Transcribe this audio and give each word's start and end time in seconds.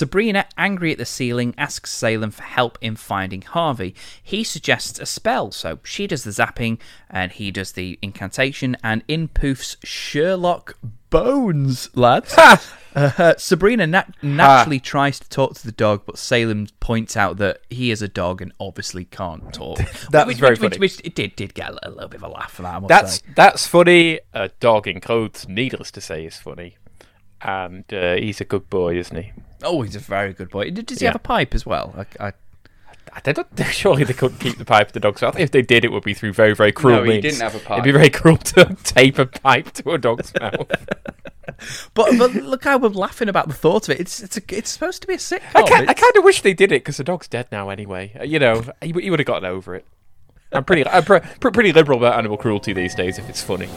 Sabrina, 0.00 0.46
angry 0.56 0.92
at 0.92 0.96
the 0.96 1.04
ceiling, 1.04 1.54
asks 1.58 1.90
Salem 1.90 2.30
for 2.30 2.42
help 2.42 2.78
in 2.80 2.96
finding 2.96 3.42
Harvey. 3.42 3.94
He 4.22 4.42
suggests 4.42 4.98
a 4.98 5.04
spell, 5.04 5.50
so 5.50 5.78
she 5.84 6.06
does 6.06 6.24
the 6.24 6.30
zapping 6.30 6.78
and 7.10 7.30
he 7.30 7.50
does 7.50 7.72
the 7.72 7.98
incantation, 8.00 8.78
and 8.82 9.02
in 9.08 9.28
poofs 9.28 9.76
Sherlock 9.84 10.78
Bones, 11.10 11.90
lads. 11.94 12.34
Uh, 12.92 13.34
Sabrina 13.36 13.86
nat- 13.86 14.14
naturally 14.22 14.80
tries 14.80 15.20
to 15.20 15.28
talk 15.28 15.54
to 15.54 15.64
the 15.64 15.70
dog, 15.70 16.02
but 16.06 16.18
Salem 16.18 16.66
points 16.80 17.16
out 17.16 17.36
that 17.36 17.60
he 17.68 17.90
is 17.90 18.00
a 18.00 18.08
dog 18.08 18.40
and 18.40 18.52
obviously 18.58 19.04
can't 19.04 19.52
talk. 19.52 19.78
That 20.10 20.26
was 20.26 20.38
very 20.38 20.54
which, 20.54 20.60
which, 20.60 20.72
funny. 20.72 20.80
which 20.80 21.00
it 21.04 21.14
did 21.14 21.36
did 21.36 21.54
get 21.54 21.70
a 21.70 21.90
little 21.90 22.08
bit 22.08 22.16
of 22.16 22.24
a 22.24 22.28
laugh 22.28 22.52
for 22.52 22.62
that. 22.62 22.88
That's 22.88 23.16
say. 23.16 23.26
that's 23.36 23.66
funny. 23.66 24.20
A 24.32 24.48
dog 24.60 24.88
in 24.88 25.00
clothes, 25.00 25.46
needless 25.46 25.90
to 25.92 26.00
say, 26.00 26.24
is 26.24 26.36
funny. 26.36 26.78
And 27.42 27.84
uh, 27.92 28.16
he's 28.16 28.40
a 28.40 28.44
good 28.44 28.68
boy, 28.68 28.96
isn't 28.98 29.16
he? 29.16 29.32
Oh, 29.62 29.82
he's 29.82 29.96
a 29.96 30.00
very 30.00 30.32
good 30.32 30.50
boy. 30.50 30.70
Does 30.70 30.98
he 30.98 31.04
Yeah. 31.04 31.10
have 31.10 31.16
a 31.16 31.20
pipe 31.20 31.54
as 31.54 31.64
well? 31.64 31.94
I, 32.20 32.28
I, 32.28 32.32
I 33.12 33.20
don't, 33.32 33.46
surely 33.70 34.04
they 34.04 34.12
couldn't 34.12 34.38
keep 34.40 34.58
the 34.58 34.64
pipe 34.64 34.88
to 34.88 34.94
the 34.94 35.00
dog's 35.00 35.22
mouth. 35.22 35.38
If 35.38 35.50
they 35.50 35.62
did, 35.62 35.84
it 35.84 35.92
would 35.92 36.04
be 36.04 36.14
through 36.14 36.32
very, 36.34 36.54
very 36.54 36.72
cruel 36.72 36.96
No, 36.98 37.02
he 37.04 37.10
means. 37.10 37.22
didn't 37.22 37.40
have 37.40 37.54
a 37.54 37.58
pipe. 37.58 37.78
It'd 37.78 37.84
be 37.84 37.92
very 37.92 38.10
cruel 38.10 38.36
to 38.36 38.76
tape 38.84 39.18
a 39.18 39.26
pipe 39.26 39.72
to 39.72 39.90
a 39.92 39.98
dog's 39.98 40.32
mouth. 40.38 40.68
but 41.94 42.16
but 42.18 42.32
look 42.34 42.64
how 42.64 42.78
we're 42.78 42.88
laughing 42.88 43.28
about 43.28 43.48
the 43.48 43.54
thought 43.54 43.88
of 43.88 43.94
it. 43.94 44.00
It's 44.00 44.22
it's 44.22 44.36
a, 44.36 44.42
it's 44.50 44.70
supposed 44.70 45.00
to 45.02 45.08
be 45.08 45.14
a 45.14 45.18
sitcom. 45.18 45.40
I, 45.70 45.86
I 45.88 45.94
kind 45.94 46.16
of 46.16 46.24
wish 46.24 46.42
they 46.42 46.54
did 46.54 46.70
it 46.72 46.82
because 46.82 46.98
the 46.98 47.04
dog's 47.04 47.26
dead 47.26 47.48
now 47.50 47.68
anyway. 47.70 48.12
Uh, 48.20 48.24
You 48.24 48.38
know, 48.38 48.62
he, 48.80 48.92
he 48.92 49.10
would 49.10 49.18
have 49.18 49.26
gotten 49.26 49.44
over 49.48 49.74
it. 49.74 49.84
I'm 50.52 50.64
pretty, 50.64 50.86
I'm 50.86 51.04
pre- 51.04 51.20
pre- 51.40 51.50
pretty 51.52 51.72
liberal 51.72 51.98
about 51.98 52.18
animal 52.18 52.36
cruelty 52.36 52.72
these 52.72 52.94
days 52.94 53.18
if 53.18 53.28
it's 53.28 53.42
funny. 53.42 53.68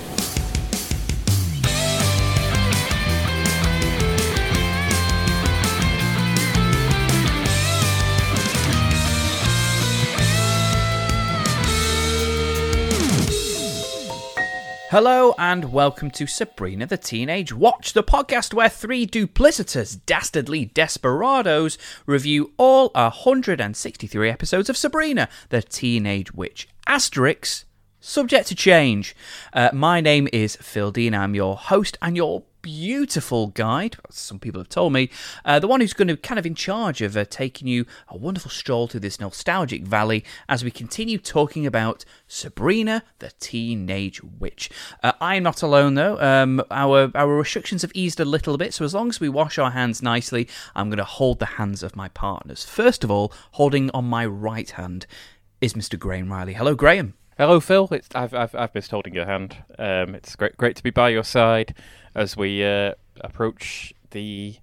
Hello 14.93 15.33
and 15.39 15.73
welcome 15.73 16.11
to 16.11 16.27
Sabrina 16.27 16.85
the 16.85 16.97
Teenage 16.97 17.51
Watch, 17.51 17.93
the 17.93 18.03
podcast 18.03 18.53
where 18.53 18.69
three 18.69 19.07
duplicitous, 19.07 19.99
dastardly 20.05 20.65
desperados 20.65 21.79
review 22.05 22.53
all 22.57 22.91
163 22.93 24.29
episodes 24.29 24.69
of 24.69 24.77
Sabrina 24.77 25.29
the 25.49 25.63
Teenage 25.63 26.31
Witch. 26.31 26.67
Asterix, 26.87 27.63
subject 27.99 28.49
to 28.49 28.55
change. 28.55 29.15
Uh, 29.51 29.71
my 29.73 29.99
name 29.99 30.27
is 30.31 30.57
Phil 30.57 30.91
Dean. 30.91 31.15
I'm 31.15 31.33
your 31.33 31.57
host 31.57 31.97
and 31.99 32.15
your 32.15 32.43
beautiful 32.63 33.47
guide, 33.47 33.97
some 34.09 34.39
people 34.39 34.59
have 34.59 34.69
told 34.69 34.93
me, 34.93 35.11
uh, 35.45 35.59
the 35.59 35.67
one 35.67 35.81
who's 35.81 35.93
going 35.93 36.07
to 36.07 36.17
kind 36.17 36.39
of 36.39 36.45
in 36.47 36.55
charge 36.55 37.01
of 37.01 37.15
uh, 37.15 37.25
taking 37.25 37.67
you 37.67 37.85
a 38.07 38.17
wonderful 38.17 38.49
stroll 38.49 38.87
through 38.87 39.01
this 39.01 39.19
nostalgic 39.19 39.83
valley 39.83 40.23
as 40.49 40.63
we 40.63 40.71
continue 40.71 41.19
talking 41.19 41.67
about 41.67 42.03
Sabrina 42.27 43.03
the 43.19 43.31
Teenage 43.39 44.23
Witch. 44.23 44.71
Uh, 45.03 45.11
I'm 45.21 45.43
not 45.43 45.61
alone 45.61 45.93
though. 45.93 46.19
Um, 46.19 46.63
our 46.71 47.11
our 47.13 47.35
restrictions 47.35 47.83
have 47.83 47.91
eased 47.93 48.19
a 48.19 48.25
little 48.25 48.57
bit, 48.57 48.73
so 48.73 48.85
as 48.85 48.93
long 48.93 49.09
as 49.09 49.19
we 49.19 49.29
wash 49.29 49.59
our 49.59 49.71
hands 49.71 50.01
nicely, 50.01 50.47
I'm 50.73 50.89
going 50.89 50.97
to 50.97 51.03
hold 51.03 51.39
the 51.39 51.45
hands 51.45 51.83
of 51.83 51.95
my 51.95 52.07
partners. 52.07 52.65
First 52.65 53.03
of 53.03 53.11
all, 53.11 53.31
holding 53.51 53.91
on 53.91 54.05
my 54.05 54.25
right 54.25 54.71
hand 54.71 55.05
is 55.61 55.73
Mr. 55.73 55.99
Graham 55.99 56.31
Riley. 56.31 56.53
Hello, 56.53 56.75
Graham. 56.75 57.13
Hello, 57.35 57.59
Phil. 57.59 57.87
It's, 57.91 58.09
I've, 58.13 58.33
I've, 58.35 58.53
I've 58.53 58.75
missed 58.75 58.91
holding 58.91 59.15
your 59.15 59.25
hand. 59.25 59.57
Um, 59.79 60.13
it's 60.13 60.35
great, 60.35 60.55
great 60.55 60.75
to 60.75 60.83
be 60.83 60.91
by 60.91 61.09
your 61.09 61.23
side 61.23 61.73
as 62.13 62.37
we 62.37 62.63
uh, 62.63 62.93
approach 63.21 63.91
the 64.11 64.57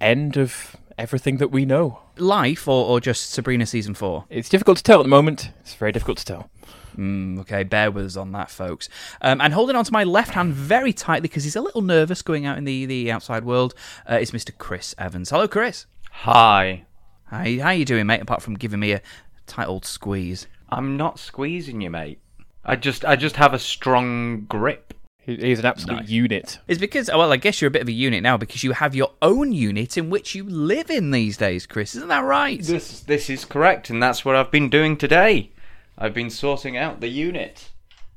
end 0.00 0.36
of 0.36 0.76
everything 0.96 1.38
that 1.38 1.48
we 1.48 1.64
know. 1.64 1.98
Life 2.16 2.68
or, 2.68 2.86
or 2.86 3.00
just 3.00 3.30
Sabrina 3.30 3.66
season 3.66 3.94
four? 3.94 4.24
It's 4.30 4.48
difficult 4.48 4.76
to 4.78 4.84
tell 4.84 5.00
at 5.00 5.02
the 5.02 5.08
moment. 5.08 5.50
It's 5.60 5.74
very 5.74 5.90
difficult 5.90 6.18
to 6.18 6.24
tell. 6.24 6.50
Mm, 6.96 7.40
okay, 7.40 7.64
bear 7.64 7.90
with 7.90 8.06
us 8.06 8.16
on 8.16 8.30
that, 8.32 8.50
folks. 8.50 8.88
Um, 9.20 9.40
and 9.40 9.52
holding 9.52 9.74
on 9.74 9.84
to 9.84 9.92
my 9.92 10.04
left 10.04 10.34
hand 10.34 10.54
very 10.54 10.92
tightly 10.92 11.22
because 11.22 11.42
he's 11.42 11.56
a 11.56 11.60
little 11.60 11.82
nervous 11.82 12.22
going 12.22 12.46
out 12.46 12.56
in 12.56 12.64
the, 12.64 12.86
the 12.86 13.10
outside 13.10 13.44
world 13.44 13.74
uh, 14.08 14.18
is 14.20 14.30
Mr. 14.30 14.56
Chris 14.56 14.94
Evans. 14.96 15.30
Hello, 15.30 15.48
Chris. 15.48 15.86
Hi. 16.10 16.84
How, 17.24 17.38
how 17.38 17.70
you 17.70 17.84
doing, 17.84 18.06
mate? 18.06 18.22
Apart 18.22 18.42
from 18.42 18.54
giving 18.54 18.78
me 18.78 18.92
a 18.92 19.02
tight 19.48 19.66
old 19.66 19.84
squeeze. 19.84 20.46
I'm 20.68 20.96
not 20.96 21.18
squeezing 21.18 21.80
you, 21.80 21.90
mate. 21.90 22.20
I 22.64 22.76
just 22.76 23.04
I 23.04 23.16
just 23.16 23.36
have 23.36 23.54
a 23.54 23.58
strong 23.58 24.42
grip. 24.42 24.94
He's 25.20 25.58
an 25.58 25.66
absolute 25.66 26.00
Nice. 26.00 26.08
unit. 26.08 26.58
It's 26.68 26.80
because, 26.80 27.08
well, 27.08 27.30
I 27.32 27.36
guess 27.36 27.60
you're 27.60 27.68
a 27.68 27.70
bit 27.70 27.82
of 27.82 27.88
a 27.88 27.92
unit 27.92 28.22
now 28.22 28.38
because 28.38 28.64
you 28.64 28.72
have 28.72 28.94
your 28.94 29.10
own 29.20 29.52
unit 29.52 29.98
in 29.98 30.08
which 30.08 30.34
you 30.34 30.42
live 30.44 30.88
in 30.90 31.10
these 31.10 31.36
days, 31.36 31.66
Chris. 31.66 31.94
Isn't 31.94 32.08
that 32.08 32.24
right? 32.24 32.62
This 32.62 33.00
this 33.00 33.28
is 33.28 33.44
correct, 33.44 33.90
and 33.90 34.02
that's 34.02 34.24
what 34.24 34.36
I've 34.36 34.50
been 34.50 34.70
doing 34.70 34.96
today. 34.96 35.50
I've 35.98 36.14
been 36.14 36.30
sorting 36.30 36.76
out 36.78 37.00
the 37.00 37.08
unit. 37.08 37.70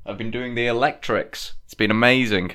I've 0.05 0.17
been 0.17 0.31
doing 0.31 0.55
the 0.55 0.67
electrics. 0.67 1.53
It's 1.65 1.73
been 1.73 1.91
amazing. 1.91 2.53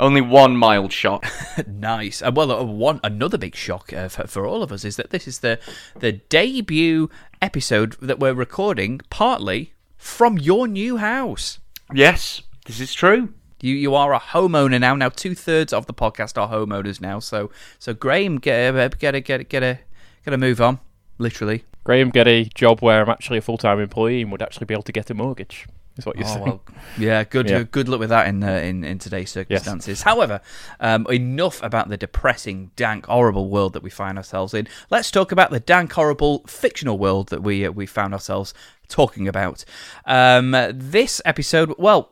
Only 0.00 0.20
one 0.20 0.56
mild 0.56 0.92
shock. 0.92 1.24
nice. 1.68 2.22
Uh, 2.22 2.32
well, 2.34 2.50
uh, 2.50 2.64
one 2.64 2.98
another 3.04 3.38
big 3.38 3.54
shock 3.54 3.92
uh, 3.92 4.08
for, 4.08 4.26
for 4.26 4.46
all 4.46 4.62
of 4.64 4.72
us 4.72 4.84
is 4.84 4.96
that 4.96 5.10
this 5.10 5.28
is 5.28 5.40
the 5.40 5.60
the 6.00 6.12
debut 6.12 7.08
episode 7.42 7.96
that 8.00 8.20
we're 8.20 8.32
recording 8.32 9.00
partly 9.10 9.74
from 9.98 10.38
your 10.38 10.68
new 10.68 10.96
house. 10.98 11.58
yes, 11.92 12.42
this 12.66 12.80
is 12.80 12.94
true. 12.94 13.34
You 13.60 13.74
you 13.74 13.94
are 13.94 14.14
a 14.14 14.20
homeowner 14.20 14.80
now. 14.80 14.94
Now 14.94 15.08
two 15.08 15.34
thirds 15.34 15.72
of 15.72 15.86
the 15.86 15.94
podcast 15.94 16.40
are 16.40 16.48
homeowners 16.48 17.00
now. 17.00 17.18
So 17.18 17.50
so 17.78 17.92
Graham 17.92 18.38
get 18.38 18.74
a 18.74 18.88
get 18.88 19.14
a 19.14 19.20
get 19.20 19.40
a 19.40 19.44
get 19.44 19.62
a 19.62 19.80
get 20.24 20.34
a 20.34 20.38
move 20.38 20.60
on. 20.60 20.78
Literally. 21.18 21.64
Graham 21.84 22.10
get 22.10 22.28
a 22.28 22.44
job 22.54 22.80
where 22.80 23.02
I'm 23.02 23.08
actually 23.08 23.38
a 23.38 23.42
full 23.42 23.58
time 23.58 23.80
employee 23.80 24.22
and 24.22 24.30
would 24.32 24.42
actually 24.42 24.66
be 24.66 24.74
able 24.74 24.84
to 24.84 24.92
get 24.92 25.10
a 25.10 25.14
mortgage. 25.14 25.66
Is 25.98 26.06
what 26.06 26.16
you're 26.16 26.26
Oh, 26.26 26.32
saying? 26.32 26.44
well, 26.44 26.62
yeah, 26.96 27.22
good 27.24 27.50
Yeah. 27.50 27.64
good 27.64 27.88
luck 27.88 28.00
with 28.00 28.08
that 28.08 28.26
in 28.26 28.42
uh, 28.42 28.48
in 28.52 28.82
in 28.84 28.98
today's 28.98 29.30
circumstances. 29.30 30.02
However, 30.02 30.40
um, 30.80 31.06
enough 31.10 31.62
about 31.62 31.88
the 31.90 31.96
depressing, 31.98 32.70
dank, 32.76 33.06
horrible 33.06 33.50
world 33.50 33.74
that 33.74 33.82
we 33.82 33.90
find 33.90 34.16
ourselves 34.16 34.54
in. 34.54 34.66
Let's 34.90 35.10
talk 35.10 35.32
about 35.32 35.50
the 35.50 35.60
dank, 35.60 35.92
horrible, 35.92 36.44
fictional 36.46 36.96
world 36.98 37.28
that 37.28 37.42
we 37.42 37.66
uh, 37.66 37.72
we 37.72 37.84
found 37.86 38.14
ourselves 38.14 38.54
talking 38.88 39.28
about. 39.28 39.64
Um, 40.06 40.52
this 40.72 41.20
episode, 41.24 41.74
well. 41.78 42.10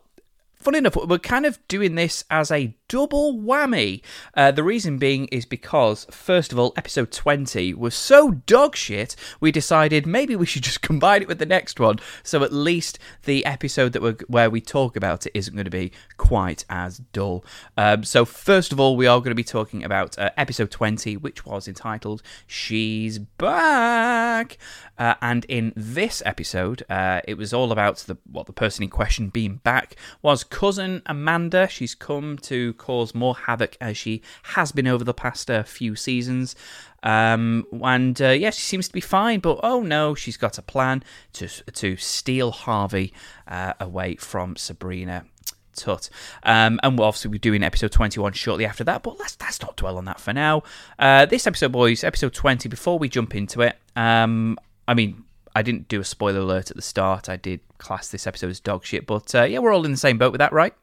Funny 0.56 0.76
enough, 0.76 0.94
we're 0.94 1.16
kind 1.18 1.46
of 1.46 1.58
doing 1.68 1.94
this 1.94 2.22
as 2.30 2.50
a 2.50 2.74
double 2.90 3.38
whammy. 3.38 4.02
Uh, 4.34 4.50
the 4.50 4.64
reason 4.64 4.98
being 4.98 5.26
is 5.26 5.46
because, 5.46 6.06
first 6.10 6.52
of 6.52 6.58
all, 6.58 6.72
episode 6.76 7.12
20 7.12 7.72
was 7.74 7.94
so 7.94 8.32
dog 8.32 8.74
shit, 8.74 9.14
we 9.38 9.52
decided 9.52 10.06
maybe 10.06 10.34
we 10.34 10.44
should 10.44 10.62
just 10.70 10.82
combine 10.82 11.22
it 11.22 11.28
with 11.28 11.38
the 11.38 11.46
next 11.46 11.78
one. 11.78 12.00
So 12.24 12.42
at 12.42 12.52
least 12.52 12.98
the 13.22 13.46
episode 13.46 13.92
that 13.92 14.02
we're, 14.02 14.16
where 14.26 14.50
we 14.50 14.60
talk 14.60 14.96
about 14.96 15.24
it 15.24 15.32
isn't 15.34 15.54
going 15.54 15.64
to 15.64 15.70
be 15.70 15.92
quite 16.16 16.64
as 16.68 16.98
dull. 17.12 17.44
Um, 17.76 18.02
so, 18.02 18.24
first 18.24 18.72
of 18.72 18.80
all, 18.80 18.96
we 18.96 19.06
are 19.06 19.20
going 19.20 19.30
to 19.30 19.36
be 19.36 19.44
talking 19.44 19.84
about 19.84 20.18
uh, 20.18 20.30
episode 20.36 20.72
20, 20.72 21.16
which 21.16 21.46
was 21.46 21.68
entitled 21.68 22.22
She's 22.48 23.20
Back. 23.20 24.58
Uh, 24.98 25.14
and 25.22 25.44
in 25.46 25.72
this 25.76 26.22
episode, 26.26 26.82
uh, 26.90 27.20
it 27.26 27.38
was 27.38 27.54
all 27.54 27.70
about 27.70 27.98
the 27.98 28.18
what 28.30 28.46
the 28.46 28.52
person 28.52 28.82
in 28.82 28.90
question 28.90 29.28
being 29.28 29.56
back 29.56 29.94
was 30.22 30.42
cousin 30.42 31.02
Amanda. 31.06 31.68
She's 31.68 31.94
come 31.94 32.36
to 32.38 32.74
cause 32.80 33.14
more 33.14 33.36
havoc 33.36 33.76
as 33.80 33.96
she 33.96 34.22
has 34.54 34.72
been 34.72 34.88
over 34.88 35.04
the 35.04 35.14
past 35.14 35.50
uh, 35.50 35.62
few 35.62 35.94
seasons. 35.94 36.56
Um, 37.02 37.66
and 37.84 38.20
uh, 38.20 38.30
yeah, 38.30 38.50
she 38.50 38.62
seems 38.62 38.88
to 38.88 38.94
be 38.94 39.00
fine, 39.00 39.40
but 39.40 39.60
oh 39.62 39.82
no, 39.82 40.14
she's 40.14 40.36
got 40.36 40.58
a 40.58 40.62
plan 40.62 41.04
to 41.34 41.46
to 41.48 41.96
steal 41.96 42.50
Harvey 42.50 43.12
uh, 43.46 43.74
away 43.78 44.16
from 44.16 44.56
Sabrina. 44.56 45.26
Tut. 45.76 46.10
Um, 46.42 46.80
and 46.82 46.98
we'll 46.98 47.06
obviously 47.06 47.30
be 47.30 47.38
doing 47.38 47.62
episode 47.62 47.92
21 47.92 48.32
shortly 48.32 48.66
after 48.66 48.84
that, 48.84 49.02
but 49.02 49.18
let's, 49.18 49.36
let's 49.40 49.62
not 49.62 49.76
dwell 49.76 49.96
on 49.96 50.04
that 50.06 50.20
for 50.20 50.32
now. 50.32 50.62
Uh, 50.98 51.26
this 51.26 51.46
episode, 51.46 51.72
boys, 51.72 52.02
episode 52.02 52.34
20, 52.34 52.68
before 52.68 52.98
we 52.98 53.08
jump 53.08 53.34
into 53.36 53.62
it, 53.62 53.78
um, 53.94 54.58
I 54.88 54.94
mean, 54.94 55.24
I 55.54 55.62
didn't 55.62 55.88
do 55.88 56.00
a 56.00 56.04
spoiler 56.04 56.40
alert 56.40 56.70
at 56.70 56.76
the 56.76 56.82
start. 56.82 57.28
I 57.28 57.36
did 57.36 57.60
class 57.78 58.08
this 58.08 58.26
episode 58.26 58.50
as 58.50 58.60
dog 58.60 58.84
shit, 58.84 59.06
but 59.06 59.34
uh, 59.34 59.44
yeah, 59.44 59.60
we're 59.60 59.72
all 59.72 59.84
in 59.84 59.92
the 59.92 59.96
same 59.96 60.18
boat 60.18 60.32
with 60.32 60.40
that, 60.40 60.52
right? 60.52 60.74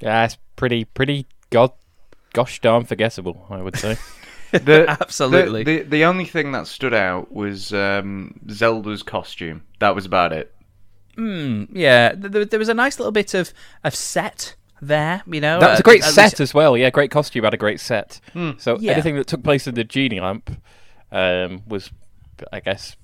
Yeah, 0.00 0.24
it's 0.24 0.38
pretty, 0.54 0.84
pretty 0.84 1.26
god, 1.50 1.72
gosh 2.32 2.60
darn 2.60 2.84
forgettable, 2.84 3.46
I 3.50 3.62
would 3.62 3.76
say. 3.76 3.96
The, 4.52 4.86
Absolutely. 4.88 5.64
The, 5.64 5.78
the 5.82 5.88
the 5.88 6.04
only 6.04 6.24
thing 6.24 6.52
that 6.52 6.66
stood 6.68 6.94
out 6.94 7.32
was 7.32 7.74
um, 7.74 8.38
Zelda's 8.48 9.02
costume. 9.02 9.64
That 9.80 9.94
was 9.94 10.06
about 10.06 10.32
it. 10.32 10.54
Mm, 11.18 11.68
yeah, 11.72 12.12
th- 12.14 12.32
th- 12.32 12.50
there 12.50 12.58
was 12.58 12.68
a 12.68 12.74
nice 12.74 12.98
little 12.98 13.10
bit 13.12 13.34
of, 13.34 13.52
of 13.82 13.94
set 13.94 14.54
there, 14.80 15.22
you 15.26 15.40
know. 15.40 15.58
that 15.58 15.70
was 15.70 15.78
uh, 15.80 15.80
a 15.80 15.82
great 15.82 16.04
at 16.04 16.10
set 16.12 16.24
least- 16.26 16.40
as 16.40 16.54
well. 16.54 16.76
Yeah, 16.76 16.90
great 16.90 17.10
costume. 17.10 17.42
Had 17.44 17.54
a 17.54 17.58
great 17.58 17.80
set. 17.80 18.20
So 18.58 18.78
Yeah. 18.78 18.92
anything 18.92 19.16
that 19.16 19.26
took 19.26 19.42
place 19.42 19.66
in 19.66 19.74
the 19.74 19.84
genie 19.84 20.20
lamp 20.20 20.50
um, 21.10 21.62
was, 21.66 21.90
I 22.52 22.60
guess, 22.60 22.96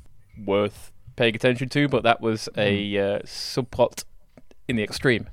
worth 0.46 0.92
paying 1.16 1.34
attention 1.34 1.68
to. 1.70 1.88
But 1.88 2.04
that 2.04 2.20
was 2.20 2.48
a 2.56 2.96
uh, 2.98 3.18
subplot 3.24 4.04
in 4.68 4.76
the 4.76 4.84
extreme. 4.84 5.28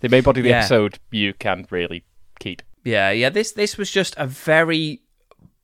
The 0.00 0.10
main 0.10 0.22
body 0.22 0.40
of 0.40 0.44
the 0.44 0.50
Yeah. 0.50 0.58
episode 0.58 0.98
you 1.10 1.32
can 1.32 1.66
really 1.70 2.04
keep. 2.38 2.62
Yeah, 2.84 3.10
yeah. 3.10 3.30
This 3.30 3.52
this 3.52 3.76
was 3.76 3.90
just 3.90 4.14
a 4.16 4.26
very 4.26 5.02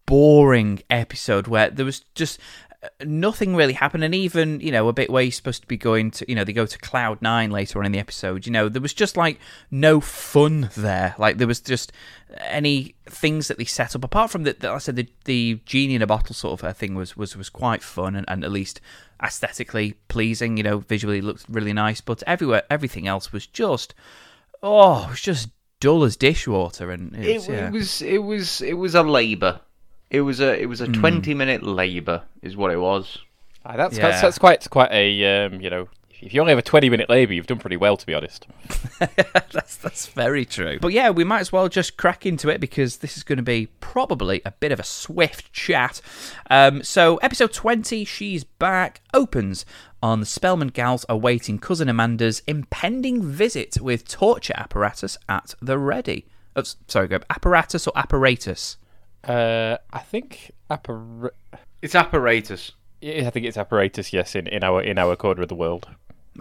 boring 0.06 0.82
episode 0.90 1.46
where 1.46 1.70
there 1.70 1.86
was 1.86 2.00
just 2.14 2.38
uh, 2.82 2.88
nothing 3.04 3.54
really 3.54 3.74
happened 3.74 4.02
and 4.02 4.14
even 4.14 4.58
you 4.58 4.72
know 4.72 4.88
a 4.88 4.92
bit 4.92 5.08
where 5.08 5.22
you're 5.22 5.30
supposed 5.30 5.62
to 5.62 5.68
be 5.68 5.76
going 5.76 6.10
to 6.10 6.24
you 6.28 6.34
know 6.34 6.42
they 6.42 6.52
go 6.52 6.66
to 6.66 6.78
cloud 6.78 7.22
nine 7.22 7.50
later 7.52 7.78
on 7.78 7.86
in 7.86 7.92
the 7.92 7.98
episode 8.00 8.44
you 8.44 8.50
know 8.50 8.68
there 8.68 8.82
was 8.82 8.92
just 8.92 9.16
like 9.16 9.38
no 9.70 10.00
fun 10.00 10.68
there 10.76 11.14
like 11.16 11.38
there 11.38 11.46
was 11.46 11.60
just 11.60 11.92
any 12.40 12.96
things 13.06 13.46
that 13.46 13.56
they 13.56 13.64
set 13.64 13.94
up 13.94 14.02
apart 14.02 14.30
from 14.30 14.42
the, 14.42 14.56
the 14.58 14.68
i 14.68 14.78
said 14.78 14.96
the, 14.96 15.08
the 15.26 15.60
genie 15.64 15.94
in 15.94 16.02
a 16.02 16.06
bottle 16.06 16.34
sort 16.34 16.60
of 16.60 16.76
thing 16.76 16.96
was 16.96 17.16
was 17.16 17.36
was 17.36 17.48
quite 17.48 17.84
fun 17.84 18.16
and, 18.16 18.28
and 18.28 18.42
at 18.42 18.50
least 18.50 18.80
aesthetically 19.22 19.94
pleasing 20.08 20.56
you 20.56 20.64
know 20.64 20.78
visually 20.78 21.20
looked 21.20 21.44
really 21.48 21.72
nice 21.72 22.00
but 22.00 22.22
everywhere 22.26 22.64
everything 22.68 23.06
else 23.06 23.32
was 23.32 23.46
just 23.46 23.94
oh 24.64 25.04
it 25.04 25.10
was 25.10 25.20
just 25.20 25.50
dull 25.82 26.04
as 26.04 26.16
dishwater 26.16 26.92
and 26.92 27.12
it 27.16 27.34
was, 27.34 27.48
It, 27.48 27.52
yeah. 27.52 27.66
it 27.66 27.72
was 27.72 28.02
it 28.02 28.18
was 28.22 28.60
it 28.62 28.74
was 28.74 28.94
a 28.94 29.02
labour. 29.02 29.60
It 30.10 30.20
was 30.20 30.40
a 30.40 30.56
it 30.62 30.66
was 30.66 30.80
a 30.80 30.86
twenty 30.86 31.34
minute 31.34 31.62
labour 31.64 32.22
is 32.40 32.56
what 32.56 32.70
it 32.70 32.78
was. 32.78 33.18
Ah, 33.66 33.76
that's, 33.76 33.96
Yeah. 33.96 34.08
that's 34.08 34.22
that's 34.22 34.38
quite 34.38 34.68
quite 34.70 34.92
a 34.92 35.44
um, 35.46 35.60
you 35.60 35.68
know. 35.70 35.88
If 36.20 36.32
you 36.32 36.40
only 36.40 36.52
have 36.52 36.58
a 36.60 36.62
twenty 36.62 36.88
minute 36.88 37.10
labour, 37.10 37.32
you've 37.32 37.48
done 37.48 37.58
pretty 37.58 37.76
well, 37.76 37.96
to 37.96 38.06
be 38.06 38.14
honest. 38.14 38.46
that's 39.42 39.76
that's 39.76 40.06
very 40.06 40.44
true. 40.44 40.78
But 40.80 40.92
yeah, 40.92 41.10
we 41.10 41.24
might 41.24 41.40
as 41.40 41.50
well 41.50 41.68
just 41.68 41.96
crack 41.96 42.24
into 42.26 42.48
it 42.48 42.60
because 42.60 42.98
this 42.98 43.16
is 43.16 43.24
going 43.24 43.38
to 43.38 43.42
be 43.42 43.66
probably 43.80 44.40
a 44.44 44.52
bit 44.52 44.70
of 44.70 44.78
a 44.78 44.84
swift 44.84 45.52
chat. 45.52 46.00
Um, 46.48 46.84
so 46.84 47.16
episode 47.16 47.52
twenty, 47.52 48.04
she's 48.04 48.44
back, 48.44 49.00
opens 49.12 49.66
on 50.02 50.20
the 50.20 50.26
Spellman 50.26 50.68
gals 50.68 51.04
awaiting 51.08 51.58
cousin 51.58 51.88
Amanda's 51.88 52.42
impending 52.46 53.22
visit 53.22 53.80
with 53.80 54.06
torture 54.08 54.54
apparatus 54.56 55.16
at 55.28 55.54
the 55.62 55.78
ready. 55.78 56.26
Oh, 56.56 56.62
sorry, 56.88 57.08
go 57.08 57.20
apparatus 57.30 57.86
or 57.86 57.92
apparatus. 57.96 58.76
Uh, 59.24 59.76
I 59.92 60.00
think 60.00 60.50
appar- 60.70 61.30
It's 61.80 61.94
apparatus. 61.94 62.72
yeah, 63.00 63.26
I 63.26 63.30
think 63.30 63.46
it's 63.46 63.56
apparatus. 63.56 64.12
Yes, 64.12 64.34
in, 64.34 64.46
in 64.48 64.64
our 64.64 64.82
in 64.82 64.98
our 64.98 65.14
corner 65.16 65.42
of 65.42 65.48
the 65.48 65.54
world. 65.54 65.88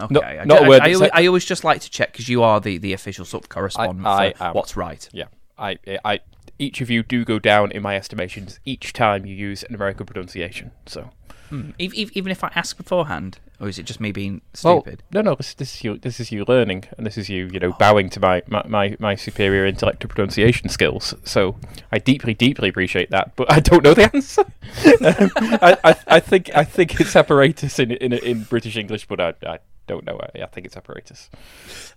Okay, 0.00 0.12
Not- 0.14 0.24
I, 0.24 0.44
not 0.44 0.62
a 0.62 0.64
I- 0.64 0.68
word 0.68 0.80
I 0.82 0.88
that's 0.88 0.96
always, 0.96 1.10
I 1.14 1.26
always 1.26 1.44
just 1.44 1.64
like 1.64 1.80
to 1.82 1.90
check 1.90 2.12
because 2.12 2.28
you 2.28 2.42
are 2.42 2.60
the, 2.60 2.78
the 2.78 2.92
official 2.94 3.24
sort 3.24 3.44
of 3.44 3.48
correspondent 3.50 4.06
I 4.06 4.32
for 4.32 4.44
am. 4.44 4.54
what's 4.54 4.76
right. 4.76 5.08
Yeah, 5.12 5.26
I, 5.58 5.78
I, 6.04 6.20
each 6.58 6.80
of 6.80 6.90
you 6.90 7.02
do 7.02 7.24
go 7.24 7.38
down 7.38 7.72
in 7.72 7.82
my 7.82 7.96
estimations 7.96 8.60
each 8.64 8.92
time 8.92 9.26
you 9.26 9.34
use 9.34 9.62
an 9.64 9.74
American 9.74 10.06
pronunciation. 10.06 10.70
So, 10.86 11.10
Ev- 11.52 11.92
ev- 11.96 12.10
Even 12.14 12.32
if 12.32 12.42
I 12.42 12.50
ask 12.54 12.78
beforehand, 12.78 13.38
or 13.60 13.68
is 13.68 13.78
it 13.78 13.82
just 13.82 14.00
me 14.00 14.10
being 14.10 14.40
well, 14.64 14.80
stupid? 14.80 15.02
no, 15.12 15.20
no, 15.20 15.34
this, 15.34 15.52
this 15.52 15.74
is 15.74 15.84
you. 15.84 15.98
This 15.98 16.18
is 16.18 16.32
you 16.32 16.46
learning, 16.48 16.84
and 16.96 17.04
this 17.06 17.18
is 17.18 17.28
you, 17.28 17.50
you 17.52 17.60
know, 17.60 17.72
bowing 17.72 18.08
to 18.10 18.20
my, 18.20 18.42
my, 18.46 18.62
my, 18.66 18.96
my 18.98 19.14
superior 19.16 19.66
intellectual 19.66 20.08
pronunciation 20.08 20.70
skills. 20.70 21.14
So, 21.24 21.58
I 21.92 21.98
deeply, 21.98 22.32
deeply 22.32 22.70
appreciate 22.70 23.10
that, 23.10 23.36
but 23.36 23.52
I 23.52 23.60
don't 23.60 23.84
know 23.84 23.92
the 23.92 24.04
answer. 24.14 24.40
um, 24.44 25.30
I, 25.60 25.76
I, 25.84 25.96
I 26.16 26.20
think, 26.20 26.50
I 26.56 26.64
think 26.64 26.98
it's 27.00 27.14
apparatus 27.14 27.78
in 27.78 27.90
in, 27.92 28.14
in 28.14 28.44
British 28.44 28.76
English, 28.78 29.06
but 29.06 29.20
I, 29.20 29.34
I 29.46 29.58
don't 29.86 30.06
know. 30.06 30.18
I, 30.34 30.44
I 30.44 30.46
think 30.46 30.64
it's 30.66 30.76
apparatus. 30.78 31.28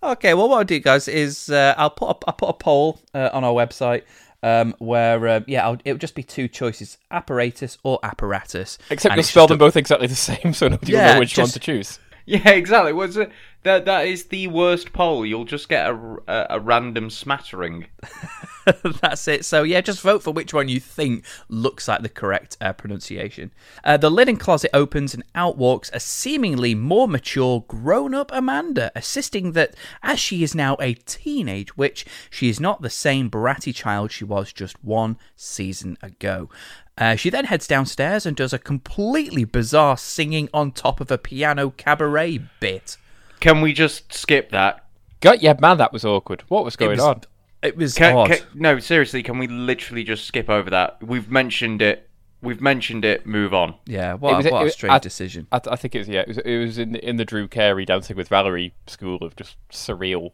Okay, 0.04 0.34
well, 0.34 0.50
what 0.50 0.58
I'll 0.58 0.64
do, 0.66 0.80
guys, 0.80 1.08
is 1.08 1.50
uh, 1.50 1.74
I'll 1.78 1.92
put 1.92 2.10
a, 2.10 2.28
I'll 2.28 2.34
put 2.34 2.50
a 2.50 2.54
poll 2.54 3.00
uh, 3.14 3.30
on 3.32 3.46
our 3.46 3.54
website 3.54 4.04
um, 4.46 4.76
where 4.78 5.28
uh, 5.28 5.40
yeah, 5.48 5.66
I'll, 5.66 5.80
it'll 5.84 5.98
just 5.98 6.14
be 6.14 6.22
two 6.22 6.48
choices: 6.48 7.00
apparatus 7.10 7.80
or 7.84 8.00
apparatus. 8.04 8.78
Except 8.92 9.16
you'll 9.16 9.24
spell 9.24 9.44
just 9.46 9.50
them 9.50 9.58
both 9.58 9.76
exactly 9.76 10.08
the 10.08 10.16
same, 10.16 10.54
so 10.54 10.68
nobody 10.68 10.94
will 10.94 11.02
know 11.02 11.20
which 11.20 11.38
one 11.38 11.48
to 11.48 11.60
choose. 11.60 12.00
Yeah, 12.28 12.50
exactly. 12.52 12.94
What's 12.94 13.16
it? 13.18 13.32
That 13.64 13.86
that 13.86 14.08
is 14.08 14.26
the 14.26 14.48
worst 14.48 14.94
poll. 14.94 15.26
You'll 15.26 15.46
just 15.46 15.68
get 15.68 15.90
a, 15.90 16.18
a, 16.28 16.48
a 16.52 16.60
random 16.60 17.10
smattering. 17.10 17.88
That's 19.02 19.28
it. 19.28 19.46
So 19.46 19.64
yeah, 19.64 19.82
just 19.82 20.02
vote 20.02 20.24
for 20.24 20.32
which 20.32 20.54
one 20.54 20.68
you 20.68 20.80
think 20.80 21.26
looks 21.50 21.88
like 21.88 22.02
the 22.02 22.10
correct 22.10 22.58
uh, 22.60 22.74
pronunciation. 22.74 23.52
Uh, 23.84 23.98
the 23.98 24.10
linen 24.10 24.38
closet 24.38 24.72
opens 24.74 25.14
and 25.14 25.24
out 25.34 25.58
walks 25.58 25.90
a 25.94 26.00
seemingly 26.00 26.76
more 26.76 27.08
mature, 27.08 27.64
grown-up 27.68 28.32
Amanda, 28.34 28.92
assisting 28.96 29.52
that 29.54 29.76
as 30.02 30.20
she 30.20 30.44
is 30.44 30.56
now 30.56 30.78
a 30.80 30.94
teenage 30.94 31.78
witch, 31.78 32.06
she 32.30 32.50
is 32.50 32.60
not 32.60 32.82
the 32.82 32.90
same 32.90 33.30
bratty 33.30 33.74
child 33.74 34.12
she 34.12 34.24
was 34.24 34.52
just 34.52 34.84
one 34.84 35.18
season 35.36 35.98
ago. 36.02 36.50
Uh, 36.98 37.16
she 37.16 37.30
then 37.30 37.46
heads 37.46 37.68
downstairs 37.68 38.26
and 38.26 38.38
does 38.38 38.54
a 38.54 38.60
completely 38.60 39.44
bizarre 39.44 39.98
singing 39.98 40.50
on 40.54 40.72
top 40.72 41.02
of 41.02 41.12
a 41.12 41.18
piano 41.18 41.70
cabaret 41.72 42.40
bit. 42.60 42.98
Can 43.42 43.62
we 43.62 43.74
just 43.74 44.14
skip 44.14 44.50
that? 44.52 44.86
God, 45.20 45.42
yeah, 45.42 45.56
man, 45.60 45.78
that 45.78 45.92
was 45.92 46.06
awkward. 46.06 46.44
What 46.48 46.64
was 46.64 46.76
going 46.76 46.92
was 46.92 47.02
on? 47.02 47.22
It 47.66 47.78
was 47.78 47.94
Can, 47.96 48.16
odd. 48.16 48.30
can- 48.32 48.40
no, 48.54 48.80
seriously, 48.80 49.24
can 49.24 49.38
we 49.38 49.48
literally 49.48 50.04
just 50.04 50.26
skip 50.26 50.50
over 50.50 50.70
that? 50.70 51.02
We've 51.04 51.30
mentioned 51.30 51.82
it. 51.82 52.10
We've 52.42 52.62
mentioned 52.62 53.04
it. 53.06 53.26
Move 53.26 53.54
on. 53.54 53.76
yeah, 53.86 54.14
what, 54.14 54.38
was- 54.38 54.46
a- 54.46 54.50
what 54.52 54.60
it 54.60 54.62
a 54.62 54.64
was- 54.66 54.74
strange 54.74 54.94
I- 54.94 55.00
decision. 55.00 55.48
I, 55.52 55.62
I 55.72 55.76
think 55.76 55.96
it 55.96 56.00
was 56.00 56.08
yeah. 56.08 56.22
It 56.22 56.28
was, 56.28 56.38
it 56.40 56.58
was 56.58 56.78
in 56.78 56.92
the, 56.94 57.10
in 57.10 57.16
the 57.18 57.26
Drew 57.26 57.48
Carey 57.48 57.86
dancing 57.86 58.16
with 58.16 58.28
Valerie 58.30 58.74
school 58.88 59.18
of 59.24 59.36
just 59.36 59.58
surreal. 59.72 60.32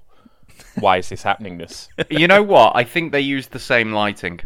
Why 0.80 0.98
is 0.98 1.10
this 1.10 1.24
happeningness? 1.24 1.88
you 2.10 2.28
know 2.28 2.44
what? 2.44 2.76
I 2.76 2.84
think 2.84 3.12
they 3.12 3.22
used 3.22 3.52
the 3.52 3.60
same 3.60 3.92
lighting. 3.94 4.42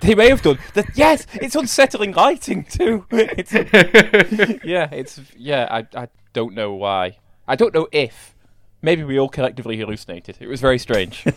They 0.00 0.14
may 0.14 0.28
have 0.28 0.42
done. 0.42 0.58
The, 0.74 0.84
yes, 0.94 1.26
it's 1.34 1.54
unsettling 1.56 2.12
lighting 2.12 2.64
too. 2.64 3.06
It's, 3.12 3.52
yeah, 4.64 4.88
it's 4.92 5.20
yeah. 5.36 5.66
I 5.70 5.86
I 6.02 6.08
don't 6.32 6.54
know 6.54 6.74
why. 6.74 7.16
I 7.48 7.56
don't 7.56 7.72
know 7.74 7.88
if. 7.92 8.33
Maybe 8.84 9.02
we 9.02 9.18
all 9.18 9.30
collectively 9.30 9.78
hallucinated. 9.78 10.36
It 10.40 10.46
was 10.46 10.60
very 10.60 10.78
strange. 10.78 11.24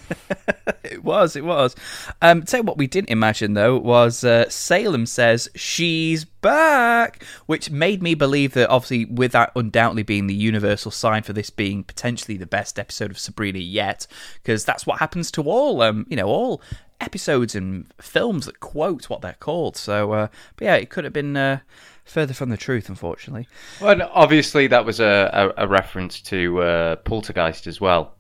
It 0.84 1.04
was, 1.04 1.36
it 1.36 1.44
was. 1.44 1.76
Um, 2.22 2.44
tell 2.44 2.62
you 2.62 2.64
what 2.64 2.78
we 2.78 2.88
didn't 2.88 3.10
imagine 3.10 3.56
though 3.56 3.78
was 3.78 4.24
uh, 4.24 4.50
Salem 4.50 5.06
says 5.06 5.50
she's 5.54 6.24
back, 6.24 7.24
which 7.46 7.70
made 7.70 8.02
me 8.02 8.16
believe 8.16 8.54
that 8.54 8.70
obviously 8.70 9.04
with 9.04 9.34
that 9.34 9.52
undoubtedly 9.56 10.04
being 10.04 10.28
the 10.28 10.34
universal 10.34 10.90
sign 10.90 11.24
for 11.24 11.34
this 11.34 11.50
being 11.50 11.84
potentially 11.84 12.38
the 12.38 12.46
best 12.46 12.80
episode 12.80 13.12
of 13.12 13.20
Sabrina 13.20 13.60
yet, 13.60 14.08
because 14.42 14.64
that's 14.64 14.88
what 14.88 15.00
happens 15.00 15.30
to 15.32 15.44
all, 15.44 15.82
um, 15.82 16.06
you 16.10 16.16
know, 16.16 16.28
all 16.28 16.62
episodes 17.00 17.56
and 17.56 17.86
films 18.02 18.46
that 18.46 18.60
quote 18.60 19.10
what 19.10 19.22
they're 19.22 19.38
called. 19.40 19.78
So, 19.78 20.12
uh, 20.14 20.28
but 20.56 20.66
yeah, 20.66 20.76
it 20.76 20.90
could 20.90 21.04
have 21.04 21.14
been 21.14 21.38
uh, 21.38 21.60
further 22.06 22.34
from 22.34 22.50
the 22.50 22.58
truth, 22.58 22.90
unfortunately. 22.90 23.48
Well, 23.82 24.10
obviously 24.14 24.68
that 24.68 24.86
was 24.86 25.00
a, 25.00 25.54
a, 25.58 25.66
a 25.66 25.68
reference 25.68 26.22
to 26.22 26.62
uh, 26.62 26.96
Poltergeist 26.98 27.68
as 27.68 27.80
well. 27.80 28.17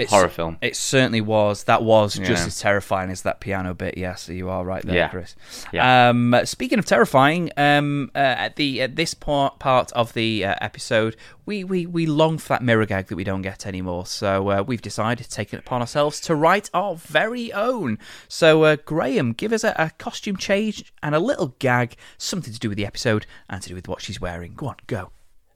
It's, 0.00 0.10
Horror 0.10 0.28
film. 0.28 0.58
It 0.60 0.76
certainly 0.76 1.20
was. 1.20 1.64
That 1.64 1.82
was 1.82 2.14
just 2.14 2.46
as 2.46 2.58
terrifying 2.58 3.10
as 3.10 3.22
that 3.22 3.40
piano 3.40 3.74
bit. 3.74 3.96
Yes, 3.98 4.28
you 4.28 4.48
are 4.48 4.64
right 4.64 4.84
there, 4.84 4.96
Yeah. 4.96 5.08
Chris. 5.08 5.36
Yeah. 5.72 6.08
Um, 6.10 6.34
speaking 6.44 6.78
of 6.78 6.84
terrifying, 6.86 7.50
um, 7.56 8.10
uh, 8.14 8.18
at 8.18 8.56
the 8.56 8.82
at 8.82 8.96
this 8.96 9.14
part 9.14 9.58
part 9.58 9.92
of 9.92 10.12
the 10.14 10.44
uh, 10.44 10.54
episode, 10.60 11.16
we, 11.46 11.64
we 11.64 11.86
we 11.86 12.06
long 12.06 12.38
for 12.38 12.48
that 12.50 12.62
mirror 12.62 12.86
gag 12.86 13.08
that 13.08 13.16
we 13.16 13.24
don't 13.24 13.42
get 13.42 13.66
anymore. 13.66 14.06
So 14.06 14.50
uh, 14.50 14.64
we've 14.66 14.82
decided 14.82 15.24
to 15.24 15.30
take 15.30 15.52
it 15.52 15.58
upon 15.60 15.80
ourselves 15.80 16.20
to 16.22 16.34
write 16.34 16.70
our 16.72 16.94
very 16.96 17.52
own. 17.52 17.98
So 18.28 18.64
uh, 18.64 18.76
Graham, 18.84 19.32
give 19.32 19.52
us 19.52 19.64
a, 19.64 19.74
a 19.78 19.90
costume 19.98 20.36
change 20.36 20.92
and 21.02 21.14
a 21.14 21.20
little 21.20 21.54
gag, 21.58 21.96
something 22.18 22.52
to 22.52 22.58
do 22.58 22.68
with 22.68 22.78
the 22.78 22.86
episode 22.86 23.26
and 23.48 23.60
to 23.62 23.68
do 23.68 23.74
with 23.74 23.88
what 23.88 24.00
she's 24.00 24.20
wearing. 24.20 24.54
Go 24.54 24.68
on, 24.68 24.76
go. 24.86 25.10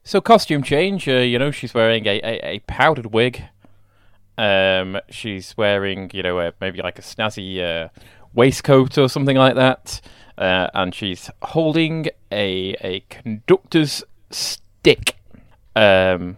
So 0.07 0.21
costume 0.21 0.62
change. 0.62 1.09
Uh, 1.09 1.12
you 1.12 1.38
know, 1.38 1.50
she's 1.50 1.73
wearing 1.73 2.07
a, 2.07 2.21
a, 2.23 2.40
a 2.57 2.59
powdered 2.66 3.07
wig. 3.14 3.42
Um, 4.37 4.99
she's 5.11 5.57
wearing, 5.57 6.11
you 6.12 6.23
know, 6.23 6.38
a, 6.41 6.53
maybe 6.61 6.83
like 6.83 6.99
a 6.99 7.03
snazzy 7.03 7.62
uh, 7.62 7.88
waistcoat 8.35 8.99
or 8.99 9.09
something 9.09 9.37
like 9.37 9.55
that, 9.55 10.00
uh, 10.37 10.69
and 10.75 10.95
she's 10.95 11.31
holding 11.43 12.07
a 12.33 12.75
a 12.81 13.00
conductor's 13.09 14.03
stick. 14.31 15.17
Um, 15.76 16.37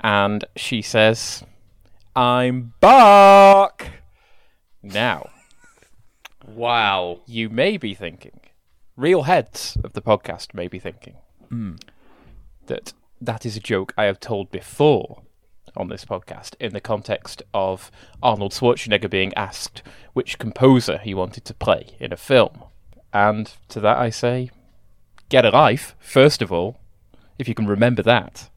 and 0.00 0.44
she 0.56 0.80
says, 0.82 1.44
"I'm 2.14 2.72
back." 2.80 4.02
Now, 4.82 5.30
Wow. 6.46 7.20
you 7.26 7.48
may 7.50 7.76
be 7.76 7.92
thinking, 7.94 8.40
real 8.96 9.24
heads 9.24 9.76
of 9.82 9.92
the 9.94 10.02
podcast 10.02 10.54
may 10.54 10.68
be 10.68 10.78
thinking 10.78 11.16
that 12.66 12.92
that 13.20 13.44
is 13.46 13.56
a 13.56 13.60
joke 13.60 13.92
I 13.96 14.04
have 14.04 14.20
told 14.20 14.50
before 14.50 15.22
on 15.76 15.88
this 15.88 16.04
podcast 16.04 16.54
in 16.60 16.72
the 16.72 16.80
context 16.80 17.42
of 17.54 17.90
Arnold 18.22 18.52
Schwarzenegger 18.52 19.10
being 19.10 19.34
asked 19.34 19.82
which 20.12 20.38
composer 20.38 20.98
he 20.98 21.14
wanted 21.14 21.44
to 21.44 21.54
play 21.54 21.88
in 22.00 22.12
a 22.12 22.16
film. 22.16 22.64
And 23.12 23.52
to 23.68 23.80
that 23.80 23.98
I 23.98 24.10
say, 24.10 24.50
get 25.28 25.44
a 25.44 25.50
life, 25.50 25.94
first 25.98 26.42
of 26.42 26.52
all, 26.52 26.78
if 27.38 27.48
you 27.48 27.54
can 27.54 27.66
remember 27.66 28.02
that. 28.02 28.48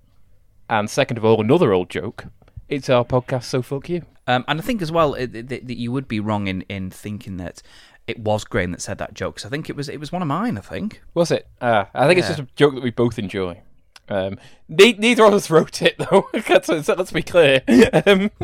And 0.69 0.89
second 0.89 1.17
of 1.17 1.25
all, 1.25 1.41
another 1.41 1.73
old 1.73 1.89
joke. 1.89 2.25
It's 2.67 2.89
our 2.89 3.03
podcast, 3.03 3.43
so 3.45 3.61
fuck 3.61 3.89
you. 3.89 4.03
Um, 4.27 4.45
and 4.47 4.59
I 4.59 4.63
think 4.63 4.81
as 4.81 4.91
well 4.91 5.15
it, 5.15 5.31
that 5.33 5.49
that 5.67 5.77
you 5.77 5.91
would 5.91 6.07
be 6.07 6.19
wrong 6.19 6.47
in, 6.47 6.61
in 6.69 6.91
thinking 6.91 7.37
that 7.37 7.63
it 8.05 8.19
was 8.19 8.43
Graham 8.43 8.71
that 8.71 8.81
said 8.81 8.99
that 8.99 9.15
joke. 9.15 9.37
'cause 9.37 9.45
I 9.45 9.49
think 9.49 9.69
it 9.71 9.75
was 9.75 9.89
it 9.89 9.99
was 9.99 10.11
one 10.11 10.21
of 10.21 10.27
mine. 10.27 10.55
I 10.57 10.61
think. 10.61 11.01
Was 11.15 11.31
it? 11.31 11.47
Uh, 11.59 11.85
I 11.95 12.05
think 12.07 12.19
it's 12.19 12.27
just 12.27 12.39
a 12.39 12.47
joke 12.55 12.75
that 12.75 12.83
we 12.83 12.91
both 12.91 13.17
enjoy. 13.17 13.61
Um, 14.09 14.37
ne- 14.67 14.93
neither 14.93 15.25
of 15.25 15.33
us 15.33 15.49
wrote 15.49 15.81
it, 15.81 15.97
though. 15.97 16.29
let's, 16.49 16.69
let's 16.69 17.11
be 17.11 17.23
clear. 17.23 17.61
Um, 18.05 18.31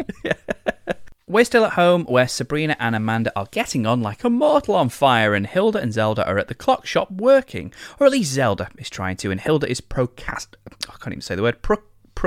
We're 1.27 1.43
still 1.43 1.65
at 1.65 1.73
home 1.73 2.05
where 2.05 2.27
Sabrina 2.27 2.77
and 2.79 2.95
Amanda 2.95 3.31
are 3.35 3.47
getting 3.49 3.87
on 3.87 3.99
like 4.03 4.23
a 4.23 4.29
mortal 4.29 4.75
on 4.75 4.89
fire, 4.89 5.33
and 5.33 5.47
Hilda 5.47 5.79
and 5.79 5.91
Zelda 5.91 6.23
are 6.27 6.37
at 6.37 6.49
the 6.49 6.53
clock 6.53 6.85
shop 6.85 7.09
working. 7.09 7.73
Or 7.99 8.05
at 8.05 8.11
least 8.11 8.31
Zelda 8.31 8.69
is 8.77 8.91
trying 8.91 9.17
to, 9.17 9.31
and 9.31 9.41
Hilda 9.41 9.67
is 9.67 9.81
procrast. 9.81 10.49
I 10.87 10.97
can't 10.99 11.13
even 11.13 11.21
say 11.21 11.33
the 11.33 11.41
word. 11.41 11.63
Pro- 11.63 11.81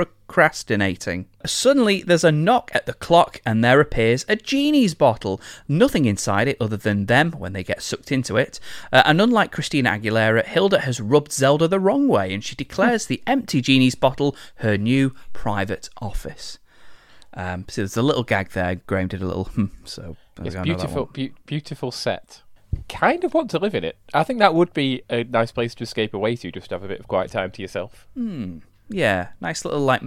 procrastinating. 0.05 1.27
Suddenly, 1.45 2.03
there's 2.03 2.23
a 2.23 2.31
knock 2.31 2.71
at 2.73 2.85
the 2.85 2.93
clock, 2.93 3.41
and 3.45 3.63
there 3.63 3.81
appears 3.81 4.25
a 4.27 4.35
genie's 4.35 4.93
bottle. 4.93 5.41
Nothing 5.67 6.05
inside 6.05 6.47
it 6.47 6.57
other 6.61 6.77
than 6.77 7.07
them 7.07 7.31
when 7.31 7.53
they 7.53 7.63
get 7.63 7.81
sucked 7.81 8.11
into 8.11 8.37
it. 8.37 8.59
Uh, 8.91 9.01
and 9.05 9.21
unlike 9.21 9.51
Christina 9.51 9.91
Aguilera, 9.91 10.45
Hilda 10.45 10.81
has 10.81 11.01
rubbed 11.01 11.31
Zelda 11.31 11.67
the 11.67 11.79
wrong 11.79 12.07
way, 12.07 12.33
and 12.33 12.43
she 12.43 12.55
declares 12.55 13.05
the 13.05 13.23
empty 13.27 13.61
genie's 13.61 13.95
bottle 13.95 14.35
her 14.55 14.77
new 14.77 15.13
private 15.33 15.89
office. 16.01 16.59
Um, 17.33 17.65
so 17.67 17.81
there's 17.81 17.97
a 17.97 18.01
little 18.01 18.23
gag 18.23 18.49
there. 18.49 18.75
Graham 18.75 19.07
did 19.07 19.21
a 19.21 19.25
little 19.25 19.45
hmm, 19.45 19.65
so 19.85 20.17
it's 20.41 20.55
beautiful, 20.55 21.05
be- 21.05 21.33
beautiful 21.45 21.91
set. 21.91 22.41
Kind 22.87 23.23
of 23.23 23.33
want 23.33 23.49
to 23.51 23.59
live 23.59 23.73
in 23.73 23.83
it. 23.83 23.97
I 24.13 24.23
think 24.23 24.39
that 24.39 24.53
would 24.53 24.73
be 24.73 25.03
a 25.09 25.23
nice 25.23 25.51
place 25.51 25.73
to 25.75 25.83
escape 25.83 26.13
away 26.13 26.35
to, 26.37 26.51
just 26.51 26.69
to 26.69 26.75
have 26.75 26.83
a 26.83 26.87
bit 26.87 26.99
of 26.99 27.07
quiet 27.07 27.31
time 27.31 27.51
to 27.51 27.61
yourself. 27.61 28.07
Hmm. 28.13 28.59
Yeah, 28.89 29.29
nice 29.39 29.63
little 29.63 29.81
like 29.81 30.01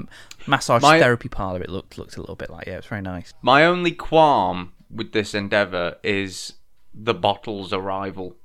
massage 0.47 0.83
My... 0.83 0.99
therapy 0.99 1.29
parlor. 1.29 1.63
It 1.63 1.71
looked 1.71 1.99
looked 1.99 2.17
a 2.17 2.21
little 2.21 2.37
bit 2.37 2.51
like. 2.51 2.67
Yeah, 2.67 2.79
it's 2.79 2.87
very 2.87 3.03
nice. 3.03 3.33
My 3.43 3.65
only 3.65 3.93
qualm 3.93 4.73
with 4.91 5.13
this 5.13 5.35
endeavor 5.35 5.97
is 6.03 6.55
the 6.93 7.15
bottle's 7.15 7.73
arrival. 7.73 8.37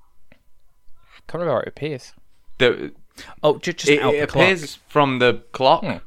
Can't 1.28 1.42
remember 1.42 1.54
how 1.54 1.60
it 1.62 1.68
appears. 1.68 2.14
The 2.60 2.94
oh, 3.44 3.58
just, 3.58 3.80
just 3.80 3.92
it, 3.92 4.02
it 4.02 4.30
appears 4.30 4.76
from 4.88 5.20
the 5.20 5.44
clock, 5.52 5.84
hmm. 5.84 5.98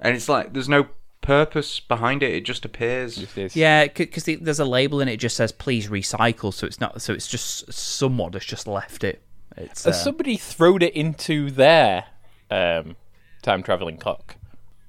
and 0.00 0.16
it's 0.16 0.28
like 0.28 0.52
there's 0.52 0.68
no 0.68 0.86
purpose 1.20 1.80
behind 1.80 2.22
it. 2.22 2.32
It 2.32 2.44
just 2.44 2.64
appears. 2.64 3.18
yeah, 3.54 3.86
because 3.86 4.24
there's 4.24 4.60
a 4.60 4.64
label 4.64 5.00
and 5.00 5.10
it. 5.10 5.18
just 5.18 5.36
says 5.36 5.52
"Please 5.52 5.88
recycle," 5.88 6.54
so 6.54 6.66
it's 6.66 6.80
not. 6.80 7.02
So 7.02 7.12
it's 7.12 7.28
just 7.28 7.72
someone 7.72 8.32
has 8.32 8.44
just 8.44 8.66
left 8.66 9.04
it. 9.04 9.22
It's 9.56 9.86
uh, 9.86 9.92
somebody 9.92 10.36
thrown 10.36 10.82
it 10.82 10.94
into 10.94 11.50
their 11.50 12.04
um, 12.50 12.96
time 13.42 13.62
traveling 13.62 13.96
clock. 13.96 14.36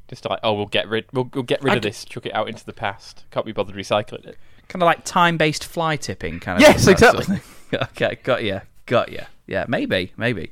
Just 0.08 0.28
like, 0.28 0.40
oh, 0.42 0.54
we'll 0.54 0.66
get 0.66 0.88
rid, 0.88 1.06
we'll, 1.14 1.30
we'll 1.34 1.44
get 1.44 1.64
rid 1.64 1.74
I 1.74 1.76
of 1.78 1.84
this, 1.84 2.04
chuck 2.04 2.26
it 2.26 2.34
out 2.34 2.50
into 2.50 2.66
the 2.66 2.74
past. 2.74 3.26
Can't 3.30 3.46
be 3.46 3.52
bothered 3.52 3.76
recycling 3.76 4.26
it. 4.26 4.38
Kind 4.68 4.82
of 4.82 4.88
like 4.88 5.06
time-based 5.06 5.64
fly 5.64 5.98
tipping, 5.98 6.40
kind 6.40 6.58
of. 6.58 6.62
Yes, 6.62 6.88
exactly. 6.88 7.42
okay, 7.74 8.18
got 8.24 8.44
you, 8.44 8.62
got 8.88 9.12
you. 9.12 9.22
Yeah, 9.46 9.66
maybe, 9.68 10.14
maybe. 10.18 10.52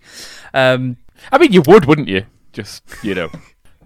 Um, 0.54 0.98
I 1.32 1.40
mean, 1.40 1.54
you 1.54 1.64
would, 1.68 1.86
wouldn't 1.86 2.08
you? 2.08 2.26
Just 2.54 2.84
you 3.04 3.16
know. 3.16 3.30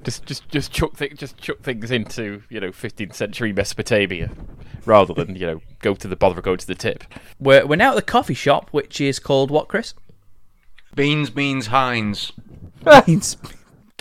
Just, 0.03 0.25
just, 0.25 0.49
just 0.49 0.71
chuck, 0.71 0.97
th- 0.97 1.15
just 1.15 1.37
chuck 1.37 1.59
things 1.59 1.91
into 1.91 2.41
you 2.49 2.59
know 2.59 2.71
15th 2.71 3.13
century 3.13 3.53
Mesopotamia, 3.53 4.31
rather 4.83 5.13
than 5.13 5.35
you 5.35 5.45
know 5.45 5.61
go 5.77 5.93
to 5.93 6.07
the 6.07 6.15
bother 6.15 6.39
of 6.39 6.43
going 6.43 6.57
to 6.57 6.65
the 6.65 6.73
tip. 6.73 7.03
We're 7.39 7.67
we're 7.67 7.75
now 7.75 7.91
at 7.91 7.95
the 7.97 8.01
coffee 8.01 8.33
shop, 8.33 8.69
which 8.71 8.99
is 8.99 9.19
called 9.19 9.51
what, 9.51 9.67
Chris? 9.67 9.93
Beans, 10.95 11.29
beans, 11.29 11.67
Heinz. 11.67 12.31
beans. 13.05 13.37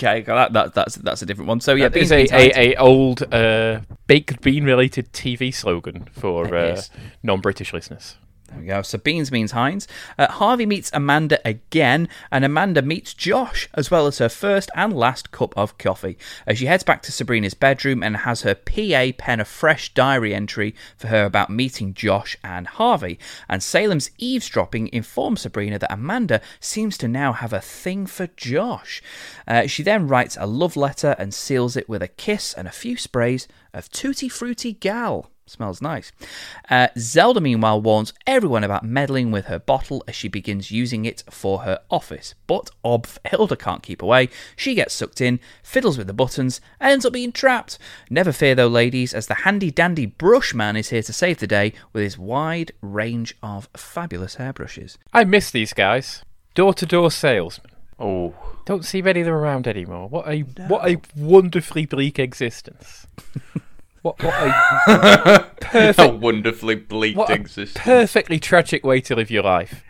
Okay, 0.02 0.22
that, 0.22 0.54
that 0.54 0.74
that's 0.74 0.94
that's 0.96 1.20
a 1.20 1.26
different 1.26 1.48
one. 1.48 1.60
So 1.60 1.74
yeah, 1.74 1.88
that 1.88 1.94
beans, 1.94 2.10
a, 2.10 2.26
a, 2.32 2.72
a, 2.72 2.76
old 2.76 3.22
uh, 3.34 3.80
baked 4.06 4.40
bean 4.40 4.64
related 4.64 5.12
TV 5.12 5.54
slogan 5.54 6.08
for 6.12 6.54
uh, 6.54 6.80
non 7.22 7.40
British 7.40 7.74
listeners. 7.74 8.16
There 8.50 8.60
we 8.60 8.66
go. 8.66 8.82
So 8.82 8.98
Beans 8.98 9.30
means 9.30 9.52
Heinz. 9.52 9.86
Uh, 10.18 10.26
Harvey 10.26 10.66
meets 10.66 10.90
Amanda 10.92 11.40
again, 11.44 12.08
and 12.32 12.44
Amanda 12.44 12.82
meets 12.82 13.14
Josh, 13.14 13.68
as 13.74 13.92
well 13.92 14.08
as 14.08 14.18
her 14.18 14.28
first 14.28 14.70
and 14.74 14.92
last 14.92 15.30
cup 15.30 15.56
of 15.56 15.78
coffee. 15.78 16.18
As 16.46 16.58
she 16.58 16.66
heads 16.66 16.82
back 16.82 17.00
to 17.02 17.12
Sabrina's 17.12 17.54
bedroom 17.54 18.02
and 18.02 18.18
has 18.18 18.42
her 18.42 18.56
PA 18.56 19.12
pen 19.16 19.38
a 19.38 19.44
fresh 19.44 19.94
diary 19.94 20.34
entry 20.34 20.74
for 20.96 21.06
her 21.08 21.24
about 21.24 21.50
meeting 21.50 21.94
Josh 21.94 22.36
and 22.42 22.66
Harvey. 22.66 23.20
And 23.48 23.62
Salem's 23.62 24.10
eavesdropping 24.18 24.88
informs 24.92 25.42
Sabrina 25.42 25.78
that 25.78 25.92
Amanda 25.92 26.40
seems 26.58 26.98
to 26.98 27.08
now 27.08 27.32
have 27.32 27.52
a 27.52 27.60
thing 27.60 28.06
for 28.06 28.26
Josh. 28.36 29.00
Uh, 29.46 29.68
she 29.68 29.84
then 29.84 30.08
writes 30.08 30.36
a 30.40 30.46
love 30.46 30.76
letter 30.76 31.14
and 31.18 31.32
seals 31.32 31.76
it 31.76 31.88
with 31.88 32.02
a 32.02 32.08
kiss 32.08 32.52
and 32.52 32.66
a 32.66 32.72
few 32.72 32.96
sprays 32.96 33.46
of 33.72 33.90
Tutti 33.90 34.28
Frutti 34.28 34.72
Gal. 34.72 35.30
Smells 35.50 35.82
nice. 35.82 36.12
Uh, 36.70 36.86
Zelda, 36.96 37.40
meanwhile, 37.40 37.80
warns 37.80 38.12
everyone 38.24 38.62
about 38.62 38.84
meddling 38.84 39.32
with 39.32 39.46
her 39.46 39.58
bottle 39.58 40.04
as 40.06 40.14
she 40.14 40.28
begins 40.28 40.70
using 40.70 41.04
it 41.04 41.24
for 41.28 41.62
her 41.62 41.80
office. 41.90 42.36
But 42.46 42.70
Ob 42.84 43.08
Hilda 43.24 43.56
can't 43.56 43.82
keep 43.82 44.00
away. 44.00 44.28
She 44.54 44.76
gets 44.76 44.94
sucked 44.94 45.20
in, 45.20 45.40
fiddles 45.64 45.98
with 45.98 46.06
the 46.06 46.12
buttons, 46.12 46.60
and 46.78 46.92
ends 46.92 47.04
up 47.04 47.12
being 47.12 47.32
trapped. 47.32 47.80
Never 48.08 48.30
fear, 48.30 48.54
though, 48.54 48.68
ladies, 48.68 49.12
as 49.12 49.26
the 49.26 49.42
handy 49.42 49.72
dandy 49.72 50.06
brush 50.06 50.54
man 50.54 50.76
is 50.76 50.90
here 50.90 51.02
to 51.02 51.12
save 51.12 51.38
the 51.38 51.48
day 51.48 51.72
with 51.92 52.04
his 52.04 52.16
wide 52.16 52.70
range 52.80 53.36
of 53.42 53.68
fabulous 53.76 54.36
hairbrushes. 54.36 54.98
I 55.12 55.24
miss 55.24 55.50
these 55.50 55.72
guys. 55.72 56.22
Door 56.54 56.74
to 56.74 56.86
door 56.86 57.10
salesmen. 57.10 57.72
Oh. 57.98 58.34
Don't 58.66 58.84
see 58.84 59.02
many 59.02 59.18
of 59.18 59.26
them 59.26 59.34
around 59.34 59.66
anymore. 59.66 60.08
What 60.08 60.28
a 60.28 60.44
no. 60.56 60.66
what 60.68 60.88
a 60.88 61.00
wonderfully 61.16 61.86
bleak 61.86 62.20
existence. 62.20 63.08
What, 64.02 64.22
what 64.22 64.34
a 64.34 65.50
perfect, 65.60 65.98
a 65.98 66.08
wonderfully 66.08 66.76
bleak 66.76 67.18
existence. 67.28 67.72
Perfectly 67.74 68.38
tragic 68.38 68.84
way 68.84 69.00
to 69.02 69.14
live 69.14 69.30
your 69.30 69.42
life. 69.42 69.84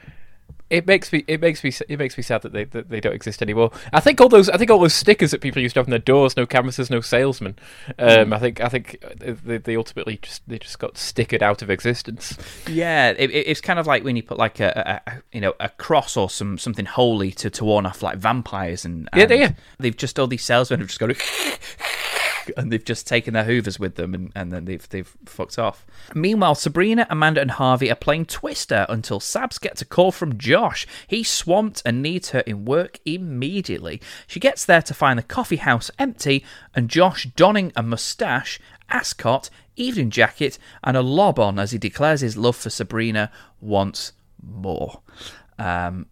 It 0.69 0.87
makes 0.87 1.13
me 1.13 1.25
it 1.27 1.41
makes 1.41 1.65
me 1.65 1.73
it 1.89 1.99
makes 1.99 2.17
me 2.17 2.23
sad 2.23 2.43
that 2.43 2.53
they 2.53 2.63
that 2.63 2.89
they 2.91 3.01
don't 3.01 3.13
exist 3.13 3.43
anymore. 3.43 3.73
I 3.93 3.99
think 3.99 4.21
all 4.21 4.29
those 4.29 4.49
I 4.49 4.57
think 4.57 4.71
all 4.71 4.79
those 4.79 4.95
stickers 4.95 5.33
that 5.33 5.41
people 5.41 5.61
used 5.61 5.75
to 5.75 5.81
have 5.81 5.89
on 5.89 5.91
their 5.91 5.99
doors, 5.99 6.37
no 6.37 6.47
canvases, 6.47 6.91
no 6.91 7.01
salesman. 7.01 7.57
Um, 7.99 8.31
mm. 8.31 8.35
I 8.35 8.39
think 8.39 8.61
I 8.61 8.69
think 8.69 9.05
they, 9.17 9.59
they 9.59 9.77
ultimately 9.77 10.21
just 10.23 10.43
they 10.49 10.61
just 10.61 10.79
got 10.79 10.95
stickered 10.95 11.43
out 11.43 11.63
of 11.63 11.71
existence. 11.71 12.39
Yeah, 12.69 13.15
it, 13.19 13.31
it's 13.33 13.61
kind 13.61 13.81
of 13.81 13.89
like 13.89 14.05
when 14.05 14.15
you 14.15 14.23
put 14.23 14.39
like 14.39 14.61
a, 14.61 15.03
a, 15.07 15.13
you 15.33 15.41
know 15.41 15.55
a 15.59 15.71
cross 15.71 16.17
or 16.17 16.31
some 16.31 16.57
something 16.57 16.87
holy 16.87 17.33
to 17.33 17.51
to 17.51 17.65
warn 17.65 17.85
off 17.85 18.01
like 18.01 18.19
vampires 18.19 18.85
and, 18.85 19.09
and 19.13 19.29
yeah, 19.29 19.37
yeah. 19.37 19.53
They've 19.81 19.97
just 19.97 20.21
all 20.21 20.29
these 20.29 20.45
salesmen 20.45 20.79
have 20.79 20.89
just 20.89 21.01
gone 21.01 21.15
and 22.57 22.73
they've 22.73 22.85
just 22.85 23.07
taken 23.07 23.35
their 23.35 23.45
hoovers 23.45 23.79
with 23.79 23.97
them 23.97 24.15
and, 24.15 24.33
and 24.35 24.53
then 24.53 24.65
they've 24.65 24.89
they've 24.89 25.17
fucked 25.27 25.59
off. 25.59 25.87
Meanwhile, 26.15 26.55
Sabrina, 26.55 27.07
Amanda, 27.11 27.41
and 27.41 27.53
Harvey 27.53 27.91
are 27.91 27.97
playing 27.97 28.27
Twister 28.27 28.87
until 28.89 29.21
Sabs 29.21 29.61
gets 29.61 29.83
a 29.83 29.85
call 29.85 30.13
from 30.13 30.39
Josh. 30.39 30.87
He's 31.07 31.29
swamped 31.29 31.83
and 31.85 32.03
needs 32.03 32.31
her 32.31 32.41
in 32.41 32.65
work 32.65 33.01
immediately. 33.05 34.01
She 34.27 34.41
gets 34.41 34.65
there 34.65 34.83
to 34.83 34.95
find 34.95 35.19
the 35.19 35.23
coffee 35.23 35.57
house 35.57 35.91
empty 35.99 36.45
and 36.75 36.89
Josh 36.91 37.27
donning 37.37 37.73
a 37.77 37.83
mustache, 37.83 38.61
ascot, 38.89 39.51
evening 39.77 40.11
jacket, 40.11 40.59
and 40.85 40.97
a 40.97 41.03
lob 41.03 41.39
on 41.39 41.59
as 41.59 41.73
he 41.73 41.79
declares 41.79 42.21
his 42.21 42.37
love 42.37 42.57
for 42.57 42.71
Sabrina 42.71 43.31
once 43.61 44.13
more. 44.43 45.01
Um, 45.59 46.07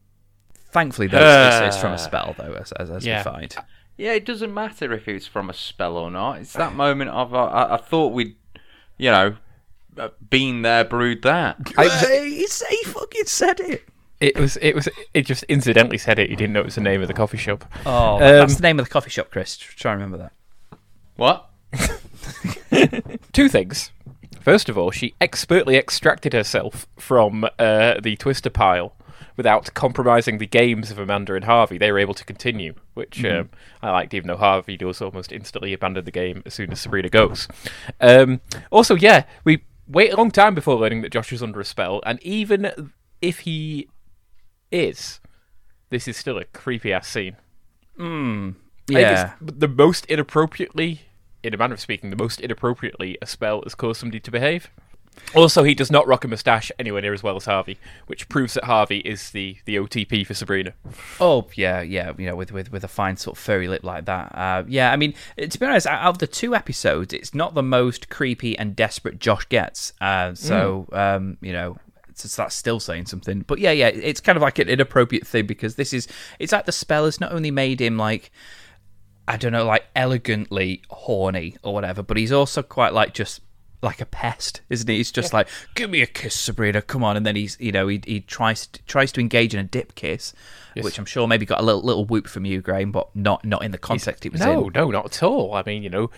thankfully, 0.70 1.08
though, 1.08 1.18
uh, 1.18 1.60
it's, 1.64 1.74
it's, 1.74 1.82
from 1.82 1.92
a 1.92 1.98
spell, 1.98 2.34
though, 2.36 2.54
as, 2.54 2.72
as, 2.72 2.90
as 2.90 3.06
yeah. 3.06 3.18
we 3.18 3.24
find. 3.24 3.56
Yeah, 3.98 4.12
it 4.12 4.24
doesn't 4.24 4.54
matter 4.54 4.92
if 4.92 5.08
it's 5.08 5.26
from 5.26 5.50
a 5.50 5.54
spell 5.54 5.96
or 5.96 6.10
not. 6.10 6.38
It's 6.38 6.54
that 6.54 6.72
moment 6.74 7.10
of 7.10 7.34
uh, 7.34 7.44
I, 7.44 7.74
I 7.74 7.76
thought 7.76 8.14
we'd, 8.14 8.36
you 8.96 9.10
know, 9.10 9.36
uh, 9.98 10.08
been 10.30 10.62
there, 10.62 10.84
brewed 10.84 11.22
that. 11.22 11.58
I, 11.76 11.88
he, 11.88 12.46
he 12.46 12.84
fucking 12.84 13.26
said 13.26 13.60
it. 13.60 13.86
It 14.20 14.38
was. 14.38 14.56
It 14.62 14.74
was. 14.74 14.88
It 15.14 15.26
just 15.26 15.44
incidentally 15.44 15.98
said 15.98 16.18
it. 16.18 16.30
You 16.30 16.36
didn't 16.36 16.52
know 16.52 16.60
it 16.60 16.66
was 16.66 16.74
the 16.74 16.80
name 16.80 17.02
of 17.02 17.08
the 17.08 17.14
coffee 17.14 17.36
shop. 17.36 17.64
Oh, 17.86 18.14
um, 18.14 18.20
that's 18.20 18.56
the 18.56 18.62
name 18.62 18.80
of 18.80 18.86
the 18.86 18.90
coffee 18.90 19.10
shop, 19.10 19.30
Chris. 19.30 19.56
Try 19.56 19.92
and 19.92 20.02
remember 20.02 20.18
that. 20.18 20.32
What? 21.16 21.50
Two 23.32 23.48
things. 23.48 23.92
First 24.40 24.68
of 24.68 24.78
all, 24.78 24.90
she 24.90 25.14
expertly 25.20 25.76
extracted 25.76 26.32
herself 26.32 26.88
from 26.96 27.44
uh, 27.58 28.00
the 28.00 28.16
twister 28.16 28.50
pile 28.50 28.94
without 29.38 29.72
compromising 29.72 30.38
the 30.38 30.46
games 30.46 30.90
of 30.90 30.98
Amanda 30.98 31.34
and 31.34 31.44
Harvey. 31.44 31.78
They 31.78 31.92
were 31.92 32.00
able 32.00 32.12
to 32.12 32.24
continue, 32.24 32.74
which 32.94 33.20
mm-hmm. 33.20 33.42
um, 33.42 33.50
I 33.80 33.90
liked, 33.92 34.12
even 34.12 34.26
though 34.26 34.36
Harvey 34.36 34.76
does 34.76 35.00
almost 35.00 35.30
instantly 35.30 35.72
abandon 35.72 36.04
the 36.04 36.10
game 36.10 36.42
as 36.44 36.54
soon 36.54 36.72
as 36.72 36.80
Sabrina 36.80 37.08
goes. 37.08 37.46
Um, 38.00 38.40
also, 38.72 38.96
yeah, 38.96 39.24
we 39.44 39.62
wait 39.86 40.12
a 40.12 40.16
long 40.16 40.32
time 40.32 40.56
before 40.56 40.74
learning 40.74 41.02
that 41.02 41.12
Josh 41.12 41.32
is 41.32 41.42
under 41.42 41.60
a 41.60 41.64
spell, 41.64 42.02
and 42.04 42.20
even 42.22 42.90
if 43.22 43.40
he 43.40 43.88
is, 44.72 45.20
this 45.90 46.08
is 46.08 46.16
still 46.16 46.36
a 46.36 46.44
creepy 46.44 46.92
ass 46.92 47.06
scene. 47.06 47.36
Mm, 47.96 48.56
yeah. 48.88 49.34
the 49.40 49.68
most 49.68 50.04
inappropriately, 50.06 51.02
in 51.44 51.54
a 51.54 51.56
manner 51.56 51.74
of 51.74 51.80
speaking, 51.80 52.10
the 52.10 52.16
most 52.16 52.40
inappropriately 52.40 53.16
a 53.22 53.26
spell 53.26 53.62
has 53.62 53.76
caused 53.76 54.00
somebody 54.00 54.18
to 54.18 54.32
behave. 54.32 54.68
Also, 55.34 55.62
he 55.62 55.74
does 55.74 55.90
not 55.90 56.06
rock 56.06 56.24
a 56.24 56.28
moustache 56.28 56.72
anywhere 56.78 57.02
near 57.02 57.12
as 57.12 57.22
well 57.22 57.36
as 57.36 57.44
Harvey, 57.44 57.78
which 58.06 58.28
proves 58.28 58.54
that 58.54 58.64
Harvey 58.64 58.98
is 58.98 59.30
the, 59.30 59.56
the 59.64 59.76
OTP 59.76 60.26
for 60.26 60.34
Sabrina. 60.34 60.72
Oh 61.20 61.48
yeah, 61.54 61.82
yeah, 61.82 62.12
you 62.16 62.26
know, 62.26 62.36
with 62.36 62.52
with, 62.52 62.72
with 62.72 62.84
a 62.84 62.88
fine 62.88 63.16
sort 63.16 63.36
of 63.36 63.42
furry 63.42 63.68
lip 63.68 63.84
like 63.84 64.06
that. 64.06 64.34
Uh, 64.34 64.64
yeah, 64.66 64.92
I 64.92 64.96
mean, 64.96 65.14
to 65.38 65.58
be 65.58 65.66
honest, 65.66 65.86
out 65.86 66.02
of 66.02 66.18
the 66.18 66.26
two 66.26 66.54
episodes, 66.54 67.12
it's 67.12 67.34
not 67.34 67.54
the 67.54 67.62
most 67.62 68.08
creepy 68.08 68.58
and 68.58 68.74
desperate 68.74 69.18
Josh 69.18 69.48
gets. 69.48 69.92
Uh, 70.00 70.34
so 70.34 70.86
mm. 70.90 70.96
um, 70.96 71.36
you 71.40 71.52
know, 71.52 71.76
so 72.14 72.42
that's 72.42 72.54
still 72.54 72.80
saying 72.80 73.06
something. 73.06 73.40
But 73.46 73.58
yeah, 73.58 73.72
yeah, 73.72 73.88
it's 73.88 74.20
kind 74.20 74.36
of 74.36 74.42
like 74.42 74.58
an 74.58 74.68
inappropriate 74.68 75.26
thing 75.26 75.46
because 75.46 75.76
this 75.76 75.92
is 75.92 76.08
it's 76.38 76.52
like 76.52 76.66
the 76.66 76.72
spell 76.72 77.04
has 77.04 77.20
not 77.20 77.32
only 77.32 77.50
made 77.50 77.80
him 77.80 77.96
like 77.96 78.30
I 79.28 79.36
don't 79.36 79.52
know, 79.52 79.66
like 79.66 79.84
elegantly 79.94 80.82
horny 80.88 81.56
or 81.62 81.74
whatever, 81.74 82.02
but 82.02 82.16
he's 82.16 82.32
also 82.32 82.62
quite 82.62 82.94
like 82.94 83.12
just 83.12 83.42
like 83.82 84.00
a 84.00 84.06
pest, 84.06 84.60
isn't 84.70 84.88
he? 84.88 84.96
He's 84.96 85.12
just 85.12 85.32
like, 85.32 85.48
"Give 85.74 85.88
me 85.90 86.02
a 86.02 86.06
kiss, 86.06 86.34
Sabrina, 86.34 86.82
come 86.82 87.04
on!" 87.04 87.16
And 87.16 87.24
then 87.24 87.36
he's, 87.36 87.56
you 87.60 87.70
know, 87.72 87.86
he, 87.88 88.00
he 88.06 88.20
tries 88.20 88.66
to, 88.66 88.82
tries 88.84 89.12
to 89.12 89.20
engage 89.20 89.54
in 89.54 89.60
a 89.60 89.64
dip 89.64 89.94
kiss, 89.94 90.32
Yes. 90.74 90.84
which 90.84 90.98
I'm 90.98 91.04
sure 91.04 91.26
maybe 91.28 91.46
got 91.46 91.60
a 91.60 91.62
little 91.62 91.82
little 91.82 92.04
whoop 92.04 92.26
from 92.28 92.44
you, 92.44 92.60
Graham, 92.60 92.90
but 92.92 93.14
not 93.14 93.44
not 93.44 93.64
in 93.64 93.70
the 93.70 93.78
context 93.78 94.26
it 94.26 94.32
was 94.32 94.40
no, 94.40 94.66
in. 94.66 94.72
no, 94.74 94.84
no, 94.84 94.90
not 94.90 95.06
at 95.06 95.22
all. 95.22 95.54
I 95.54 95.62
mean, 95.64 95.82
you 95.82 95.90
know, 95.90 96.10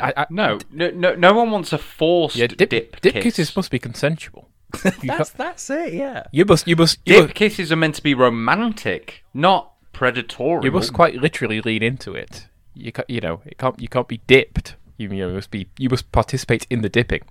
I, 0.00 0.12
I, 0.16 0.26
No, 0.30 0.58
no, 0.72 0.90
no, 0.90 1.14
no 1.14 1.32
one 1.34 1.50
wants 1.50 1.72
a 1.72 1.78
forced 1.78 2.36
yeah, 2.36 2.48
dip, 2.48 2.70
dip, 2.70 3.00
kiss. 3.00 3.12
kisses 3.22 3.56
must 3.56 3.70
be 3.70 3.78
consensual. 3.78 4.48
That's 5.04 5.30
that's 5.30 5.70
it, 5.70 5.94
yeah. 5.94 6.24
you 6.32 6.44
must, 6.44 6.66
you 6.66 6.74
must, 6.74 6.98
you 7.06 7.14
Dip 7.14 7.22
must, 7.26 7.34
kisses 7.36 7.70
are 7.70 7.76
meant 7.76 7.94
to 7.94 8.02
be 8.02 8.12
romantic, 8.12 9.22
not 9.32 9.72
predatory. 9.92 10.64
you 10.64 10.72
must 10.72 10.92
quite 10.92 11.14
literally 11.14 11.60
lean 11.60 11.80
into 11.84 12.12
it. 12.14 12.48
You, 12.74 12.90
ca 12.90 13.04
you 13.06 13.20
know, 13.20 13.40
it 13.46 13.56
can't, 13.56 13.78
you 13.80 13.86
can't 13.86 14.08
be 14.08 14.18
dipped. 14.26 14.74
You, 14.96 15.10
you 15.10 15.28
must 15.28 15.50
be, 15.50 15.68
you 15.78 15.88
must 15.88 16.10
participate 16.12 16.66
in 16.70 16.82
the 16.82 16.88
dipping. 16.88 17.22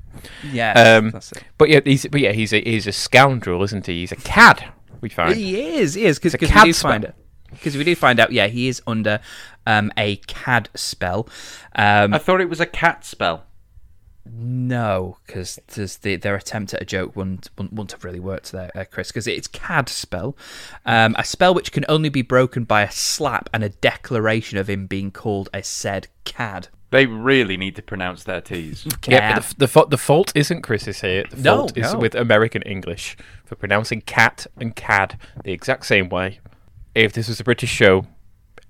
Yeah, 0.52 0.98
Um, 0.98 1.12
that's 1.12 1.32
it. 1.32 1.44
But 1.58 1.70
yeah, 1.70 1.80
he's, 1.86 2.06
but 2.08 2.20
yeah, 2.20 2.34
he's 2.34 2.52
a, 2.54 2.62
he's 2.62 2.88
a 2.88 2.92
scoundrel, 2.92 3.64
isn't 3.64 3.86
he? 3.86 4.02
He's 4.02 4.12
a 4.12 4.18
cad. 4.18 4.66
We 5.02 5.10
find. 5.10 5.36
He 5.36 5.78
is, 5.78 5.94
he 5.94 6.06
is, 6.06 6.20
because 6.20 6.34
a 6.34 6.38
we 6.40 6.48
do 6.48 6.74
spell. 6.74 6.92
find 6.92 7.04
it. 7.06 7.16
Because 7.50 7.78
we 7.78 7.84
do 7.84 7.96
find 7.96 8.20
out, 8.20 8.32
yeah, 8.32 8.48
he 8.48 8.68
is 8.68 8.82
under 8.88 9.20
um, 9.68 9.92
a 9.98 10.16
CAD 10.28 10.70
spell. 10.76 11.28
Um, 11.76 12.14
I 12.14 12.18
thought 12.18 12.42
it 12.42 12.50
was 12.50 12.60
a 12.60 12.66
cat 12.66 13.06
spell. 13.06 13.46
No, 14.26 15.18
because 15.28 15.60
the, 16.02 16.16
their 16.16 16.36
attempt 16.36 16.74
at 16.74 16.82
a 16.82 16.86
joke 16.86 17.16
wouldn't, 17.16 17.50
wouldn't, 17.58 17.74
wouldn't 17.74 17.92
have 17.92 18.04
really 18.06 18.22
worked 18.22 18.52
there, 18.54 18.72
uh, 18.74 18.86
Chris, 18.90 19.10
because 19.10 19.28
it's 19.28 19.48
CAD 19.48 19.90
spell. 19.90 20.38
Um, 20.86 21.16
a 21.20 21.24
spell 21.26 21.54
which 21.54 21.72
can 21.72 21.84
only 21.90 22.10
be 22.10 22.22
broken 22.22 22.64
by 22.64 22.84
a 22.84 22.92
slap 22.92 23.50
and 23.54 23.64
a 23.64 23.70
declaration 23.70 24.58
of 24.58 24.70
him 24.70 24.88
being 24.88 25.12
called 25.12 25.50
a 25.54 25.62
said 25.62 26.08
CAD. 26.24 26.70
They 26.94 27.08
really 27.08 27.58
need 27.58 27.76
to 27.78 27.82
pronounce 27.82 28.24
their 28.24 28.40
T's. 28.40 28.86
Yeah, 29.08 29.34
but 29.40 29.44
the, 29.50 29.56
the, 29.58 29.68
fa- 29.68 29.86
the 29.90 29.98
fault 29.98 30.32
isn't 30.36 30.62
Chris's 30.62 31.02
here. 31.02 31.24
The 31.32 31.38
No, 31.42 31.58
fault 31.58 31.76
is 31.78 31.92
no. 31.92 31.98
with 32.00 32.14
American 32.14 32.62
English 32.62 33.18
for 33.46 33.56
pronouncing 33.56 34.02
cat 34.02 34.46
and 34.58 34.76
cad 34.76 35.20
the 35.44 35.52
exact 35.54 35.88
same 35.88 36.08
way. 36.10 36.40
If 36.94 37.14
this 37.14 37.28
was 37.28 37.40
a 37.40 37.44
British 37.44 37.72
show, 37.72 38.06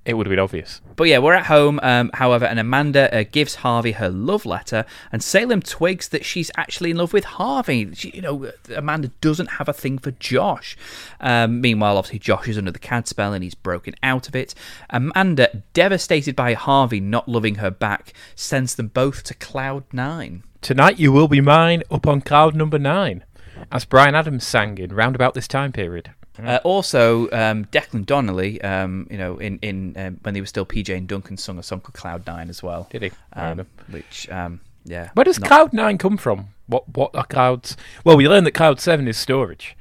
it 0.05 0.15
would 0.15 0.25
have 0.25 0.31
been 0.31 0.39
obvious. 0.39 0.81
But 0.95 1.05
yeah, 1.05 1.19
we're 1.19 1.33
at 1.33 1.45
home, 1.45 1.79
um, 1.81 2.11
however, 2.13 2.45
and 2.45 2.59
Amanda 2.59 3.13
uh, 3.15 3.23
gives 3.29 3.55
Harvey 3.55 3.93
her 3.93 4.09
love 4.09 4.45
letter, 4.45 4.85
and 5.11 5.23
Salem 5.23 5.61
twigs 5.61 6.09
that 6.09 6.25
she's 6.25 6.51
actually 6.57 6.91
in 6.91 6.97
love 6.97 7.13
with 7.13 7.23
Harvey. 7.23 7.93
She, 7.93 8.09
you 8.11 8.21
know, 8.21 8.51
Amanda 8.75 9.09
doesn't 9.21 9.51
have 9.51 9.69
a 9.69 9.73
thing 9.73 9.97
for 9.97 10.11
Josh. 10.11 10.75
Um, 11.21 11.61
meanwhile, 11.61 11.97
obviously, 11.97 12.19
Josh 12.19 12.49
is 12.49 12.57
under 12.57 12.71
the 12.71 12.79
CAD 12.79 13.07
spell 13.07 13.33
and 13.33 13.43
he's 13.43 13.55
broken 13.55 13.95
out 14.03 14.27
of 14.27 14.35
it. 14.35 14.53
Amanda, 14.89 15.63
devastated 15.73 16.35
by 16.35 16.53
Harvey 16.53 16.99
not 16.99 17.29
loving 17.29 17.55
her 17.55 17.71
back, 17.71 18.13
sends 18.35 18.75
them 18.75 18.87
both 18.87 19.23
to 19.23 19.33
Cloud 19.33 19.85
Nine. 19.93 20.43
Tonight 20.61 20.99
you 20.99 21.11
will 21.11 21.27
be 21.27 21.41
mine 21.41 21.83
up 21.91 22.07
on 22.07 22.21
cloud 22.21 22.55
number 22.55 22.79
nine, 22.79 23.25
as 23.69 23.83
Bryan 23.83 24.15
Adams 24.15 24.45
sang 24.45 24.77
in 24.77 24.93
round 24.93 25.13
about 25.13 25.33
this 25.33 25.47
time 25.47 25.73
period. 25.73 26.11
Uh, 26.41 26.59
also, 26.63 27.29
um, 27.31 27.65
Declan 27.65 28.05
Donnelly, 28.05 28.59
um, 28.63 29.07
you 29.11 29.17
know, 29.17 29.37
in 29.37 29.59
in 29.61 29.93
um, 29.97 30.19
when 30.23 30.33
they 30.33 30.39
were 30.41 30.47
still 30.47 30.65
PJ 30.65 30.95
and 30.97 31.07
Duncan, 31.07 31.37
sung 31.37 31.59
a 31.59 31.63
song 31.63 31.81
called 31.81 31.93
Cloud 31.93 32.25
Nine 32.25 32.49
as 32.49 32.63
well. 32.63 32.87
Did 32.89 33.03
he? 33.03 33.09
Fair 33.09 33.51
Um, 33.51 33.67
which, 33.91 34.27
um, 34.29 34.59
yeah. 34.83 35.09
Where 35.13 35.23
does 35.25 35.39
not- 35.39 35.47
Cloud 35.47 35.73
Nine 35.73 35.97
come 35.99 36.17
from? 36.17 36.47
What 36.65 36.89
what 36.89 37.15
are 37.15 37.25
clouds? 37.25 37.77
Well, 38.03 38.17
we 38.17 38.27
learned 38.27 38.47
that 38.47 38.53
Cloud 38.53 38.79
Seven 38.79 39.07
is 39.07 39.17
storage 39.17 39.77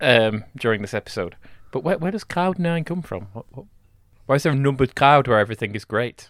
um, 0.00 0.44
during 0.56 0.82
this 0.82 0.92
episode, 0.94 1.36
but 1.72 1.82
where 1.82 1.96
where 1.96 2.10
does 2.10 2.24
Cloud 2.24 2.58
Nine 2.58 2.84
come 2.84 3.00
from? 3.00 3.28
What, 3.32 3.46
what, 3.52 3.66
why 4.26 4.34
is 4.34 4.42
there 4.42 4.52
a 4.52 4.56
numbered 4.56 4.94
cloud 4.94 5.26
where 5.26 5.38
everything 5.38 5.74
is 5.74 5.84
great? 5.84 6.28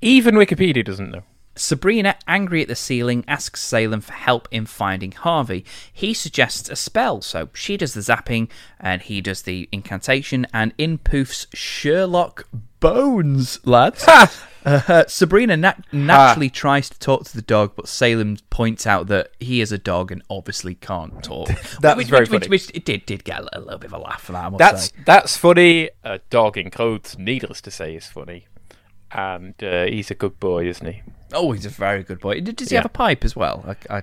Even 0.00 0.34
Wikipedia 0.36 0.84
doesn't 0.84 1.10
know. 1.10 1.22
Sabrina, 1.60 2.16
angry 2.26 2.62
at 2.62 2.68
the 2.68 2.74
ceiling, 2.74 3.22
asks 3.28 3.60
Salem 3.60 4.00
for 4.00 4.14
help 4.14 4.48
in 4.50 4.64
finding 4.66 5.12
Harvey. 5.12 5.64
He 5.92 6.14
suggests 6.14 6.70
a 6.70 6.76
spell, 6.76 7.20
so 7.20 7.50
she 7.52 7.76
does 7.76 7.92
the 7.94 8.00
zapping 8.00 8.48
and 8.78 9.02
he 9.02 9.20
does 9.20 9.42
the 9.42 9.68
incantation, 9.70 10.46
and 10.54 10.72
in 10.78 10.98
poofs 10.98 11.46
Sherlock 11.52 12.48
Bones, 12.80 13.60
lads. 13.66 14.06
Uh, 14.62 15.04
Sabrina 15.06 15.56
nat- 15.56 15.84
naturally 15.92 16.50
tries 16.50 16.88
to 16.90 16.98
talk 16.98 17.24
to 17.24 17.34
the 17.34 17.42
dog, 17.42 17.72
but 17.76 17.88
Salem 17.88 18.36
points 18.50 18.86
out 18.86 19.06
that 19.08 19.30
he 19.38 19.60
is 19.60 19.70
a 19.72 19.78
dog 19.78 20.10
and 20.12 20.22
obviously 20.28 20.74
can't 20.74 21.22
talk. 21.22 21.48
That 21.80 21.96
which, 21.96 22.06
was 22.06 22.10
very 22.10 22.20
which, 22.22 22.30
which, 22.30 22.42
funny. 22.42 22.50
which 22.50 22.70
it 22.74 22.84
did 22.84 23.06
did 23.06 23.24
get 23.24 23.40
a, 23.40 23.60
little 23.60 23.78
bit 23.78 23.92
of 23.92 23.94
a 23.94 23.98
laugh 23.98 24.22
for 24.22 24.32
that. 24.32 24.44
I 24.44 24.48
must 24.48 24.58
That's 24.58 24.84
say. 24.84 24.94
that's 25.06 25.36
funny. 25.36 25.90
A 26.04 26.20
dog 26.30 26.58
in 26.58 26.70
clothes, 26.70 27.16
needless 27.18 27.60
to 27.62 27.70
say, 27.70 27.94
is 27.96 28.06
funny, 28.06 28.46
and 29.12 29.54
uh, 29.62 29.84
he's 29.86 30.10
a 30.10 30.14
good 30.14 30.38
boy, 30.40 30.66
isn't 30.66 30.86
he? 30.86 31.02
Oh, 31.32 31.52
he's 31.52 31.66
a 31.66 31.70
very 31.70 32.02
good 32.02 32.20
boy. 32.20 32.40
Did- 32.40 32.56
Does 32.56 32.68
he 32.70 32.74
Yeah. 32.74 32.80
have 32.80 32.86
a 32.86 32.88
pipe 32.90 33.24
as 33.24 33.34
well? 33.36 33.64
I, 33.90 33.98
I, 33.98 34.02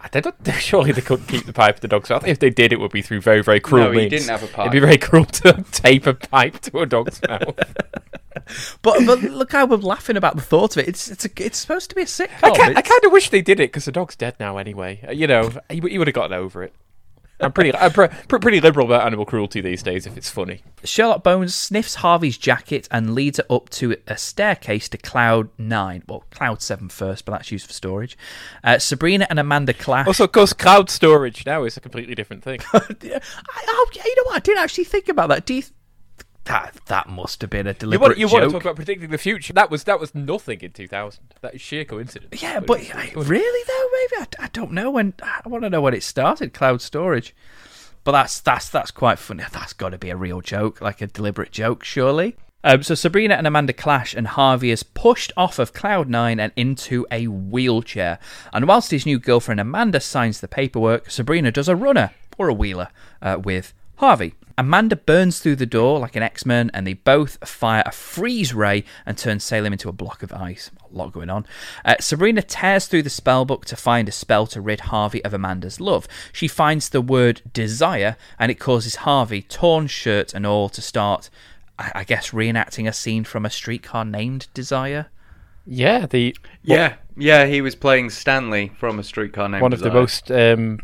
I 0.00 0.20
don't, 0.20 0.34
surely 0.58 0.92
they 0.92 1.00
couldn't 1.00 1.26
keep 1.26 1.44
the 1.46 1.52
pipe 1.52 1.76
of 1.76 1.80
the 1.80 1.88
dog's 1.88 2.08
mouth. 2.10 2.26
If 2.26 2.38
they 2.38 2.50
did, 2.50 2.72
it 2.72 2.78
would 2.80 2.92
be 2.92 3.02
through 3.02 3.20
very, 3.20 3.42
very 3.42 3.58
cruel 3.60 3.86
No, 3.86 3.90
he 3.98 4.08
didn't 4.08 4.28
have 4.28 4.42
a 4.42 4.46
pipe. 4.46 4.66
It'd 4.68 4.72
be 4.72 4.78
very 4.80 4.98
cruel 4.98 5.24
to 5.24 5.64
tape 5.72 6.06
a 6.06 6.14
pipe 6.14 6.60
to 6.60 6.78
a 6.80 6.86
dog's 6.86 7.20
mouth. 7.28 7.58
But 8.82 9.04
but 9.04 9.20
look 9.22 9.52
how 9.52 9.66
we're 9.66 9.76
laughing 9.78 10.16
about 10.16 10.36
the 10.36 10.42
thought 10.42 10.76
of 10.76 10.82
it. 10.84 10.88
It's 10.88 11.10
it's 11.10 11.24
a, 11.24 11.30
it's 11.44 11.58
supposed 11.58 11.90
to 11.90 11.96
be 11.96 12.02
a 12.02 12.06
sitcom. 12.06 12.56
I, 12.58 12.74
I 12.76 12.82
kind 12.82 13.04
of 13.04 13.10
wish 13.12 13.30
they 13.30 13.42
did 13.42 13.58
it 13.60 13.70
because 13.72 13.84
the 13.86 13.92
dog's 13.92 14.14
dead 14.16 14.36
now 14.38 14.56
anyway. 14.58 15.00
Uh, 15.06 15.10
You 15.10 15.26
know, 15.26 15.50
he, 15.68 15.80
he 15.80 15.98
would 15.98 16.06
have 16.06 16.14
gotten 16.14 16.32
over 16.36 16.62
it. 16.62 16.72
I'm 17.40 17.52
pretty, 17.52 17.74
I'm 17.74 17.92
pre- 17.92 18.08
pretty 18.26 18.60
liberal 18.60 18.86
about 18.86 19.06
animal 19.06 19.24
cruelty 19.24 19.60
these 19.60 19.82
days 19.82 20.06
if 20.06 20.16
it's 20.16 20.30
funny. 20.30 20.62
Sherlock 20.82 21.22
Bones 21.22 21.54
sniffs 21.54 21.96
Harvey's 21.96 22.36
jacket 22.36 22.88
and 22.90 23.14
leads 23.14 23.38
her 23.38 23.44
up 23.48 23.70
to 23.70 23.96
a 24.06 24.16
staircase 24.16 24.88
to 24.88 24.98
Cloud 24.98 25.48
Nine. 25.56 26.02
Well, 26.08 26.24
Cloud 26.30 26.62
Seven 26.62 26.88
first, 26.88 27.24
but 27.24 27.32
that's 27.32 27.52
used 27.52 27.66
for 27.66 27.72
storage. 27.72 28.18
Uh, 28.64 28.78
Sabrina 28.78 29.26
and 29.30 29.38
Amanda 29.38 29.72
clash. 29.72 30.06
Also, 30.06 30.24
of 30.24 30.32
course, 30.32 30.52
cloud 30.52 30.90
storage 30.90 31.46
now 31.46 31.64
is 31.64 31.76
a 31.76 31.80
completely 31.80 32.14
different 32.14 32.42
thing. 32.42 32.60
I, 32.72 32.80
oh, 33.68 33.90
yeah, 33.94 34.02
you 34.04 34.16
know 34.16 34.22
what? 34.26 34.36
I 34.36 34.40
didn't 34.40 34.62
actually 34.64 34.84
think 34.84 35.08
about 35.08 35.28
that. 35.28 35.46
Do 35.46 35.54
you? 35.54 35.62
Th- 36.48 36.72
that 36.72 36.80
that 36.86 37.08
must 37.08 37.40
have 37.42 37.50
been 37.50 37.66
a 37.66 37.70
you 37.70 37.74
deliberate 37.74 38.08
want, 38.08 38.18
you 38.18 38.28
want 38.28 38.44
to 38.44 38.50
talk 38.50 38.62
about 38.62 38.76
predicting 38.76 39.10
the 39.10 39.18
future? 39.18 39.52
That 39.52 39.70
was 39.70 39.84
that 39.84 40.00
was 40.00 40.14
nothing 40.14 40.60
in 40.60 40.72
2000. 40.72 41.34
That 41.40 41.54
is 41.54 41.60
sheer 41.60 41.84
coincidence. 41.84 42.42
Yeah, 42.42 42.60
but 42.60 42.80
I- 42.94 43.12
really 43.14 43.64
though, 43.66 44.16
maybe 44.16 44.28
I, 44.38 44.44
I 44.44 44.48
don't 44.48 44.72
know 44.72 44.90
when. 44.90 45.14
I 45.22 45.48
want 45.48 45.64
to 45.64 45.70
know 45.70 45.80
when 45.80 45.94
it 45.94 46.02
started. 46.02 46.52
Cloud 46.52 46.80
storage, 46.82 47.34
but 48.04 48.12
that's 48.12 48.40
that's 48.40 48.68
that's 48.68 48.90
quite 48.90 49.18
funny. 49.18 49.44
That's 49.52 49.72
got 49.72 49.90
to 49.90 49.98
be 49.98 50.10
a 50.10 50.16
real 50.16 50.40
joke, 50.40 50.80
like 50.80 51.00
a 51.00 51.06
deliberate 51.06 51.52
joke, 51.52 51.84
surely. 51.84 52.36
Um, 52.64 52.82
so 52.82 52.94
Sabrina 52.96 53.34
and 53.34 53.46
Amanda 53.46 53.72
clash, 53.72 54.14
and 54.14 54.26
Harvey 54.26 54.70
is 54.70 54.82
pushed 54.82 55.32
off 55.36 55.58
of 55.60 55.72
Cloud 55.72 56.08
Nine 56.08 56.40
and 56.40 56.52
into 56.56 57.06
a 57.10 57.28
wheelchair. 57.28 58.18
And 58.52 58.66
whilst 58.66 58.90
his 58.90 59.06
new 59.06 59.18
girlfriend 59.18 59.60
Amanda 59.60 60.00
signs 60.00 60.40
the 60.40 60.48
paperwork, 60.48 61.08
Sabrina 61.08 61.52
does 61.52 61.68
a 61.68 61.76
runner 61.76 62.10
or 62.36 62.48
a 62.48 62.54
wheeler 62.54 62.88
uh, 63.22 63.38
with 63.42 63.72
Harvey. 63.98 64.34
Amanda 64.56 64.96
burns 64.96 65.38
through 65.38 65.56
the 65.56 65.66
door 65.66 65.98
like 66.00 66.16
an 66.16 66.22
X-Men, 66.22 66.70
and 66.74 66.86
they 66.86 66.94
both 66.94 67.38
fire 67.48 67.82
a 67.86 67.92
freeze 67.92 68.52
ray 68.54 68.84
and 69.04 69.18
turn 69.18 69.38
Salem 69.38 69.72
into 69.72 69.88
a 69.88 69.92
block 69.92 70.22
of 70.22 70.32
ice. 70.32 70.70
A 70.92 70.96
lot 70.96 71.12
going 71.12 71.30
on. 71.30 71.46
Uh, 71.84 71.96
Sabrina 72.00 72.42
tears 72.42 72.86
through 72.86 73.02
the 73.02 73.10
spell 73.10 73.44
book 73.44 73.66
to 73.66 73.76
find 73.76 74.08
a 74.08 74.12
spell 74.12 74.46
to 74.48 74.60
rid 74.60 74.80
Harvey 74.80 75.24
of 75.24 75.34
Amanda's 75.34 75.80
love. 75.80 76.08
She 76.32 76.48
finds 76.48 76.88
the 76.88 77.00
word 77.00 77.42
desire, 77.52 78.16
and 78.38 78.50
it 78.50 78.58
causes 78.60 78.96
Harvey, 78.96 79.42
torn 79.42 79.86
shirt 79.88 80.32
and 80.32 80.46
all, 80.46 80.68
to 80.70 80.80
start, 80.80 81.30
I, 81.78 81.92
I 81.96 82.04
guess, 82.04 82.30
reenacting 82.30 82.88
a 82.88 82.92
scene 82.92 83.24
from 83.24 83.44
a 83.44 83.50
streetcar 83.50 84.04
named 84.04 84.48
Desire. 84.54 85.06
yeah, 85.66 86.06
the 86.06 86.36
Yeah, 86.62 86.94
yeah, 87.16 87.46
he 87.46 87.60
was 87.60 87.74
playing 87.74 88.10
Stanley 88.10 88.72
from 88.78 88.98
a 88.98 89.04
streetcar 89.04 89.48
named 89.48 89.54
Desire. 89.54 89.62
one 89.62 89.72
of 89.72 89.80
the 89.80 89.90
most 89.90 90.30
um, 90.30 90.78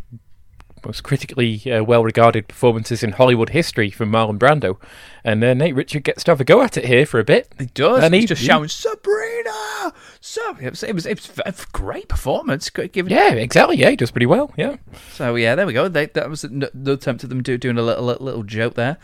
most 0.85 1.03
critically 1.03 1.61
uh, 1.71 1.83
well-regarded 1.83 2.49
performances 2.49 3.03
in 3.03 3.13
Hollywood 3.13 3.51
history 3.51 3.91
from 3.91 4.11
Marlon 4.11 4.39
Brando, 4.39 4.79
and 5.25 5.43
uh, 5.43 5.55
Nate 5.55 5.75
Richert 5.75 6.03
gets 6.03 6.25
to 6.25 6.31
have 6.33 6.41
a 6.41 6.45
go 6.45 6.63
at 6.63 6.77
it 6.77 6.85
here 6.85 7.07
for 7.07 7.19
a 7.21 7.25
bit. 7.25 7.49
He 7.59 7.67
does. 7.67 8.03
And 8.05 8.15
He's 8.15 8.25
he- 8.25 8.27
just 8.29 8.43
shouting 8.43 8.69
Sabrina. 8.69 9.93
So 10.21 10.57
it 10.61 10.71
was, 10.71 10.83
it 10.83 10.95
was 10.95 11.07
it 11.07 11.17
was 11.21 11.39
a 11.45 11.55
great 11.73 12.09
performance. 12.09 12.71
Given 12.71 13.13
Yeah, 13.13 13.33
exactly. 13.33 13.77
Yeah, 13.77 13.91
he 13.91 13.97
does 13.97 14.11
pretty 14.11 14.27
well. 14.27 14.53
Yeah. 14.57 14.77
So 15.13 15.35
yeah, 15.35 15.55
there 15.55 15.67
we 15.67 15.73
go. 15.73 15.89
They, 15.89 16.07
that 16.07 16.31
was 16.31 16.43
the 16.43 16.93
attempt 16.93 17.25
at 17.25 17.31
them 17.31 17.43
do, 17.43 17.59
doing 17.59 17.79
a 17.79 17.83
little, 17.83 18.05
little 18.05 18.25
little 18.25 18.43
joke 18.43 18.75
there. 18.75 18.97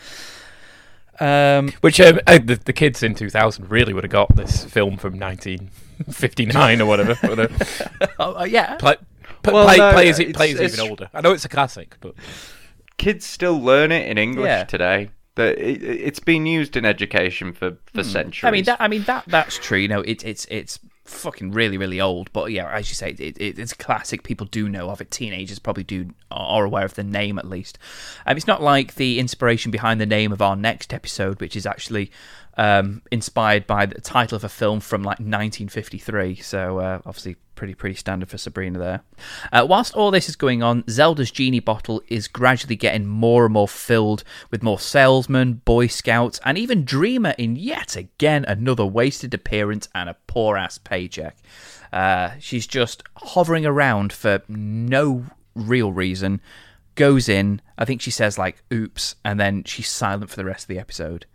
Um, 1.21 1.73
Which 1.83 2.01
um, 2.01 2.19
uh, 2.27 2.39
the, 2.43 2.55
the 2.57 2.73
kids 2.73 3.03
in 3.03 3.15
2000 3.15 3.71
really 3.71 3.93
would 3.93 4.05
have 4.05 4.11
got 4.11 4.35
this 4.37 4.65
film 4.65 4.97
from 4.97 5.19
1959 5.19 6.81
or 6.81 6.87
whatever. 6.87 7.15
whatever. 7.17 7.67
oh, 8.19 8.41
uh, 8.41 8.45
yeah, 8.45 8.77
Play, 8.77 8.97
p- 9.43 9.51
Well, 9.53 9.65
play, 9.67 9.77
no, 9.79 9.93
play, 9.93 10.09
is, 10.09 10.19
it's- 10.19 10.37
play 10.37 10.51
is 10.51 10.61
it's- 10.61 10.75
even 10.79 10.91
older. 10.91 11.11
I 11.15 11.21
know 11.21 11.33
it's 11.33 11.45
a 11.45 11.49
classic, 11.49 11.97
but 12.01 12.15
Kids 12.99 13.25
still 13.25 13.59
learn 13.61 13.93
it 13.93 14.07
in 14.09 14.19
English 14.19 14.47
Yeah. 14.47 14.65
today. 14.65 15.11
That 15.37 15.59
it, 15.59 15.83
it's 15.83 16.21
been 16.21 16.45
used 16.45 16.77
in 16.77 16.85
education 16.85 17.53
for, 17.55 17.79
for 17.95 18.03
centuries. 18.05 18.41
Hmm. 18.41 18.47
I 18.47 18.51
mean 18.51 18.65
that. 18.65 18.81
I 18.81 18.89
mean 18.89 19.03
that. 19.05 19.25
That's 19.27 19.57
true. 19.59 19.79
You 19.79 19.89
know, 19.89 20.01
it, 20.01 20.23
it's 20.25 20.45
it's 20.51 20.79
fucking 21.05 21.53
really 21.53 21.79
really 21.79 22.01
old. 22.01 22.31
But 22.33 22.51
yeah, 22.53 22.69
as 22.71 22.91
you 22.91 22.95
say, 22.97 23.11
it, 23.11 23.39
it, 23.41 23.59
it's 23.59 23.73
classic. 23.73 24.23
People 24.25 24.47
do 24.47 24.69
know 24.69 24.91
of 24.91 25.01
it. 25.01 25.11
Teenagers 25.11 25.59
probably 25.61 25.85
do 25.85 26.11
are 26.31 26.65
aware 26.65 26.85
of 26.85 26.95
the 26.95 27.05
name 27.05 27.39
at 27.39 27.49
least. 27.49 27.79
Um, 28.27 28.37
it's 28.37 28.47
not 28.49 28.61
like 28.61 28.97
the 28.97 29.19
inspiration 29.21 29.71
behind 29.71 30.01
the 30.01 30.05
name 30.07 30.33
of 30.33 30.43
our 30.43 30.57
next 30.57 30.93
episode, 30.93 31.41
which 31.41 31.57
is 31.57 31.65
actually 31.65 32.11
um, 32.57 33.03
inspired 33.11 33.67
by 33.67 33.87
the 33.87 34.01
title 34.01 34.37
of 34.37 34.45
a 34.45 34.49
film 34.49 34.81
from 34.81 35.03
like 35.03 35.19
1953. 35.19 36.37
So 36.37 36.79
uh, 36.79 37.01
obviously 37.07 37.37
pretty 37.55 37.75
pretty 37.75 37.95
standard 37.95 38.29
for 38.29 38.39
Sabrina 38.39 38.79
there. 38.79 39.01
Uh, 39.53 39.67
whilst 39.69 39.95
all 39.95 40.11
this 40.11 40.29
is 40.29 40.37
going 40.37 40.63
on, 40.63 40.83
Zelda's 40.89 41.31
genie 41.31 41.61
bottle 41.61 42.03
is 42.09 42.27
gradually 42.27 42.77
getting 42.77 43.07
more 43.07 43.45
and 43.45 43.53
more 43.53 43.69
filled 43.69 44.25
with 44.51 44.63
more 44.63 44.79
salesmen, 44.79 45.55
boy 45.65 45.87
scouts, 45.87 46.41
and 46.45 46.57
even 46.57 46.85
Dreama 46.85 47.35
in 47.37 47.57
yet 47.57 47.97
again 47.97 48.45
another 48.47 48.87
wasted 48.87 49.35
appearance 49.35 49.89
and 49.95 50.09
a 50.09 50.17
poor 50.27 50.57
ass 50.57 50.79
paycheck. 50.79 51.37
Uh, 51.93 52.31
she's 52.39 52.67
just 52.67 53.03
hovering 53.17 53.67
around 53.67 54.13
for 54.13 54.43
no 54.49 55.27
real 55.55 55.93
reason. 55.93 56.41
Goes 56.95 57.29
in, 57.29 57.61
I 57.77 57.85
think 57.85 58.01
she 58.01 58.11
says 58.11 58.39
like 58.39 58.63
"oops," 58.73 59.17
and 59.25 59.39
then 59.39 59.65
she's 59.65 59.89
silent 59.89 60.31
for 60.31 60.37
the 60.37 60.45
rest 60.45 60.65
of 60.65 60.69
the 60.69 60.79
episode 60.79 61.27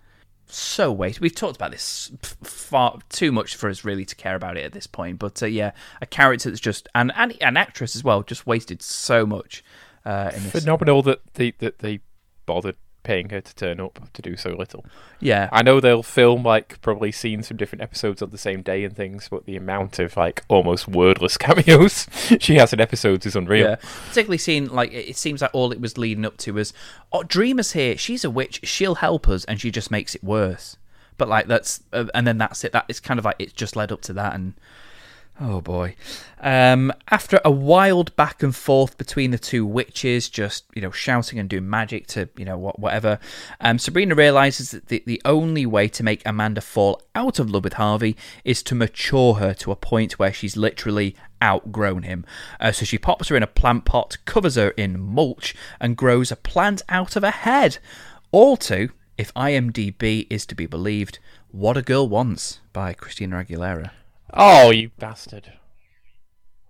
so 0.56 0.92
wasted. 0.92 1.22
We've 1.22 1.36
talked 1.36 1.56
about 1.56 1.72
this 1.72 2.12
far 2.44 3.00
too 3.10 3.32
much 3.32 3.56
for 3.56 3.70
us 3.70 3.84
really 3.84 4.06
to 4.06 4.16
care 4.16 4.36
about 4.36 4.58
it 4.58 4.66
at 4.66 4.74
this 4.74 4.88
point. 4.88 5.20
But 5.20 5.42
uh, 5.44 5.48
yeah, 5.48 5.72
a 6.02 6.06
character 6.06 6.50
that's 6.50 6.62
just 6.62 6.88
and, 6.96 7.12
and 7.16 7.38
an 7.42 7.58
actress 7.58 7.96
as 7.96 8.04
well, 8.04 8.24
just 8.24 8.48
wasted 8.48 8.82
so 8.82 9.26
much. 9.26 9.64
Uh, 10.06 10.32
in 10.36 10.44
this. 10.44 10.52
Phenomenal 10.52 11.02
that 11.04 11.22
that 11.34 11.80
they 11.80 12.00
bothered 12.46 12.76
paying 13.06 13.30
her 13.30 13.40
to 13.40 13.56
turn 13.56 13.80
up 13.80 14.12
to 14.14 14.22
do 14.22 14.36
so 14.36 14.50
little. 14.50 14.84
Yeah, 15.22 15.48
I 15.54 15.62
know 15.62 15.80
they'll 15.80 16.04
film 16.04 16.44
like 16.44 16.82
probably 16.82 17.14
scenes 17.14 17.48
from 17.48 17.56
different 17.56 17.84
episodes 17.84 18.22
on 18.22 18.32
the 18.32 18.38
same 18.38 18.62
day 18.62 18.84
and 18.84 18.94
things, 18.94 19.30
but 19.30 19.46
the 19.46 19.56
amount 19.56 20.00
of 20.00 20.18
like 20.18 20.44
almost 20.50 20.90
wordless 20.90 21.38
cameos 21.40 22.08
she 22.42 22.56
has 22.56 22.74
in 22.74 22.82
episodes 22.82 23.26
is 23.26 23.36
unreal. 23.36 23.70
Yeah, 23.70 23.76
particularly 24.10 24.40
seeing 24.40 24.68
like 24.68 24.92
it 24.92 25.16
seems 25.16 25.42
like 25.42 25.52
all 25.54 25.72
it 25.72 25.80
was 25.80 25.98
leading 25.98 26.26
up 26.26 26.36
to 26.38 26.52
was, 26.52 26.74
oh, 27.14 27.24
Dreama's 27.24 27.72
here. 27.72 27.98
She's 27.98 28.26
a 28.26 28.30
witch. 28.30 28.60
She'll 28.64 28.96
help 28.96 29.30
us, 29.30 29.46
and 29.46 29.62
she 29.62 29.72
just 29.72 29.92
makes 29.92 30.16
it 30.16 30.24
worse. 30.24 30.76
But 31.18 31.30
like 31.30 31.48
that's 31.48 31.82
uh, 31.94 32.06
and 32.14 32.28
then 32.28 32.38
that's 32.38 32.64
it. 32.64 32.74
That 32.74 32.86
it's 32.90 33.00
kind 33.00 33.20
of 33.20 33.26
like 33.26 33.38
it's 33.40 33.54
just 33.54 33.78
led 33.78 33.92
up 33.92 34.02
to 34.02 34.14
that 34.14 34.34
and 34.36 34.56
Oh 35.40 35.60
boy. 35.60 35.96
Um, 36.40 36.94
after 37.12 37.42
a 37.44 37.52
wild 37.52 38.16
back 38.16 38.42
and 38.42 38.56
forth 38.56 38.98
between 38.98 39.32
the 39.32 39.38
two 39.38 39.66
witches, 39.66 40.30
just, 40.30 40.64
you 40.74 40.82
know, 40.82 40.92
shouting 40.92 41.40
and 41.40 41.50
doing 41.50 41.70
magic 41.70 42.08
to, 42.08 42.30
you 42.38 42.46
know, 42.46 42.58
whatever, 42.58 43.20
um, 43.60 43.78
Sabrina 43.78 44.16
realizes 44.16 44.72
that 44.72 44.88
the, 44.88 45.04
the 45.06 45.22
only 45.26 45.66
way 45.66 45.90
to 45.90 46.04
make 46.04 46.22
Amanda 46.26 46.62
fall 46.62 47.02
out 47.16 47.38
of 47.38 47.50
love 47.50 47.66
with 47.66 47.74
Harvey 47.74 48.16
is 48.46 48.64
to 48.64 48.76
mature 48.76 49.34
her 49.34 49.54
to 49.56 49.72
a 49.72 49.76
point 49.76 50.18
where 50.18 50.32
she's 50.32 50.56
literally 50.56 51.18
outgrown 51.44 52.04
him. 52.04 52.26
Uh, 52.62 52.72
so 52.72 52.86
she 52.86 52.98
pops 52.98 53.28
her 53.28 53.36
in 53.36 53.44
a 53.44 53.48
plant 53.48 53.84
pot, 53.84 54.18
covers 54.24 54.56
her 54.56 54.70
in 54.72 54.98
mulch, 54.98 55.54
and 55.82 55.98
grows 55.98 56.32
a 56.32 56.38
plant 56.38 56.82
out 56.88 57.18
of 57.18 57.24
her 57.24 57.32
head. 57.32 57.78
All 58.32 58.56
to, 58.58 58.90
if 59.18 59.34
IMDb 59.34 60.28
is 60.30 60.46
to 60.46 60.56
be 60.56 60.66
believed, 60.66 61.20
What 61.52 61.76
a 61.76 61.82
Girl 61.82 62.08
Wants 62.08 62.62
by 62.72 62.94
Christina 62.94 63.44
Aguilera. 63.44 63.92
Oh, 64.36 64.72
you 64.72 64.92
bastard! 64.98 65.48
I 65.48 65.52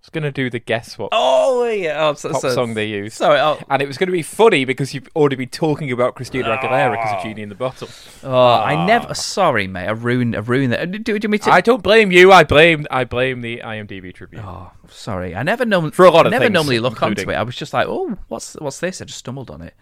was 0.02 0.10
gonna 0.12 0.30
do 0.30 0.48
the 0.48 0.60
guess 0.60 0.96
what 0.96 1.08
Oh 1.12 1.46
yeah, 1.68 2.08
oh, 2.08 2.14
so, 2.14 2.30
pop 2.30 2.40
so, 2.40 2.54
song 2.54 2.74
they 2.74 2.86
use. 2.86 3.14
Sorry, 3.14 3.40
oh. 3.40 3.58
and 3.68 3.82
it 3.82 3.88
was 3.88 3.98
going 3.98 4.06
to 4.06 4.12
be 4.12 4.22
funny 4.22 4.64
because 4.64 4.94
you've 4.94 5.08
already 5.16 5.36
been 5.36 5.48
talking 5.48 5.90
about 5.90 6.14
Christina 6.14 6.48
ah. 6.50 6.58
Aguilera 6.58 6.92
because 6.92 7.16
of 7.16 7.22
Genie 7.22 7.42
in 7.42 7.48
the 7.48 7.54
Bottle. 7.54 7.88
Oh, 8.22 8.32
I 8.32 8.74
ah. 8.74 8.86
never. 8.86 9.14
Sorry, 9.14 9.66
mate. 9.66 9.86
I 9.86 9.92
ruined. 9.92 10.36
I 10.36 10.40
ruined 10.40 10.72
that. 10.72 10.90
Do, 10.90 10.98
do, 10.98 11.18
do 11.18 11.28
me 11.28 11.38
to... 11.38 11.50
I 11.50 11.60
don't 11.60 11.82
blame 11.82 12.12
you. 12.12 12.32
I 12.32 12.44
blame. 12.44 12.86
I 12.90 13.04
blame 13.04 13.40
the 13.40 13.62
IMDb 13.64 14.14
tribute. 14.14 14.42
Oh, 14.44 14.70
sorry. 14.88 15.34
I 15.34 15.42
never 15.42 15.64
know. 15.64 15.90
For 15.90 16.04
a 16.04 16.10
lot 16.10 16.26
of 16.26 16.30
never 16.30 16.44
things, 16.44 16.54
normally 16.54 16.78
look 16.78 16.92
including... 16.92 17.24
onto 17.24 17.30
it. 17.32 17.34
I 17.34 17.42
was 17.42 17.56
just 17.56 17.72
like, 17.72 17.86
oh, 17.88 18.16
what's 18.28 18.54
what's 18.54 18.80
this? 18.80 19.00
I 19.00 19.06
just 19.06 19.18
stumbled 19.18 19.50
on 19.50 19.62
it. 19.62 19.74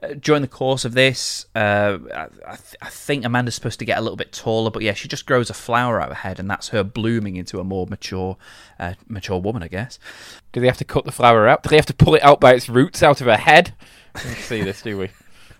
Uh, 0.00 0.14
during 0.20 0.42
the 0.42 0.48
course 0.48 0.84
of 0.84 0.94
this, 0.94 1.46
uh, 1.56 1.98
I, 2.14 2.54
th- 2.54 2.76
I, 2.80 2.88
think 2.88 3.24
Amanda's 3.24 3.56
supposed 3.56 3.80
to 3.80 3.84
get 3.84 3.98
a 3.98 4.00
little 4.00 4.16
bit 4.16 4.30
taller, 4.32 4.70
but 4.70 4.82
yeah, 4.82 4.92
she 4.92 5.08
just 5.08 5.26
grows 5.26 5.50
a 5.50 5.54
flower 5.54 6.00
out 6.00 6.10
of 6.10 6.18
her 6.18 6.28
head, 6.28 6.38
and 6.38 6.48
that's 6.48 6.68
her 6.68 6.84
blooming 6.84 7.34
into 7.34 7.58
a 7.58 7.64
more 7.64 7.84
mature, 7.84 8.36
uh, 8.78 8.94
mature 9.08 9.40
woman, 9.40 9.64
I 9.64 9.68
guess. 9.68 9.98
Do 10.52 10.60
they 10.60 10.68
have 10.68 10.76
to 10.76 10.84
cut 10.84 11.04
the 11.04 11.10
flower 11.10 11.48
out? 11.48 11.64
Do 11.64 11.70
they 11.70 11.76
have 11.76 11.86
to 11.86 11.94
pull 11.94 12.14
it 12.14 12.22
out 12.22 12.38
by 12.38 12.54
its 12.54 12.68
roots 12.68 13.02
out 13.02 13.20
of 13.20 13.26
her 13.26 13.36
head? 13.36 13.74
Let's 14.14 14.44
see 14.44 14.62
this, 14.62 14.82
do 14.82 14.98
we? 14.98 15.10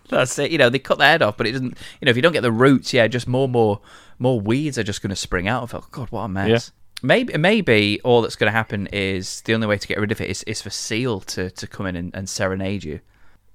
That's 0.07 0.39
it. 0.39 0.51
You 0.51 0.57
know, 0.57 0.69
they 0.69 0.79
cut 0.79 0.99
the 0.99 1.05
head 1.05 1.21
off, 1.21 1.35
but 1.35 1.45
it 1.45 1.51
doesn't. 1.51 1.77
You 1.99 2.05
know, 2.05 2.09
if 2.09 2.15
you 2.15 2.21
don't 2.21 2.31
get 2.31 2.41
the 2.41 2.51
roots, 2.51 2.93
yeah, 2.93 3.07
just 3.07 3.27
more, 3.27 3.49
more, 3.49 3.81
more 4.19 4.39
weeds 4.39 4.77
are 4.77 4.83
just 4.83 5.01
going 5.01 5.09
to 5.09 5.17
spring 5.17 5.49
out 5.49 5.63
of 5.63 5.73
it. 5.73 5.81
Oh, 5.83 5.87
God, 5.91 6.11
what 6.11 6.21
a 6.21 6.29
mess. 6.29 6.49
Yeah. 6.49 6.59
Maybe, 7.01 7.37
maybe 7.37 7.99
all 8.05 8.21
that's 8.21 8.37
going 8.37 8.51
to 8.51 8.57
happen 8.57 8.87
is 8.87 9.41
the 9.41 9.53
only 9.53 9.67
way 9.67 9.77
to 9.77 9.87
get 9.87 9.99
rid 9.99 10.13
of 10.13 10.21
it 10.21 10.29
is, 10.29 10.43
is 10.43 10.61
for 10.61 10.69
Seal 10.69 11.19
to, 11.21 11.49
to 11.49 11.67
come 11.67 11.87
in 11.87 11.97
and, 11.97 12.15
and 12.15 12.29
serenade 12.29 12.85
you 12.85 13.01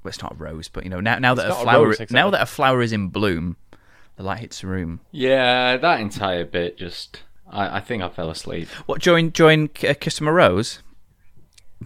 well, 0.05 0.11
it's 0.11 0.23
not 0.23 0.33
a 0.33 0.37
rose, 0.37 0.69
but 0.69 0.85
you 0.85 0.90
know, 0.90 1.01
now 1.01 1.19
now 1.19 1.35
that 1.35 1.51
a 1.51 1.55
flower 1.55 1.85
a 1.85 1.88
rose, 1.88 1.95
exactly. 1.95 2.14
now 2.14 2.31
that 2.31 2.43
a 2.43 2.47
flower 2.47 2.83
is 2.83 2.93
in 2.93 3.09
bloom, 3.09 3.57
the 4.17 4.23
light 4.23 4.40
hits 4.40 4.61
the 4.61 4.67
room. 4.67 5.01
Yeah, 5.11 5.79
that 5.79 6.01
entire 6.01 6.45
bit 6.45 6.77
just 6.77 7.23
I, 7.51 7.79
I 7.79 7.81
think 7.81 8.03
I 8.03 8.09
fell 8.11 8.31
asleep. 8.31 8.69
What 8.87 9.01
join 9.01 9.33
join 9.33 9.71
uh, 9.83 9.95
Kiss 9.99 10.19
from 10.19 10.29
a 10.29 10.33
Rose? 10.33 10.83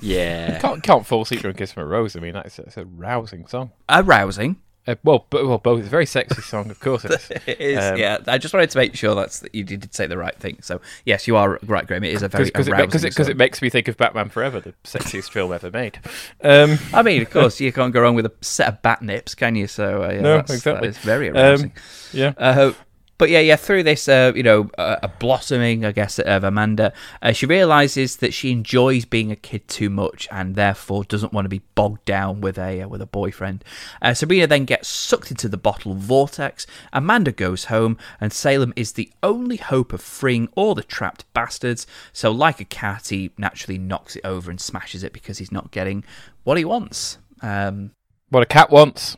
Yeah, 0.00 0.54
you 0.54 0.60
can't 0.60 0.82
can't 0.82 1.06
fall 1.06 1.22
asleep 1.22 1.40
during 1.40 1.56
Kiss 1.56 1.72
from 1.72 1.84
a 1.84 1.86
Rose. 1.86 2.16
I 2.16 2.20
mean, 2.20 2.34
that's, 2.34 2.56
that's 2.56 2.76
a 2.76 2.84
rousing 2.84 3.46
song. 3.46 3.70
A 3.88 4.02
rousing. 4.02 4.56
Uh, 4.88 4.94
well, 5.04 5.26
but, 5.28 5.46
well, 5.46 5.58
both. 5.58 5.80
It's 5.80 5.88
a 5.88 5.90
very 5.90 6.06
sexy 6.06 6.40
song, 6.40 6.70
of 6.70 6.80
course 6.80 7.04
it 7.04 7.12
is. 7.12 7.30
it 7.46 7.60
is, 7.60 7.78
um, 7.78 7.98
yeah. 7.98 8.18
I 8.26 8.38
just 8.38 8.54
wanted 8.54 8.70
to 8.70 8.78
make 8.78 8.94
sure 8.94 9.14
that's 9.14 9.40
that 9.40 9.54
you 9.54 9.62
did 9.62 9.92
say 9.94 10.06
the 10.06 10.16
right 10.16 10.34
thing. 10.34 10.58
So, 10.62 10.80
yes, 11.04 11.28
you 11.28 11.36
are 11.36 11.58
right, 11.66 11.86
Graham. 11.86 12.04
It 12.04 12.14
is 12.14 12.22
a 12.22 12.28
very 12.28 12.46
because 12.46 12.68
it, 12.68 13.18
it, 13.18 13.28
it, 13.28 13.36
makes 13.36 13.60
me 13.60 13.68
think 13.68 13.86
of 13.86 13.98
Batman 13.98 14.30
Forever, 14.30 14.60
the 14.60 14.72
sexiest 14.84 15.30
film 15.30 15.52
ever 15.52 15.70
made. 15.70 16.00
Um, 16.42 16.78
I 16.94 17.02
mean, 17.02 17.20
of 17.20 17.28
course, 17.28 17.60
you 17.60 17.70
can't 17.70 17.92
go 17.92 18.00
wrong 18.00 18.14
with 18.14 18.24
a 18.24 18.32
set 18.40 18.68
of 18.68 18.80
bat 18.80 19.02
nips, 19.02 19.34
can 19.34 19.56
you? 19.56 19.66
So, 19.66 20.04
uh, 20.04 20.10
yeah, 20.10 20.20
no, 20.20 20.38
exactly. 20.38 20.88
Is 20.88 20.96
very 20.96 21.28
arousing. 21.28 21.66
Um, 21.66 21.72
yeah. 22.14 22.32
Uh, 22.38 22.72
but 23.18 23.30
yeah, 23.30 23.40
yeah, 23.40 23.56
through 23.56 23.82
this, 23.82 24.08
uh, 24.08 24.32
you 24.34 24.44
know, 24.44 24.70
uh, 24.78 24.96
a 25.02 25.08
blossoming, 25.08 25.84
I 25.84 25.90
guess, 25.90 26.20
of 26.20 26.44
Amanda, 26.44 26.92
uh, 27.20 27.32
she 27.32 27.46
realizes 27.46 28.16
that 28.16 28.32
she 28.32 28.52
enjoys 28.52 29.04
being 29.04 29.32
a 29.32 29.36
kid 29.36 29.66
too 29.66 29.90
much 29.90 30.28
and 30.30 30.54
therefore 30.54 31.02
doesn't 31.02 31.32
want 31.32 31.44
to 31.44 31.48
be 31.48 31.62
bogged 31.74 32.04
down 32.04 32.40
with 32.40 32.56
a 32.58 32.82
uh, 32.82 32.88
with 32.88 33.02
a 33.02 33.06
boyfriend. 33.06 33.64
Uh, 34.00 34.14
Sabrina 34.14 34.46
then 34.46 34.64
gets 34.64 34.88
sucked 34.88 35.32
into 35.32 35.48
the 35.48 35.56
bottle 35.56 35.94
vortex. 35.94 36.64
Amanda 36.92 37.32
goes 37.32 37.64
home, 37.64 37.98
and 38.20 38.32
Salem 38.32 38.72
is 38.76 38.92
the 38.92 39.10
only 39.22 39.56
hope 39.56 39.92
of 39.92 40.00
freeing 40.00 40.48
all 40.54 40.76
the 40.76 40.84
trapped 40.84 41.24
bastards. 41.32 41.88
So, 42.12 42.30
like 42.30 42.60
a 42.60 42.64
cat, 42.64 43.08
he 43.08 43.32
naturally 43.36 43.78
knocks 43.78 44.14
it 44.14 44.24
over 44.24 44.48
and 44.48 44.60
smashes 44.60 45.02
it 45.02 45.12
because 45.12 45.38
he's 45.38 45.52
not 45.52 45.72
getting 45.72 46.04
what 46.44 46.56
he 46.56 46.64
wants. 46.64 47.18
Um, 47.42 47.90
what 48.30 48.44
a 48.44 48.46
cat 48.46 48.70
wants. 48.70 49.16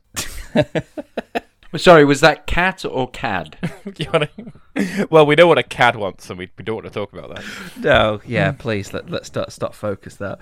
Sorry, 1.76 2.04
was 2.04 2.20
that 2.20 2.46
cat 2.46 2.84
or 2.84 3.08
cad? 3.08 3.56
well, 5.10 5.24
we 5.24 5.36
know 5.36 5.46
what 5.46 5.58
a 5.58 5.62
cad 5.62 5.94
wants, 5.94 6.28
and 6.28 6.38
we, 6.38 6.50
we 6.58 6.64
don't 6.64 6.76
want 6.76 6.86
to 6.86 6.92
talk 6.92 7.12
about 7.12 7.34
that. 7.34 7.44
No, 7.78 8.20
yeah, 8.26 8.52
please 8.52 8.92
let, 8.92 9.08
let's 9.08 9.28
start, 9.28 9.52
stop 9.52 9.74
focus 9.74 10.16
there. 10.16 10.36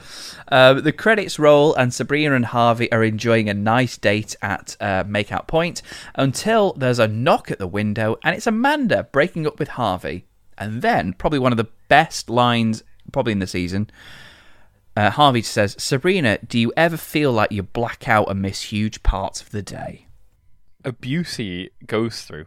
Um, 0.49 0.83
the 0.83 0.93
credits 0.93 1.39
roll, 1.39 1.75
and 1.75 1.93
Sabrina 1.93 2.35
and 2.35 2.47
Harvey 2.47 2.91
are 2.93 3.05
enjoying 3.05 3.49
a 3.49 3.55
nice 3.55 3.99
date 3.99 4.37
at 4.41 4.77
uh, 4.81 5.05
Makeout 5.05 5.47
Point 5.47 5.83
until 6.15 6.73
there's 6.75 6.99
a 6.99 7.09
knock 7.09 7.51
at 7.51 7.59
the 7.59 7.67
window, 7.67 8.17
and 8.25 8.35
it's 8.35 8.47
Amanda 8.47 9.05
breaking 9.05 9.47
up 9.47 9.59
with 9.59 9.69
Harvey. 9.69 10.25
And 10.57 10.83
then, 10.83 11.13
probably 11.13 11.39
one 11.39 11.53
of 11.53 11.59
the 11.59 11.69
best 11.89 12.31
lines, 12.31 12.83
probably 13.13 13.33
in 13.33 13.39
the 13.39 13.47
season. 13.47 13.91
Uh, 14.97 15.11
Harvey 15.11 15.43
says, 15.43 15.77
Sabrina, 15.79 16.39
do 16.39 16.59
you 16.59 16.73
ever 16.77 16.97
feel 16.97 17.33
like 17.33 17.53
you 17.53 17.63
black 17.63 18.09
out 18.09 18.31
and 18.31 18.43
miss 18.43 18.63
huge 18.63 19.03
parts 19.05 19.41
of 19.41 19.51
the 19.51 19.63
day? 19.63 20.08
Abuse 20.89 21.37
he 21.37 21.71
goes 21.87 22.23
through 22.23 22.47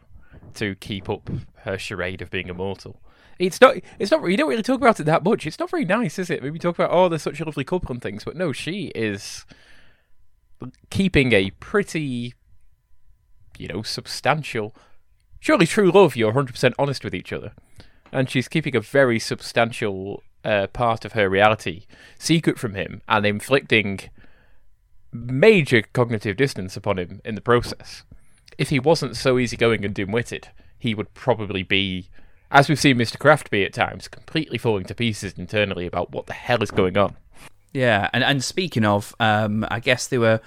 to 0.55 0.75
keep 0.75 1.09
up 1.09 1.29
her 1.63 1.77
charade 1.77 2.21
of 2.21 2.29
being 2.29 2.47
immortal. 2.47 2.99
It's 3.39 3.59
not. 3.59 3.77
It's 3.97 4.11
not. 4.11 4.23
You 4.25 4.37
don't 4.37 4.49
really 4.49 4.61
talk 4.61 4.77
about 4.81 4.99
it 4.99 5.05
that 5.05 5.23
much. 5.23 5.47
It's 5.47 5.59
not 5.59 5.71
very 5.71 5.85
nice, 5.85 6.19
is 6.19 6.29
it? 6.29 6.43
Maybe 6.43 6.59
talk 6.59 6.75
about 6.77 6.91
oh, 6.91 7.09
they're 7.09 7.17
such 7.17 7.39
a 7.39 7.45
lovely 7.45 7.63
couple 7.63 7.91
and 7.91 8.01
things, 8.01 8.23
but 8.23 8.35
no, 8.35 8.51
she 8.51 8.91
is 8.93 9.45
keeping 10.89 11.33
a 11.33 11.49
pretty, 11.51 12.35
you 13.57 13.67
know, 13.67 13.81
substantial. 13.81 14.75
Surely, 15.39 15.65
true 15.65 15.91
love, 15.91 16.15
you're 16.15 16.33
100% 16.33 16.73
honest 16.77 17.03
with 17.03 17.15
each 17.15 17.33
other, 17.33 17.53
and 18.11 18.29
she's 18.29 18.47
keeping 18.47 18.75
a 18.75 18.81
very 18.81 19.17
substantial 19.17 20.21
uh, 20.45 20.67
part 20.67 21.03
of 21.03 21.13
her 21.13 21.27
reality 21.27 21.85
secret 22.19 22.59
from 22.59 22.75
him 22.75 23.01
and 23.07 23.25
inflicting 23.25 23.99
major 25.11 25.81
cognitive 25.93 26.37
distance 26.37 26.77
upon 26.77 26.97
him 26.97 27.21
in 27.25 27.35
the 27.35 27.41
process 27.41 28.03
if 28.61 28.69
he 28.69 28.79
wasn't 28.79 29.17
so 29.17 29.39
easygoing 29.39 29.83
and 29.83 29.95
dim-witted, 29.95 30.49
he 30.77 30.93
would 30.93 31.11
probably 31.15 31.63
be, 31.63 32.09
as 32.51 32.69
we've 32.69 32.79
seen 32.79 32.95
Mr. 32.95 33.17
Kraft 33.17 33.49
be 33.49 33.65
at 33.65 33.73
times, 33.73 34.07
completely 34.07 34.59
falling 34.59 34.85
to 34.85 34.93
pieces 34.93 35.33
internally 35.35 35.87
about 35.87 36.11
what 36.11 36.27
the 36.27 36.33
hell 36.33 36.61
is 36.61 36.69
going 36.69 36.95
on. 36.95 37.17
Yeah, 37.73 38.07
and 38.13 38.23
and 38.23 38.43
speaking 38.43 38.85
of, 38.85 39.15
um, 39.19 39.65
I 39.71 39.79
guess 39.79 40.05
there 40.05 40.19
were 40.19 40.41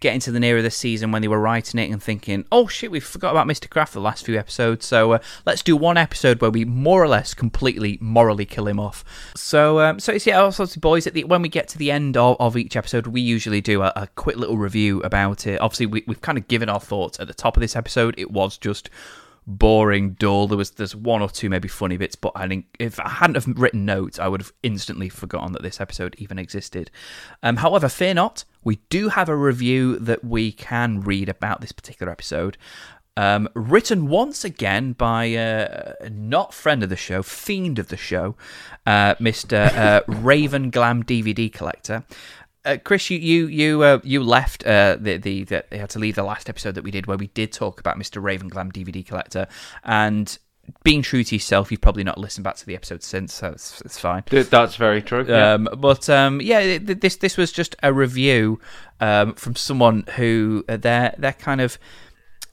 getting 0.00 0.20
to 0.20 0.30
the 0.30 0.40
nearer 0.40 0.62
the 0.62 0.70
season 0.70 1.10
when 1.10 1.22
they 1.22 1.28
were 1.28 1.40
writing 1.40 1.80
it 1.80 1.90
and 1.90 2.02
thinking, 2.02 2.44
oh 2.52 2.66
shit, 2.66 2.90
we 2.90 3.00
forgot 3.00 3.30
about 3.30 3.46
Mr. 3.46 3.68
Kraft 3.68 3.92
the 3.92 4.00
last 4.00 4.24
few 4.24 4.38
episodes, 4.38 4.86
so 4.86 5.12
uh, 5.12 5.18
let's 5.46 5.62
do 5.62 5.76
one 5.76 5.96
episode 5.96 6.40
where 6.40 6.50
we 6.50 6.64
more 6.64 7.02
or 7.02 7.08
less 7.08 7.34
completely 7.34 7.98
morally 8.00 8.44
kill 8.44 8.68
him 8.68 8.78
off. 8.78 9.04
So, 9.34 9.80
um, 9.80 10.00
so 10.00 10.12
it's 10.12 10.26
yeah, 10.26 10.40
all 10.40 10.52
sorts 10.52 10.76
of 10.76 10.82
boys. 10.82 11.06
At 11.06 11.14
the 11.14 11.24
when 11.24 11.42
we 11.42 11.48
get 11.48 11.68
to 11.68 11.78
the 11.78 11.90
end 11.90 12.16
of, 12.16 12.36
of 12.38 12.56
each 12.56 12.76
episode, 12.76 13.06
we 13.06 13.20
usually 13.20 13.60
do 13.60 13.82
a, 13.82 13.92
a 13.96 14.08
quick 14.14 14.36
little 14.36 14.56
review 14.58 15.00
about 15.02 15.46
it. 15.46 15.60
Obviously, 15.60 15.86
we, 15.86 16.04
we've 16.06 16.20
kind 16.20 16.38
of 16.38 16.48
given 16.48 16.68
our 16.68 16.80
thoughts 16.80 17.18
at 17.20 17.26
the 17.26 17.34
top 17.34 17.56
of 17.56 17.60
this 17.60 17.76
episode. 17.76 18.14
It 18.18 18.30
was 18.30 18.58
just 18.58 18.90
boring, 19.48 20.10
dull. 20.10 20.46
There 20.46 20.58
was 20.58 20.72
there's 20.72 20.94
one 20.94 21.22
or 21.22 21.30
two 21.30 21.48
maybe 21.48 21.68
funny 21.68 21.96
bits, 21.96 22.14
but 22.14 22.32
I 22.36 22.46
think 22.46 22.66
if 22.78 23.00
I 23.00 23.08
hadn't 23.08 23.34
have 23.34 23.58
written 23.58 23.84
notes, 23.84 24.18
I 24.18 24.28
would 24.28 24.42
have 24.42 24.52
instantly 24.62 25.08
forgotten 25.08 25.52
that 25.52 25.62
this 25.62 25.80
episode 25.80 26.14
even 26.18 26.38
existed. 26.38 26.90
Um, 27.42 27.56
however, 27.56 27.88
fear 27.88 28.14
not, 28.14 28.44
we 28.62 28.76
do 28.90 29.08
have 29.08 29.28
a 29.28 29.36
review 29.36 29.98
that 29.98 30.22
we 30.22 30.52
can 30.52 31.00
read 31.00 31.28
about 31.28 31.60
this 31.60 31.72
particular 31.72 32.12
episode. 32.12 32.58
Um, 33.16 33.48
written 33.54 34.06
once 34.06 34.44
again 34.44 34.92
by 34.92 35.34
uh, 35.34 35.94
not 36.08 36.54
friend 36.54 36.84
of 36.84 36.88
the 36.88 36.94
show, 36.94 37.24
fiend 37.24 37.80
of 37.80 37.88
the 37.88 37.96
show, 37.96 38.36
uh, 38.86 39.16
Mr. 39.16 39.74
Uh, 39.74 40.02
Raven 40.06 40.70
Glam 40.70 41.02
DVD 41.02 41.52
collector. 41.52 42.04
Uh, 42.64 42.76
Chris, 42.82 43.08
you 43.10 43.18
you 43.18 43.46
you 43.46 43.82
uh, 43.82 44.00
you 44.02 44.22
left 44.22 44.66
uh, 44.66 44.96
the 45.00 45.16
the 45.16 45.32
you 45.32 45.78
had 45.78 45.90
to 45.90 45.98
leave 45.98 46.16
the 46.16 46.22
last 46.22 46.48
episode 46.48 46.74
that 46.74 46.84
we 46.84 46.90
did 46.90 47.06
where 47.06 47.16
we 47.16 47.28
did 47.28 47.52
talk 47.52 47.80
about 47.80 47.96
Mr. 47.96 48.22
Raven 48.22 48.48
Glam 48.48 48.72
DVD 48.72 49.06
collector 49.06 49.46
and 49.84 50.38
being 50.82 51.02
true 51.02 51.24
to 51.24 51.34
yourself, 51.34 51.70
you've 51.70 51.80
probably 51.80 52.04
not 52.04 52.18
listened 52.18 52.44
back 52.44 52.56
to 52.56 52.66
the 52.66 52.74
episode 52.74 53.02
since, 53.02 53.34
so 53.34 53.50
it's, 53.50 53.80
it's 53.82 53.98
fine. 53.98 54.22
That's 54.30 54.76
very 54.76 55.02
true. 55.02 55.24
Yeah. 55.26 55.54
Um, 55.54 55.68
but 55.78 56.08
um, 56.08 56.40
yeah, 56.40 56.78
this 56.78 57.16
this 57.16 57.36
was 57.36 57.52
just 57.52 57.76
a 57.82 57.92
review 57.92 58.60
um, 59.00 59.34
from 59.34 59.56
someone 59.56 60.04
who 60.16 60.64
uh, 60.68 60.76
their 60.76 61.14
their 61.18 61.32
kind 61.32 61.60
of 61.60 61.78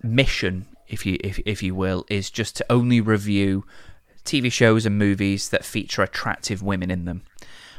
mission, 0.03 0.67
if 0.87 1.05
you 1.05 1.17
if 1.23 1.39
if 1.39 1.61
you 1.61 1.75
will, 1.75 2.05
is 2.09 2.29
just 2.29 2.55
to 2.57 2.65
only 2.69 3.01
review 3.01 3.65
TV 4.23 4.51
shows 4.51 4.85
and 4.85 4.97
movies 4.97 5.49
that 5.49 5.65
feature 5.65 6.01
attractive 6.01 6.63
women 6.63 6.89
in 6.89 7.05
them. 7.05 7.23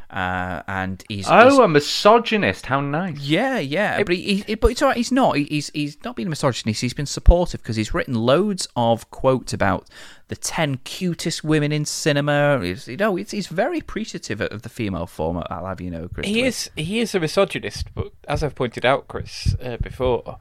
Uh, 0.08 0.62
and 0.68 1.02
he's 1.08 1.26
oh 1.28 1.50
he's, 1.50 1.58
a 1.58 1.66
misogynist. 1.66 2.66
How 2.66 2.80
nice. 2.80 3.18
Yeah, 3.18 3.58
yeah, 3.58 4.04
but 4.04 4.14
he, 4.14 4.44
he, 4.46 4.54
but 4.54 4.70
it's 4.70 4.80
alright. 4.80 4.96
He's 4.96 5.10
not. 5.10 5.36
He's 5.36 5.70
he's 5.74 6.02
not 6.04 6.14
been 6.14 6.28
a 6.28 6.30
misogynist. 6.30 6.80
He's 6.80 6.94
been 6.94 7.06
supportive 7.06 7.60
because 7.60 7.74
he's 7.74 7.92
written 7.92 8.14
loads 8.14 8.68
of 8.76 9.10
quotes 9.10 9.52
about 9.52 9.88
the 10.28 10.36
ten 10.36 10.76
cutest 10.84 11.42
women 11.42 11.72
in 11.72 11.84
cinema. 11.84 12.60
He's, 12.62 12.86
you 12.86 12.96
know, 12.96 13.16
he's 13.16 13.48
very 13.48 13.80
appreciative 13.80 14.40
of 14.40 14.62
the 14.62 14.68
female 14.68 15.08
form. 15.08 15.42
I'll 15.50 15.66
have 15.66 15.80
you 15.80 15.90
know, 15.90 16.08
Chris. 16.08 16.28
He 16.28 16.44
is 16.44 16.70
he 16.76 17.00
is 17.00 17.12
a 17.16 17.20
misogynist, 17.20 17.92
but 17.92 18.12
as 18.28 18.44
I've 18.44 18.54
pointed 18.54 18.86
out, 18.86 19.08
Chris, 19.08 19.56
uh, 19.60 19.76
before, 19.78 20.38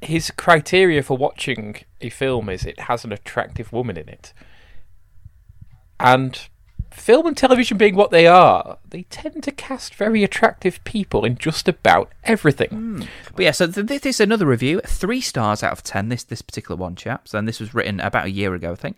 his 0.00 0.30
criteria 0.30 1.02
for 1.02 1.18
watching 1.18 1.76
a 2.00 2.08
film 2.08 2.48
is 2.48 2.64
it 2.64 2.80
has 2.80 3.04
an 3.04 3.12
attractive 3.12 3.74
woman 3.74 3.98
in 3.98 4.08
it, 4.08 4.32
and 5.98 6.48
film 6.90 7.26
and 7.26 7.36
television 7.36 7.78
being 7.78 7.94
what 7.94 8.10
they 8.10 8.26
are, 8.26 8.78
they 8.88 9.02
tend 9.04 9.42
to 9.44 9.50
cast 9.50 9.94
very 9.94 10.24
attractive 10.24 10.82
people 10.84 11.24
in 11.24 11.36
just 11.36 11.68
about 11.68 12.10
everything. 12.24 12.68
Mm. 12.68 13.08
But 13.34 13.44
yeah, 13.44 13.50
so 13.52 13.66
th- 13.66 13.86
this 13.86 14.06
is 14.06 14.20
another 14.20 14.46
review. 14.46 14.80
Three 14.86 15.20
stars 15.20 15.62
out 15.62 15.72
of 15.72 15.82
ten. 15.82 16.08
This 16.08 16.24
this 16.24 16.42
particular 16.42 16.76
one, 16.76 16.96
chaps, 16.96 17.34
and 17.34 17.46
this 17.46 17.60
was 17.60 17.74
written 17.74 18.00
about 18.00 18.26
a 18.26 18.30
year 18.30 18.54
ago, 18.54 18.72
I 18.72 18.74
think. 18.74 18.96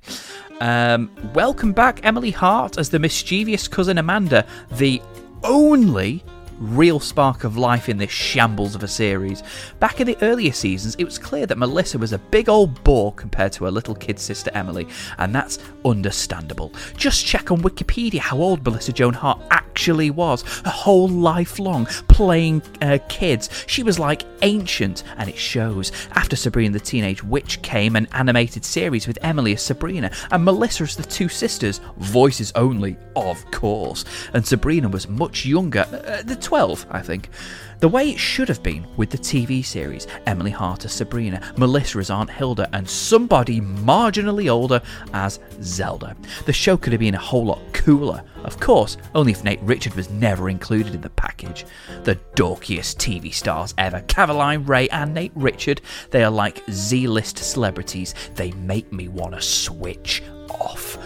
Um, 0.61 1.11
welcome 1.35 1.73
back, 1.73 2.01
Emily 2.05 2.31
Hart, 2.31 2.79
as 2.79 2.91
the 2.91 2.99
mischievous 2.99 3.69
cousin 3.69 3.99
Amanda, 3.99 4.47
the 4.73 5.03
only 5.43 6.25
real 6.63 7.01
spark 7.01 7.45
of 7.45 7.57
life 7.57 7.89
in 7.89 7.99
this 7.99 8.11
shambles 8.11 8.75
of 8.75 8.83
a 8.83 8.89
series. 8.89 9.43
Back 9.81 10.01
in 10.01 10.07
the 10.07 10.17
earlier 10.23 10.53
seasons, 10.53 10.95
it 10.99 11.05
was 11.05 11.19
clear 11.19 11.47
that 11.47 11.59
Melissa 11.59 11.99
was 11.99 12.13
a 12.13 12.19
big 12.19 12.49
old 12.49 12.83
bore 12.85 13.13
compared 13.13 13.53
to 13.53 13.65
her 13.65 13.71
little 13.71 13.95
kid 13.95 14.19
sister 14.19 14.51
Emily, 14.55 14.87
and 15.19 15.35
that's 15.35 15.59
understandable. 15.85 16.73
Just 16.97 17.27
check 17.27 17.51
on 17.51 17.63
Wikipedia 17.63 18.21
how 18.21 18.39
old 18.39 18.65
Melissa 18.65 18.93
Joan 18.93 19.15
Hart 19.15 19.41
actually 19.51 20.11
was, 20.11 20.43
her 20.65 20.71
whole 20.71 21.09
life 21.09 21.59
long, 21.59 21.87
playing 22.09 22.63
uh, 22.81 22.99
kids. 23.09 23.65
She 23.67 23.83
was 23.83 23.99
like 23.99 24.25
ancient, 24.43 25.03
and 25.17 25.29
it 25.29 25.39
shows. 25.39 25.93
After 26.13 26.37
Sabrina 26.37 26.73
the 26.73 26.81
Teenage 26.81 27.25
Witch 27.25 27.61
came 27.63 27.97
an 27.97 28.07
animated 28.13 28.65
series 28.65 29.07
with 29.07 29.19
Emily 29.23 29.55
as 29.55 29.63
Sabrina, 29.63 30.11
and 30.31 30.45
Melissa 30.45 30.85
as 30.85 30.97
the 30.97 31.03
two 31.03 31.29
sisters, 31.29 31.81
voices 31.97 32.53
only, 32.55 32.97
of 33.17 33.45
course. 33.51 34.05
And 34.33 34.47
Sabrina 34.47 34.89
was 34.89 35.09
much 35.09 35.45
younger, 35.45 35.87
uh, 36.07 36.23
the 36.23 36.37
12, 36.53 36.87
I 36.91 37.01
think. 37.01 37.31
The 37.81 37.89
way 37.89 38.11
it 38.11 38.19
should 38.19 38.51
have 38.51 38.63
been 38.63 38.87
with 38.99 39.09
the 39.09 39.17
TV 39.17 39.65
series 39.65 40.07
Emily 40.27 40.51
Hart 40.51 40.85
as 40.85 40.93
Sabrina, 40.93 41.41
Melissa 41.57 41.99
as 41.99 42.11
Aunt 42.11 42.29
Hilda, 42.29 42.69
and 42.75 42.87
somebody 42.87 43.63
marginally 43.63 44.51
older 44.51 44.83
as 45.15 45.41
Zelda. 45.63 46.15
The 46.45 46.53
show 46.53 46.77
could 46.77 46.93
have 46.93 47.01
been 47.01 47.15
a 47.15 47.19
whole 47.19 47.47
lot 47.47 47.73
cooler. 47.73 48.23
Of 48.45 48.61
course, 48.61 48.99
only 49.15 49.33
if 49.33 49.43
Nate 49.45 49.65
Richert 49.65 49.97
was 49.97 50.11
never 50.11 50.51
included 50.51 50.95
in 50.95 51.01
the 51.01 51.09
package. 51.09 51.65
The 52.05 52.17
dorkiest 52.37 52.99
TV 52.99 53.33
stars 53.33 53.73
ever, 53.79 54.03
Caroline 54.03 54.67
Rhea 54.67 54.89
and 54.93 55.15
Nate 55.15 55.35
Richert, 55.35 55.81
they 56.11 56.23
are 56.23 56.31
like 56.31 56.63
Z 56.71 57.09
list 57.09 57.39
celebrities. 57.39 58.15
They 58.35 58.53
make 58.53 58.93
me 58.93 59.09
want 59.09 59.33
to 59.33 59.41
switch 59.41 60.23
off. 60.51 60.99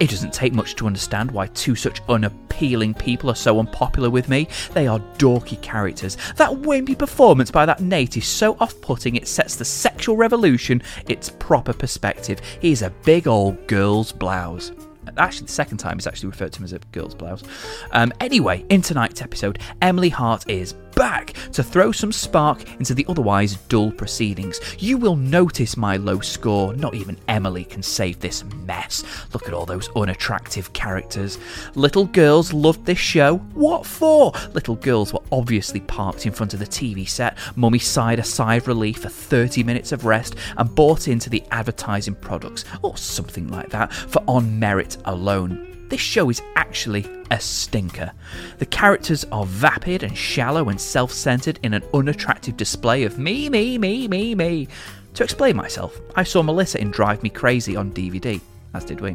It 0.00 0.10
doesn't 0.10 0.32
take 0.32 0.52
much 0.52 0.76
to 0.76 0.86
understand 0.86 1.30
why 1.30 1.46
two 1.48 1.74
such 1.74 2.00
unappealing 2.08 2.94
people 2.94 3.30
are 3.30 3.34
so 3.34 3.58
unpopular 3.58 4.10
with 4.10 4.28
me. 4.28 4.48
They 4.72 4.86
are 4.86 5.00
dorky 5.18 5.60
characters. 5.62 6.16
That 6.36 6.50
wimpy 6.50 6.98
performance 6.98 7.50
by 7.50 7.66
that 7.66 7.80
Nate 7.80 8.16
is 8.16 8.26
so 8.26 8.56
off 8.60 8.80
putting 8.80 9.16
it 9.16 9.28
sets 9.28 9.56
the 9.56 9.64
sexual 9.64 10.16
revolution 10.16 10.82
its 11.08 11.30
proper 11.30 11.72
perspective. 11.72 12.40
He's 12.60 12.82
a 12.82 12.90
big 12.90 13.26
old 13.26 13.66
girl's 13.66 14.12
blouse 14.12 14.72
actually 15.16 15.46
the 15.46 15.52
second 15.52 15.78
time 15.78 15.96
he's 15.96 16.06
actually 16.06 16.28
referred 16.28 16.52
to 16.52 16.58
him 16.60 16.64
as 16.64 16.72
a 16.72 16.78
girl's 16.92 17.14
blouse. 17.14 17.42
Um, 17.90 18.12
anyway, 18.20 18.64
in 18.68 18.82
tonight's 18.82 19.20
episode, 19.22 19.58
Emily 19.80 20.08
Hart 20.08 20.48
is 20.48 20.74
back 20.94 21.34
to 21.52 21.62
throw 21.62 21.92
some 21.92 22.12
spark 22.12 22.68
into 22.78 22.94
the 22.94 23.06
otherwise 23.08 23.56
dull 23.68 23.90
proceedings. 23.92 24.60
You 24.78 24.96
will 24.98 25.16
notice 25.16 25.76
my 25.76 25.96
low 25.96 26.20
score. 26.20 26.74
Not 26.74 26.94
even 26.94 27.18
Emily 27.28 27.64
can 27.64 27.82
save 27.82 28.20
this 28.20 28.44
mess. 28.66 29.04
Look 29.32 29.48
at 29.48 29.54
all 29.54 29.66
those 29.66 29.88
unattractive 29.96 30.72
characters. 30.72 31.38
Little 31.74 32.06
girls 32.06 32.52
loved 32.52 32.84
this 32.84 32.98
show. 32.98 33.38
What 33.54 33.86
for? 33.86 34.32
Little 34.52 34.76
girls 34.76 35.12
were 35.12 35.22
obviously 35.30 35.80
parked 35.80 36.26
in 36.26 36.32
front 36.32 36.54
of 36.54 36.60
the 36.60 36.66
TV 36.66 37.08
set. 37.08 37.36
Mummy 37.56 37.78
sighed 37.78 38.18
a 38.18 38.24
sigh 38.24 38.56
of 38.56 38.68
relief 38.68 38.98
for 38.98 39.08
30 39.08 39.62
minutes 39.62 39.92
of 39.92 40.04
rest 40.04 40.34
and 40.56 40.74
bought 40.74 41.08
into 41.08 41.30
the 41.30 41.42
advertising 41.50 42.14
products, 42.14 42.64
or 42.82 42.96
something 42.96 43.48
like 43.48 43.70
that, 43.70 43.92
for 43.92 44.22
on 44.26 44.58
merit 44.58 44.96
alone 45.04 45.71
this 45.92 46.00
show 46.00 46.30
is 46.30 46.40
actually 46.56 47.04
a 47.30 47.38
stinker. 47.38 48.12
The 48.56 48.64
characters 48.64 49.26
are 49.30 49.44
vapid 49.44 50.02
and 50.02 50.16
shallow 50.16 50.70
and 50.70 50.80
self 50.80 51.12
centered 51.12 51.60
in 51.62 51.74
an 51.74 51.84
unattractive 51.92 52.56
display 52.56 53.02
of 53.02 53.18
me, 53.18 53.50
me, 53.50 53.76
me, 53.76 54.08
me, 54.08 54.34
me. 54.34 54.68
To 55.12 55.22
explain 55.22 55.54
myself, 55.54 56.00
I 56.16 56.22
saw 56.22 56.42
Melissa 56.42 56.80
in 56.80 56.92
Drive 56.92 57.22
Me 57.22 57.28
Crazy 57.28 57.76
on 57.76 57.92
DVD 57.92 58.40
as 58.74 58.86
did 58.86 59.02
we, 59.02 59.10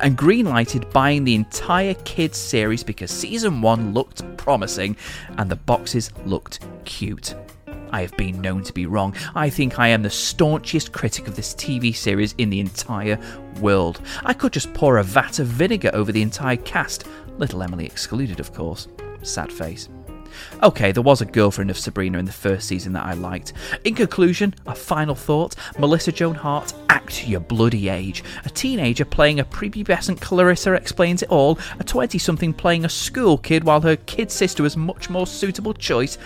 and 0.00 0.18
greenlighted 0.18 0.92
buying 0.92 1.24
the 1.24 1.34
entire 1.34 1.94
kids 2.04 2.36
series 2.36 2.84
because 2.84 3.10
season 3.10 3.62
one 3.62 3.94
looked 3.94 4.22
promising 4.36 4.98
and 5.38 5.50
the 5.50 5.56
boxes 5.56 6.12
looked 6.26 6.60
cute. 6.84 7.34
I 7.92 8.02
have 8.02 8.16
been 8.16 8.40
known 8.40 8.62
to 8.64 8.72
be 8.72 8.86
wrong. 8.86 9.14
I 9.34 9.50
think 9.50 9.78
I 9.78 9.88
am 9.88 10.02
the 10.02 10.10
staunchest 10.10 10.92
critic 10.92 11.28
of 11.28 11.36
this 11.36 11.54
TV 11.54 11.94
series 11.94 12.34
in 12.38 12.50
the 12.50 12.60
entire 12.60 13.18
world. 13.60 14.00
I 14.24 14.34
could 14.34 14.52
just 14.52 14.72
pour 14.74 14.98
a 14.98 15.04
vat 15.04 15.38
of 15.38 15.46
vinegar 15.46 15.90
over 15.92 16.12
the 16.12 16.22
entire 16.22 16.56
cast, 16.56 17.04
little 17.38 17.62
Emily 17.62 17.86
excluded, 17.86 18.40
of 18.40 18.52
course. 18.52 18.88
Sad 19.22 19.52
face. 19.52 19.88
Okay, 20.62 20.92
there 20.92 21.02
was 21.02 21.20
a 21.20 21.26
girlfriend 21.26 21.70
of 21.70 21.78
Sabrina 21.78 22.18
in 22.18 22.24
the 22.24 22.32
first 22.32 22.68
season 22.68 22.92
that 22.92 23.04
I 23.04 23.14
liked. 23.14 23.52
In 23.84 23.94
conclusion, 23.94 24.54
a 24.66 24.74
final 24.74 25.14
thought 25.14 25.56
Melissa 25.78 26.12
Joan 26.12 26.34
Hart, 26.34 26.72
act 26.88 27.26
your 27.26 27.40
bloody 27.40 27.88
age. 27.88 28.22
A 28.44 28.50
teenager 28.50 29.04
playing 29.04 29.40
a 29.40 29.44
prepubescent 29.44 30.20
Clarissa 30.20 30.74
explains 30.74 31.22
it 31.22 31.30
all, 31.30 31.58
a 31.78 31.84
20 31.84 32.18
something 32.18 32.52
playing 32.52 32.84
a 32.84 32.88
school 32.88 33.38
kid 33.38 33.64
while 33.64 33.80
her 33.80 33.96
kid 33.96 34.30
sister 34.30 34.62
was 34.62 34.76
much 34.76 35.08
more 35.08 35.26
suitable 35.26 35.74
choice. 35.74 36.18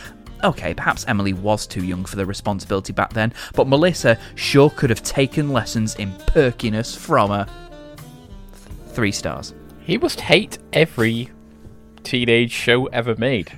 Okay, 0.45 0.75
perhaps 0.75 1.05
Emily 1.07 1.33
was 1.33 1.67
too 1.67 1.85
young 1.85 2.05
for 2.05 2.17
the 2.17 2.27
responsibility 2.27 2.93
back 2.93 3.13
then, 3.13 3.33
but 3.55 3.69
Melissa 3.69 4.19
sure 4.35 4.71
could 4.71 4.91
have 4.91 5.03
taken 5.03 5.51
lessons 5.51 5.95
in 5.97 6.13
perkiness 6.27 6.97
from 6.97 7.31
her. 7.31 7.47
Three 8.89 9.13
stars. 9.13 9.55
He 9.85 9.99
must 9.99 10.21
hate 10.21 10.59
every 10.73 11.31
teenage 12.03 12.53
show 12.53 12.87
ever 12.87 13.15
made. 13.17 13.53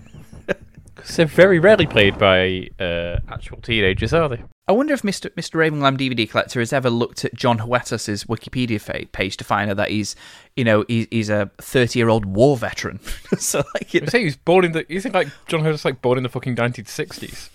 Because 0.94 1.16
they're 1.16 1.26
very 1.26 1.58
rarely 1.58 1.86
played 1.86 2.18
by 2.18 2.68
uh, 2.78 3.18
actual 3.28 3.58
teenagers, 3.62 4.12
are 4.12 4.28
they? 4.28 4.42
I 4.66 4.72
wonder 4.72 4.94
if 4.94 5.02
Mr. 5.02 5.28
Mr. 5.30 5.56
Raven 5.56 5.80
Lamb 5.80 5.98
DVD 5.98 6.28
Collector 6.28 6.58
has 6.58 6.72
ever 6.72 6.88
looked 6.88 7.24
at 7.24 7.34
Jon 7.34 7.58
Huertas's 7.58 8.24
Wikipedia 8.24 9.12
page 9.12 9.36
to 9.36 9.44
find 9.44 9.70
out 9.70 9.76
that 9.76 9.90
he's, 9.90 10.16
you 10.56 10.64
know, 10.64 10.86
he's, 10.88 11.06
he's 11.10 11.28
a 11.28 11.50
thirty-year-old 11.58 12.24
war 12.24 12.56
veteran. 12.56 12.98
so 13.38 13.62
like, 13.74 13.92
you 13.92 14.00
know. 14.00 14.06
say 14.06 14.20
he 14.20 14.24
was 14.24 14.36
born 14.36 14.64
in 14.64 14.72
the. 14.72 14.86
You 14.88 15.02
think 15.02 15.14
like 15.14 15.28
Jon 15.48 15.60
Huertas 15.60 15.84
like 15.84 16.00
born 16.00 16.16
in 16.16 16.22
the 16.22 16.30
fucking 16.30 16.54
nineteen 16.54 16.86
sixties? 16.86 17.50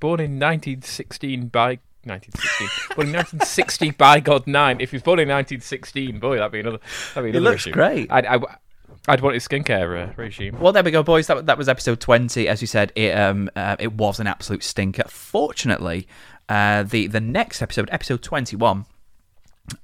Born 0.00 0.18
in 0.18 0.38
nineteen 0.38 0.82
sixteen 0.82 1.46
by 1.46 1.78
1916. 2.04 2.96
born 2.96 3.08
in 3.08 3.12
1960 3.14 3.90
by 3.92 4.20
God 4.20 4.46
nine. 4.46 4.80
If 4.80 4.90
he 4.90 4.96
was 4.96 5.02
born 5.02 5.18
in 5.18 5.28
1916, 5.28 6.18
boy, 6.18 6.38
that'd 6.38 6.50
be 6.50 6.60
another. 6.60 6.80
That'd 7.14 7.32
be 7.32 7.38
another 7.38 7.38
he 7.38 7.40
looks 7.40 7.66
issue. 7.66 7.72
great. 7.72 8.10
I'd, 8.10 8.26
I, 8.26 8.38
I'd 9.08 9.20
want 9.20 9.34
his 9.34 9.46
skincare 9.46 10.08
uh, 10.08 10.12
regime. 10.16 10.58
Well, 10.58 10.72
there 10.72 10.82
we 10.82 10.90
go, 10.90 11.02
boys. 11.02 11.26
That, 11.26 11.46
that 11.46 11.58
was 11.58 11.68
episode 11.68 12.00
20. 12.00 12.48
As 12.48 12.60
you 12.60 12.66
said, 12.66 12.92
it 12.94 13.16
um 13.16 13.50
uh, 13.56 13.76
it 13.78 13.92
was 13.92 14.20
an 14.20 14.26
absolute 14.26 14.62
stinker. 14.62 15.04
Fortunately, 15.08 16.06
uh, 16.50 16.82
the 16.82 17.06
the 17.06 17.20
next 17.20 17.62
episode, 17.62 17.88
episode 17.92 18.22
21, 18.22 18.84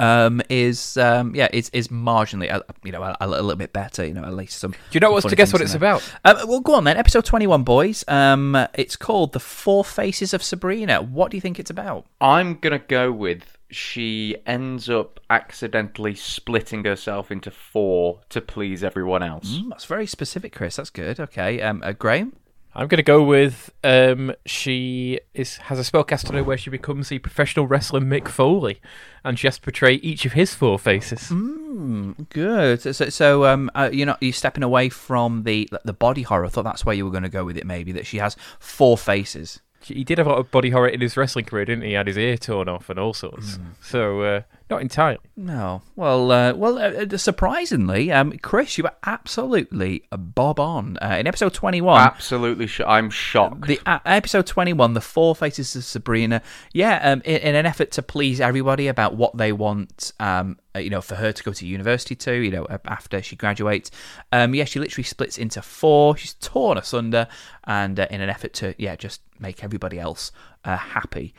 um, 0.00 0.42
is 0.50 0.96
um, 0.96 1.34
yeah 1.34 1.48
is 1.52 1.70
is 1.70 1.88
marginally 1.88 2.52
uh, 2.52 2.60
you 2.82 2.90
know 2.90 3.02
a, 3.02 3.16
a, 3.20 3.28
little 3.28 3.54
bit 3.54 3.72
better. 3.72 4.04
You 4.04 4.14
know, 4.14 4.24
at 4.24 4.34
least 4.34 4.58
some. 4.58 4.72
Do 4.72 4.76
you 4.90 5.00
know 5.00 5.12
what's 5.12 5.26
to 5.26 5.36
guess 5.36 5.52
what 5.52 5.62
it's 5.62 5.74
about? 5.74 6.02
Uh, 6.24 6.44
well, 6.46 6.60
go 6.60 6.74
on 6.74 6.84
then. 6.84 6.96
Episode 6.96 7.24
twenty 7.24 7.46
one, 7.46 7.62
boys. 7.62 8.04
Um, 8.08 8.56
it's 8.74 8.96
called 8.96 9.32
"The 9.32 9.40
Four 9.40 9.84
Faces 9.84 10.34
of 10.34 10.42
Sabrina." 10.42 11.00
What 11.00 11.30
do 11.30 11.36
you 11.36 11.40
think 11.40 11.60
it's 11.60 11.70
about? 11.70 12.06
I'm 12.20 12.56
gonna 12.56 12.80
go 12.80 13.12
with 13.12 13.56
she 13.70 14.36
ends 14.46 14.90
up 14.90 15.20
accidentally 15.30 16.14
splitting 16.14 16.84
herself 16.84 17.30
into 17.30 17.50
four 17.50 18.20
to 18.28 18.40
please 18.40 18.82
everyone 18.84 19.22
else. 19.22 19.58
Mm, 19.58 19.70
that's 19.70 19.84
very 19.84 20.06
specific, 20.06 20.52
Chris. 20.52 20.76
That's 20.76 20.90
good. 20.90 21.20
Okay, 21.20 21.60
um, 21.62 21.80
uh, 21.84 21.92
Graham. 21.92 22.34
I'm 22.76 22.88
going 22.88 22.98
to 22.98 23.02
go 23.02 23.22
with 23.22 23.72
um, 23.82 24.34
she 24.44 25.18
is 25.32 25.56
has 25.56 25.78
a 25.78 25.90
spellcast 25.90 26.28
on 26.28 26.34
her 26.34 26.44
where 26.44 26.58
she 26.58 26.68
becomes 26.68 27.08
the 27.08 27.18
professional 27.18 27.66
wrestler 27.66 28.00
Mick 28.00 28.28
Foley, 28.28 28.82
and 29.24 29.38
she 29.38 29.46
has 29.46 29.56
to 29.56 29.62
portray 29.62 29.94
each 29.94 30.26
of 30.26 30.34
his 30.34 30.54
four 30.54 30.78
faces. 30.78 31.30
Mm, 31.30 32.28
good. 32.28 32.82
So, 32.82 33.08
so 33.08 33.46
um, 33.46 33.70
uh, 33.74 33.88
you're 33.90 34.04
not 34.04 34.22
you 34.22 34.30
stepping 34.30 34.62
away 34.62 34.90
from 34.90 35.44
the 35.44 35.70
the 35.86 35.94
body 35.94 36.20
horror. 36.20 36.44
I 36.44 36.48
thought 36.50 36.64
that's 36.64 36.84
where 36.84 36.94
you 36.94 37.06
were 37.06 37.10
going 37.10 37.22
to 37.22 37.30
go 37.30 37.46
with 37.46 37.56
it. 37.56 37.64
Maybe 37.66 37.92
that 37.92 38.04
she 38.04 38.18
has 38.18 38.36
four 38.58 38.98
faces. 38.98 39.60
He 39.82 40.04
did 40.04 40.18
have 40.18 40.26
a 40.26 40.30
lot 40.30 40.38
of 40.38 40.50
body 40.50 40.68
horror 40.68 40.88
in 40.88 41.00
his 41.00 41.16
wrestling 41.16 41.46
career, 41.46 41.64
didn't 41.64 41.82
he? 41.82 41.90
He 41.90 41.94
had 41.94 42.08
his 42.08 42.18
ear 42.18 42.36
torn 42.36 42.68
off 42.68 42.90
and 42.90 42.98
all 42.98 43.14
sorts. 43.14 43.56
Mm. 43.56 43.66
So 43.80 44.20
uh, 44.20 44.42
not 44.68 44.82
entirely. 44.82 45.18
No. 45.36 45.82
Well, 45.94 46.32
uh, 46.32 46.54
well, 46.54 46.78
uh, 46.78 47.04
uh 47.04 47.16
surprisingly, 47.16 48.10
um, 48.10 48.36
Chris, 48.38 48.76
you 48.76 48.84
were 48.84 48.94
absolutely 49.04 50.02
bob 50.10 50.58
on 50.58 50.98
uh, 51.00 51.16
in 51.20 51.26
episode 51.28 51.54
twenty-one. 51.54 52.00
Absolutely, 52.00 52.66
sh- 52.66 52.80
I'm 52.86 53.08
shocked. 53.10 53.66
The 53.66 53.80
uh, 53.86 54.00
episode 54.04 54.46
twenty-one, 54.46 54.94
the 54.94 55.00
Four 55.00 55.36
Faces 55.36 55.76
of 55.76 55.84
Sabrina. 55.84 56.42
Yeah, 56.72 56.98
um, 57.02 57.22
in, 57.24 57.36
in, 57.36 57.54
an 57.54 57.64
effort 57.64 57.92
to 57.92 58.02
please 58.02 58.40
everybody 58.40 58.88
about 58.88 59.14
what 59.14 59.36
they 59.36 59.52
want, 59.52 60.12
um, 60.18 60.58
uh, 60.74 60.80
you 60.80 60.90
know, 60.90 61.00
for 61.00 61.14
her 61.14 61.30
to 61.30 61.42
go 61.44 61.52
to 61.52 61.66
university 61.66 62.16
to, 62.16 62.34
you 62.34 62.50
know, 62.50 62.66
after 62.86 63.22
she 63.22 63.36
graduates. 63.36 63.92
Um, 64.32 64.52
yeah, 64.54 64.64
she 64.64 64.80
literally 64.80 65.04
splits 65.04 65.38
into 65.38 65.62
four. 65.62 66.16
She's 66.16 66.34
torn 66.34 66.76
asunder, 66.76 67.28
and 67.64 67.98
in 67.98 68.20
an 68.20 68.28
effort 68.28 68.52
to, 68.54 68.74
yeah, 68.78 68.96
just 68.96 69.20
make 69.38 69.62
everybody 69.62 70.00
else 70.00 70.32
happy 70.64 71.34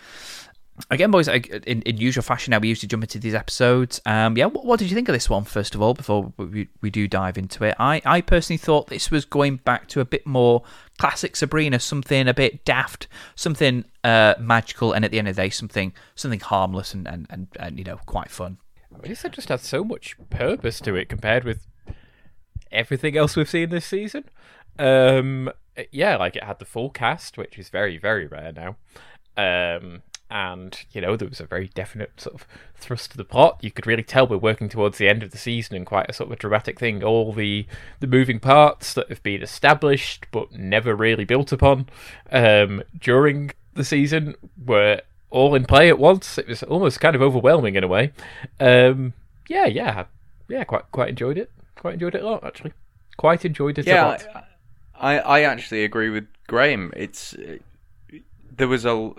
again, 0.92 1.12
boys, 1.12 1.28
in, 1.28 1.82
in 1.82 1.98
usual 1.98 2.24
fashion, 2.24 2.52
now 2.52 2.60
we 2.60 2.68
usually 2.68 2.88
jump 2.88 3.04
into 3.04 3.20
these 3.20 3.34
episodes. 3.34 4.02
Um, 4.06 4.38
yeah, 4.38 4.46
what, 4.46 4.66
what, 4.66 4.80
did 4.80 4.90
you 4.90 4.96
think 4.96 5.10
of 5.10 5.14
this 5.14 5.30
one 5.30 5.44
first 5.44 5.76
of 5.76 5.82
all? 5.82 5.94
Before 5.94 6.34
we, 6.38 6.68
we 6.82 6.90
do 6.90 7.08
dive 7.08 7.38
into 7.38 7.64
it, 7.64 7.76
I, 7.80 8.02
I 8.06 8.22
personally 8.22 8.58
thought 8.58 8.88
this 8.88 9.12
was 9.12 9.26
going 9.26 9.58
back 9.58 9.88
to 9.90 10.02
a 10.02 10.06
bit 10.06 10.26
more 10.26 10.64
classic 10.98 11.36
Sabrina, 11.36 11.80
something 11.80 12.28
a 12.28 12.34
bit 12.34 12.64
daft, 12.66 13.08
something 13.36 13.86
uh, 14.04 14.36
magical, 14.40 14.94
and 14.94 15.04
at 15.04 15.12
the 15.12 15.20
end 15.20 15.28
of 15.28 15.36
the 15.36 15.42
day, 15.44 15.50
something 15.50 15.94
something 16.16 16.40
harmless 16.40 16.94
and 16.94 17.08
and, 17.08 17.28
and, 17.30 17.48
and 17.60 17.78
you 17.78 17.84
know 17.84 18.00
quite 18.06 18.32
fun. 18.32 18.58
I 19.04 19.08
just 19.08 19.50
had 19.50 19.60
so 19.60 19.84
much 19.84 20.16
purpose 20.30 20.80
to 20.82 20.96
it 20.96 21.10
compared 21.10 21.44
with 21.44 21.68
everything 22.72 23.18
else 23.18 23.36
we've 23.36 23.50
seen 23.50 23.70
this 23.70 23.86
season. 23.86 24.26
Um, 24.80 25.52
yeah, 25.92 26.18
like 26.18 26.36
it 26.36 26.44
had 26.44 26.60
the 26.60 26.66
full 26.66 26.90
cast, 26.90 27.38
which 27.38 27.58
is 27.58 27.70
very 27.70 27.98
very 27.98 28.28
rare 28.28 28.52
now. 28.52 28.76
Um, 29.38 30.02
and 30.30 30.86
you 30.92 31.00
know 31.00 31.16
there 31.16 31.28
was 31.28 31.40
a 31.40 31.46
very 31.46 31.70
definite 31.70 32.20
sort 32.20 32.36
of 32.36 32.48
thrust 32.76 33.12
to 33.12 33.18
the 33.18 33.24
plot. 33.24 33.60
You 33.62 33.72
could 33.72 33.88
really 33.88 34.04
tell 34.04 34.28
we're 34.28 34.38
working 34.38 34.70
towards 34.70 34.98
the 34.98 35.08
end 35.08 35.24
of 35.24 35.32
the 35.32 35.38
season 35.38 35.76
and 35.76 35.86
quite 35.86 36.10
a 36.10 36.14
sort 36.14 36.28
of 36.28 36.34
a 36.34 36.36
dramatic 36.36 36.80
thing. 36.80 37.04
All 37.04 37.34
the 37.34 37.66
the 38.00 38.08
moving 38.08 38.40
parts 38.40 38.94
that 38.94 39.10
have 39.10 39.24
been 39.24 39.42
established 39.42 40.28
but 40.32 40.52
never 40.52 40.96
really 40.96 41.26
built 41.26 41.52
upon 41.52 41.88
um, 42.32 42.84
during 43.00 43.52
the 43.74 43.84
season 43.84 44.36
were 44.66 45.02
all 45.30 45.56
in 45.56 45.66
play 45.66 45.90
at 45.90 46.00
once. 46.00 46.38
It 46.38 46.48
was 46.48 46.64
almost 46.64 47.00
kind 47.00 47.16
of 47.16 47.22
overwhelming 47.22 47.76
in 47.76 47.84
a 47.84 47.88
way. 47.88 48.12
Um, 48.60 49.14
yeah, 49.48 49.66
yeah, 49.66 50.06
yeah. 50.50 50.64
Quite 50.66 50.92
quite 50.92 51.10
enjoyed 51.10 51.38
it. 51.38 51.52
Quite 51.76 51.96
enjoyed 51.96 52.16
it 52.16 52.24
a 52.24 52.28
lot 52.28 52.44
actually. 52.44 52.74
Quite 53.16 53.46
enjoyed 53.46 53.78
it 53.78 53.88
yeah, 53.88 54.06
a 54.06 54.08
lot. 54.08 54.28
I 55.00 55.20
I 55.20 55.42
actually 55.42 55.84
agree 55.86 56.10
with 56.10 56.28
Graham. 56.48 56.92
It's 56.96 57.36
there 58.58 58.68
was 58.68 58.86
a 58.86 59.14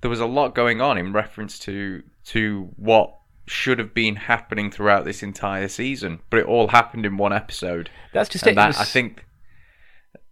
there 0.00 0.10
was 0.10 0.20
a 0.20 0.26
lot 0.26 0.54
going 0.54 0.80
on 0.80 0.98
in 0.98 1.12
reference 1.12 1.58
to 1.60 2.02
to 2.24 2.70
what 2.76 3.14
should 3.46 3.78
have 3.78 3.94
been 3.94 4.16
happening 4.16 4.70
throughout 4.70 5.04
this 5.04 5.22
entire 5.22 5.68
season, 5.68 6.20
but 6.30 6.38
it 6.38 6.46
all 6.46 6.68
happened 6.68 7.06
in 7.06 7.16
one 7.16 7.32
episode. 7.32 7.90
That's 8.12 8.28
just 8.28 8.46
and 8.46 8.52
it. 8.52 8.56
That, 8.56 8.66
was... 8.68 8.78
I 8.78 8.84
think, 8.84 9.24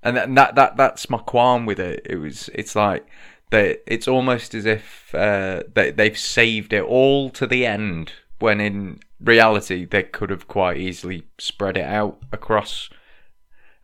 and 0.03 0.17
that, 0.17 0.35
that 0.35 0.55
that 0.55 0.77
that's 0.77 1.11
my 1.11 1.19
qualm 1.19 1.67
with 1.67 1.81
it. 1.81 2.03
It 2.05 2.17
was 2.17 2.49
it's 2.55 2.77
like 2.77 3.07
that. 3.51 3.83
It's 3.87 4.09
almost 4.09 4.55
as 4.55 4.67
if 4.67 5.15
uh, 5.15 5.63
they 5.75 5.91
they've 5.91 6.19
saved 6.19 6.73
it 6.73 6.83
all 6.83 7.31
to 7.31 7.47
the 7.47 7.67
end, 7.67 8.13
when 8.39 8.61
in 8.61 9.01
reality 9.21 9.85
they 9.85 10.03
could 10.03 10.31
have 10.31 10.47
quite 10.47 10.77
easily 10.77 11.25
spread 11.39 11.77
it 11.77 11.87
out 11.87 12.19
across 12.33 12.91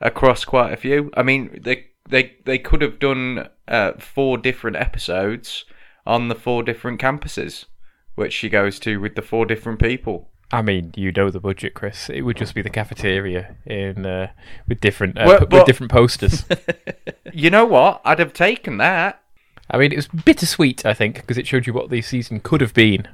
across 0.01 0.45
quite 0.45 0.73
a 0.73 0.77
few. 0.77 1.11
I 1.17 1.23
mean, 1.23 1.59
they 1.63 1.87
they 2.09 2.37
they 2.45 2.59
could 2.59 2.83
have 2.83 2.99
done 2.99 3.49
uh, 3.67 3.93
four 3.99 4.37
different 4.37 4.77
episodes 4.77 5.65
on 6.07 6.29
the 6.29 6.35
four 6.35 6.63
different 6.63 7.01
campuses, 7.01 7.67
which 8.15 8.33
she 8.33 8.49
goes 8.49 8.79
to 8.81 9.01
with 9.01 9.15
the 9.15 9.23
four 9.23 9.47
different 9.47 9.79
people. 9.79 10.29
I 10.51 10.61
mean, 10.61 10.93
you 10.97 11.13
know 11.13 11.31
the 11.31 11.41
budget, 11.41 11.73
Chris. 11.73 12.11
It 12.11 12.23
would 12.23 12.37
just 12.37 12.55
be 12.55 12.61
the 12.61 12.71
cafeteria 12.71 13.57
in 13.65 14.05
uh, 14.05 14.31
with 14.69 14.81
different 14.81 15.19
uh, 15.19 15.25
well, 15.27 15.47
p- 15.47 15.57
with 15.57 15.67
different 15.67 15.91
posters. 15.91 16.45
you 17.33 17.49
know 17.49 17.65
what? 17.65 18.03
I'd 18.05 18.19
have 18.19 18.35
taken 18.35 18.77
that. 18.77 19.23
I 19.71 19.79
mean, 19.79 19.93
it 19.93 19.97
was 19.97 20.09
bittersweet, 20.09 20.85
I 20.85 20.93
think, 20.93 21.17
because 21.17 21.39
it 21.39 21.47
showed 21.47 21.67
you 21.67 21.73
what 21.73 21.89
the 21.89 22.03
season 22.03 22.41
could 22.41 22.61
have 22.61 22.75
been 22.75 23.09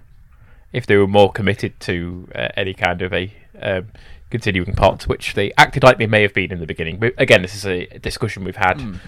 if 0.72 0.84
they 0.84 0.96
were 0.96 1.06
more 1.06 1.30
committed 1.30 1.78
to 1.80 2.28
uh, 2.34 2.48
any 2.56 2.74
kind 2.74 3.02
of 3.02 3.12
a 3.12 3.32
um, 3.62 3.88
continuing 4.30 4.74
plot, 4.74 5.04
which 5.04 5.34
they 5.34 5.52
acted 5.56 5.84
like 5.84 5.98
they 5.98 6.08
may 6.08 6.22
have 6.22 6.34
been 6.34 6.50
in 6.50 6.58
the 6.58 6.66
beginning. 6.66 6.98
But 6.98 7.14
again, 7.18 7.42
this 7.42 7.54
is 7.54 7.64
a 7.64 7.86
discussion 8.00 8.42
we've 8.42 8.56
had. 8.56 8.78
Mm 8.78 8.98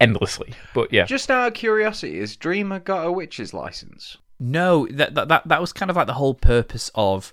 endlessly. 0.00 0.52
But 0.74 0.92
yeah. 0.92 1.04
Just 1.04 1.30
out 1.30 1.48
of 1.48 1.54
curiosity, 1.54 2.20
has 2.20 2.36
Dreama 2.36 2.82
got 2.82 3.06
a 3.06 3.12
witch's 3.12 3.54
license? 3.54 4.16
No, 4.38 4.86
that 4.90 5.14
that 5.14 5.28
that, 5.28 5.48
that 5.48 5.60
was 5.60 5.72
kind 5.72 5.90
of 5.90 5.96
like 5.96 6.06
the 6.06 6.14
whole 6.14 6.34
purpose 6.34 6.90
of 6.94 7.32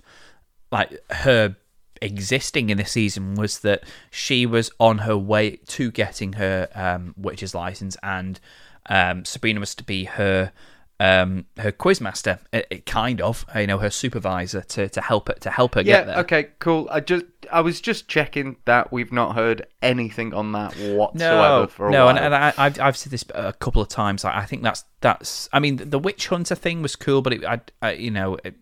like 0.70 0.98
her 1.10 1.56
existing 2.00 2.70
in 2.70 2.78
the 2.78 2.84
season 2.84 3.34
was 3.34 3.60
that 3.60 3.84
she 4.10 4.46
was 4.46 4.70
on 4.80 4.98
her 4.98 5.16
way 5.16 5.56
to 5.66 5.90
getting 5.90 6.34
her 6.34 6.68
um, 6.74 7.14
witch's 7.16 7.54
license, 7.54 7.96
and 8.02 8.40
um, 8.86 9.24
Sabrina 9.24 9.60
was 9.60 9.74
to 9.74 9.84
be 9.84 10.04
her 10.04 10.52
um, 11.00 11.46
her 11.58 11.72
quizmaster, 11.72 12.38
it, 12.52 12.66
it 12.70 12.86
kind 12.86 13.20
of, 13.20 13.44
you 13.56 13.66
know, 13.66 13.78
her 13.78 13.90
supervisor 13.90 14.60
to, 14.62 14.88
to 14.88 15.00
help 15.00 15.28
her 15.28 15.34
to 15.34 15.50
help 15.50 15.74
her 15.74 15.80
yeah, 15.80 15.98
get 15.98 16.06
there. 16.06 16.18
Okay, 16.18 16.48
cool. 16.60 16.88
I 16.90 17.00
just 17.00 17.24
I 17.50 17.60
was 17.60 17.80
just 17.80 18.08
checking 18.08 18.56
that 18.64 18.92
we've 18.92 19.12
not 19.12 19.34
heard 19.34 19.66
anything 19.82 20.32
on 20.32 20.52
that 20.52 20.74
whatsoever 20.74 21.62
no, 21.62 21.66
for 21.66 21.88
a 21.88 21.90
no, 21.90 22.06
while. 22.06 22.16
and, 22.16 22.18
and 22.26 22.34
I, 22.34 22.50
have 22.50 22.80
I've 22.80 22.96
said 22.96 23.10
this 23.10 23.24
a 23.34 23.52
couple 23.52 23.82
of 23.82 23.88
times. 23.88 24.24
I, 24.24 24.38
I 24.38 24.46
think 24.46 24.62
that's 24.62 24.84
that's. 25.00 25.48
I 25.52 25.58
mean, 25.58 25.76
the 25.76 25.98
witch 25.98 26.28
hunter 26.28 26.54
thing 26.54 26.80
was 26.80 26.94
cool, 26.96 27.22
but 27.22 27.32
it, 27.32 27.44
I, 27.44 27.60
I 27.82 27.92
you 27.92 28.10
know, 28.10 28.38
it, 28.44 28.54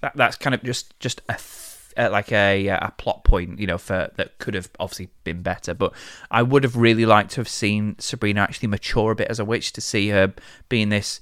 that 0.00 0.16
that's 0.16 0.36
kind 0.36 0.54
of 0.54 0.62
just 0.62 0.98
just 1.00 1.20
a. 1.28 1.38
Uh, 1.96 2.10
like 2.10 2.32
a 2.32 2.66
a 2.66 2.92
plot 2.98 3.22
point, 3.22 3.60
you 3.60 3.68
know, 3.68 3.78
for 3.78 4.10
that 4.16 4.36
could 4.38 4.54
have 4.54 4.68
obviously 4.80 5.10
been 5.22 5.42
better. 5.42 5.74
But 5.74 5.92
I 6.28 6.42
would 6.42 6.64
have 6.64 6.74
really 6.74 7.06
liked 7.06 7.30
to 7.34 7.36
have 7.36 7.48
seen 7.48 7.94
Sabrina 8.00 8.40
actually 8.40 8.66
mature 8.66 9.12
a 9.12 9.14
bit 9.14 9.28
as 9.28 9.38
a 9.38 9.44
witch 9.44 9.72
to 9.74 9.80
see 9.80 10.08
her 10.08 10.34
being 10.68 10.88
this 10.88 11.20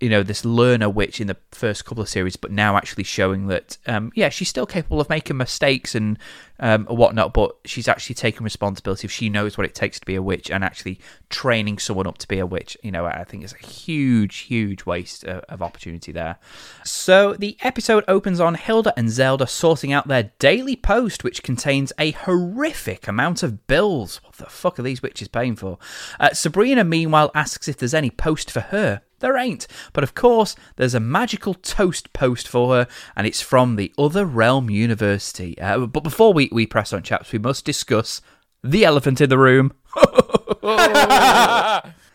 you 0.00 0.08
know 0.08 0.22
this 0.22 0.44
learner 0.44 0.88
witch 0.88 1.20
in 1.20 1.26
the 1.26 1.36
first 1.52 1.84
couple 1.84 2.02
of 2.02 2.08
series, 2.08 2.36
but 2.36 2.50
now 2.50 2.76
actually 2.76 3.04
showing 3.04 3.46
that 3.48 3.76
um, 3.86 4.10
yeah 4.14 4.30
she's 4.30 4.48
still 4.48 4.66
capable 4.66 5.00
of 5.00 5.08
making 5.08 5.36
mistakes 5.36 5.94
and 5.94 6.18
um, 6.58 6.84
whatnot, 6.86 7.32
but 7.32 7.56
she's 7.64 7.88
actually 7.88 8.14
taking 8.14 8.44
responsibility. 8.44 9.06
If 9.06 9.12
she 9.12 9.28
knows 9.28 9.56
what 9.56 9.66
it 9.66 9.74
takes 9.74 9.98
to 10.00 10.06
be 10.06 10.14
a 10.14 10.22
witch 10.22 10.50
and 10.50 10.64
actually 10.64 11.00
training 11.28 11.78
someone 11.78 12.06
up 12.06 12.18
to 12.18 12.28
be 12.28 12.38
a 12.38 12.46
witch, 12.46 12.76
you 12.82 12.90
know 12.90 13.04
I 13.04 13.24
think 13.24 13.44
it's 13.44 13.54
a 13.54 13.66
huge, 13.66 14.38
huge 14.38 14.86
waste 14.86 15.24
of, 15.24 15.40
of 15.48 15.62
opportunity 15.62 16.12
there. 16.12 16.36
So 16.84 17.34
the 17.34 17.56
episode 17.60 18.04
opens 18.08 18.40
on 18.40 18.54
Hilda 18.54 18.94
and 18.96 19.10
Zelda 19.10 19.46
sorting 19.46 19.92
out 19.92 20.08
their 20.08 20.32
daily 20.38 20.76
post, 20.76 21.24
which 21.24 21.42
contains 21.42 21.92
a 21.98 22.12
horrific 22.12 23.06
amount 23.06 23.42
of 23.42 23.66
bills. 23.66 24.20
What 24.24 24.36
the 24.36 24.46
fuck 24.46 24.78
are 24.78 24.82
these 24.82 25.02
witches 25.02 25.28
paying 25.28 25.56
for? 25.56 25.78
Uh, 26.18 26.32
Sabrina 26.32 26.84
meanwhile 26.84 27.30
asks 27.34 27.68
if 27.68 27.76
there's 27.76 27.94
any 27.94 28.10
post 28.10 28.50
for 28.50 28.60
her. 28.60 29.02
There 29.20 29.36
ain't. 29.36 29.66
But 29.92 30.04
of 30.04 30.14
course, 30.14 30.56
there's 30.76 30.94
a 30.94 31.00
magical 31.00 31.54
toast 31.54 32.12
post 32.12 32.48
for 32.48 32.74
her, 32.74 32.88
and 33.14 33.26
it's 33.26 33.40
from 33.40 33.76
the 33.76 33.92
Other 33.96 34.24
Realm 34.24 34.68
University. 34.68 35.58
Uh, 35.58 35.86
but 35.86 36.02
before 36.02 36.32
we, 36.32 36.48
we 36.50 36.66
press 36.66 36.92
on, 36.92 37.02
chaps, 37.02 37.32
we 37.32 37.38
must 37.38 37.64
discuss 37.64 38.20
the 38.62 38.84
elephant 38.84 39.20
in 39.20 39.30
the 39.30 39.38
room. 39.38 39.72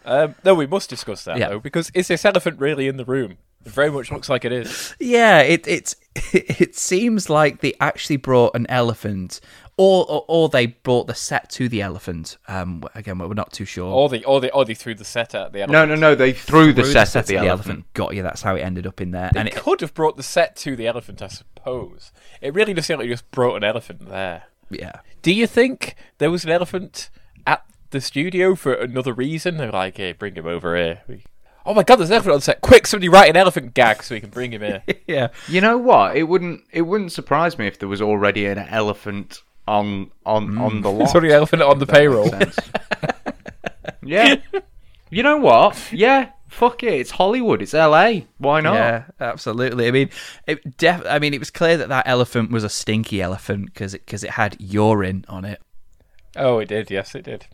um, 0.05 0.35
no, 0.43 0.53
we 0.53 0.67
must 0.67 0.89
discuss 0.89 1.23
that, 1.23 1.37
yeah. 1.37 1.49
though, 1.49 1.59
because 1.59 1.89
is 1.93 2.07
this 2.07 2.25
elephant 2.25 2.59
really 2.59 2.87
in 2.87 2.97
the 2.97 3.05
room? 3.05 3.37
It 3.65 3.71
very 3.71 3.89
much 3.91 4.11
looks 4.11 4.29
like 4.29 4.45
it 4.45 4.51
is. 4.51 4.95
Yeah, 4.99 5.39
it 5.39 5.67
it 5.67 5.95
it 6.33 6.75
seems 6.75 7.29
like 7.29 7.61
they 7.61 7.73
actually 7.81 8.17
brought 8.17 8.55
an 8.55 8.65
elephant, 8.69 9.41
or 9.77 10.05
or, 10.07 10.25
or 10.27 10.49
they 10.49 10.67
brought 10.67 11.07
the 11.07 11.15
set 11.15 11.49
to 11.51 11.67
the 11.67 11.81
elephant. 11.81 12.37
Um, 12.47 12.83
again, 12.93 13.17
we're 13.17 13.33
not 13.33 13.51
too 13.51 13.65
sure. 13.65 13.91
Or 13.91 14.07
they, 14.07 14.23
or 14.23 14.39
they, 14.39 14.51
or 14.51 14.65
they 14.65 14.75
threw 14.75 14.93
the 14.95 15.03
set 15.03 15.33
at 15.35 15.51
the 15.51 15.61
elephant. 15.61 15.71
No, 15.71 15.85
no, 15.85 15.95
no. 15.95 16.15
They 16.15 16.31
threw 16.31 16.73
the 16.73 16.83
Threw 16.83 16.91
set 16.91 17.15
at 17.15 17.25
to 17.25 17.33
the, 17.33 17.47
elephant. 17.47 17.85
Got 17.93 18.15
you. 18.15 18.21
That's 18.23 18.43
how 18.43 18.55
it 18.55 18.61
ended 18.61 18.85
up 18.87 19.01
in 19.01 19.11
there. 19.11 19.31
They 19.33 19.39
and 19.39 19.49
it, 19.49 19.55
could 19.55 19.81
have 19.81 19.93
brought 19.93 20.15
the 20.17 20.23
set 20.23 20.55
to 20.57 20.75
the 20.75 20.87
elephant, 20.87 21.21
I 21.21 21.27
suppose. 21.27 22.11
It 22.41 22.53
really 22.53 22.73
does 22.73 22.85
seem 22.85 22.99
like 22.99 23.07
you 23.07 23.13
just 23.13 23.29
brought 23.31 23.55
an 23.55 23.63
elephant 23.63 24.07
there. 24.07 24.43
yeah, 24.69 24.99
Do 25.23 25.33
you 25.33 25.47
think 25.47 25.95
there 26.19 26.29
was 26.31 26.43
an 26.43 26.51
elephant 26.51 27.09
at 27.47 27.63
the 27.89 27.99
studio 27.99 28.53
for 28.55 28.73
another 28.73 29.11
reason? 29.13 29.57
They're 29.57 29.71
like, 29.71 29.97
hey, 29.97 30.11
bring 30.13 30.35
him 30.35 30.45
over 30.47 30.75
here. 30.77 31.01
We- 31.07 31.23
Oh 31.65 31.73
my 31.73 31.83
god, 31.83 31.95
there's 31.95 32.09
an 32.09 32.15
elephant 32.15 32.35
on 32.35 32.41
set. 32.41 32.61
Quick, 32.61 32.85
somebody 32.85 33.09
write 33.09 33.29
an 33.29 33.37
elephant 33.37 33.73
gag 33.73 34.03
so 34.03 34.15
we 34.15 34.21
can 34.21 34.29
bring 34.29 34.53
him 34.53 34.61
here. 34.61 34.83
yeah. 35.07 35.29
You 35.47 35.61
know 35.61 35.77
what? 35.77 36.15
It 36.15 36.23
wouldn't. 36.23 36.63
It 36.71 36.83
wouldn't 36.83 37.11
surprise 37.11 37.57
me 37.57 37.67
if 37.67 37.79
there 37.79 37.89
was 37.89 38.01
already 38.01 38.45
an 38.45 38.59
elephant 38.59 39.41
on 39.67 40.11
on 40.25 40.49
mm. 40.49 40.61
on 40.61 40.81
the 40.81 40.91
lot. 40.91 40.99
There's 40.99 41.15
already 41.15 41.29
an 41.29 41.35
elephant 41.35 41.61
on 41.63 41.79
the 41.79 41.87
payroll. 41.87 42.31
Yeah. 44.05 44.35
You 45.09 45.23
know 45.23 45.37
what? 45.37 45.91
Yeah. 45.91 46.29
Fuck 46.47 46.83
it. 46.83 46.93
It's 46.93 47.11
Hollywood. 47.11 47.61
It's 47.61 47.73
L.A. 47.73 48.27
Why 48.37 48.61
not? 48.61 48.75
Yeah, 48.75 49.03
absolutely. 49.19 49.87
I 49.87 49.91
mean, 49.91 50.09
it 50.47 50.77
def- 50.77 51.05
I 51.05 51.19
mean, 51.19 51.33
it 51.33 51.39
was 51.39 51.49
clear 51.49 51.75
that 51.77 51.89
that 51.89 52.07
elephant 52.07 52.51
was 52.51 52.63
a 52.63 52.69
stinky 52.69 53.21
elephant 53.21 53.65
because 53.65 53.93
it 53.93 54.05
because 54.05 54.23
it 54.23 54.31
had 54.31 54.55
urine 54.59 55.25
on 55.27 55.43
it. 55.43 55.61
Oh, 56.35 56.59
it 56.59 56.67
did. 56.67 56.91
Yes, 56.91 57.15
it 57.15 57.23
did. 57.23 57.47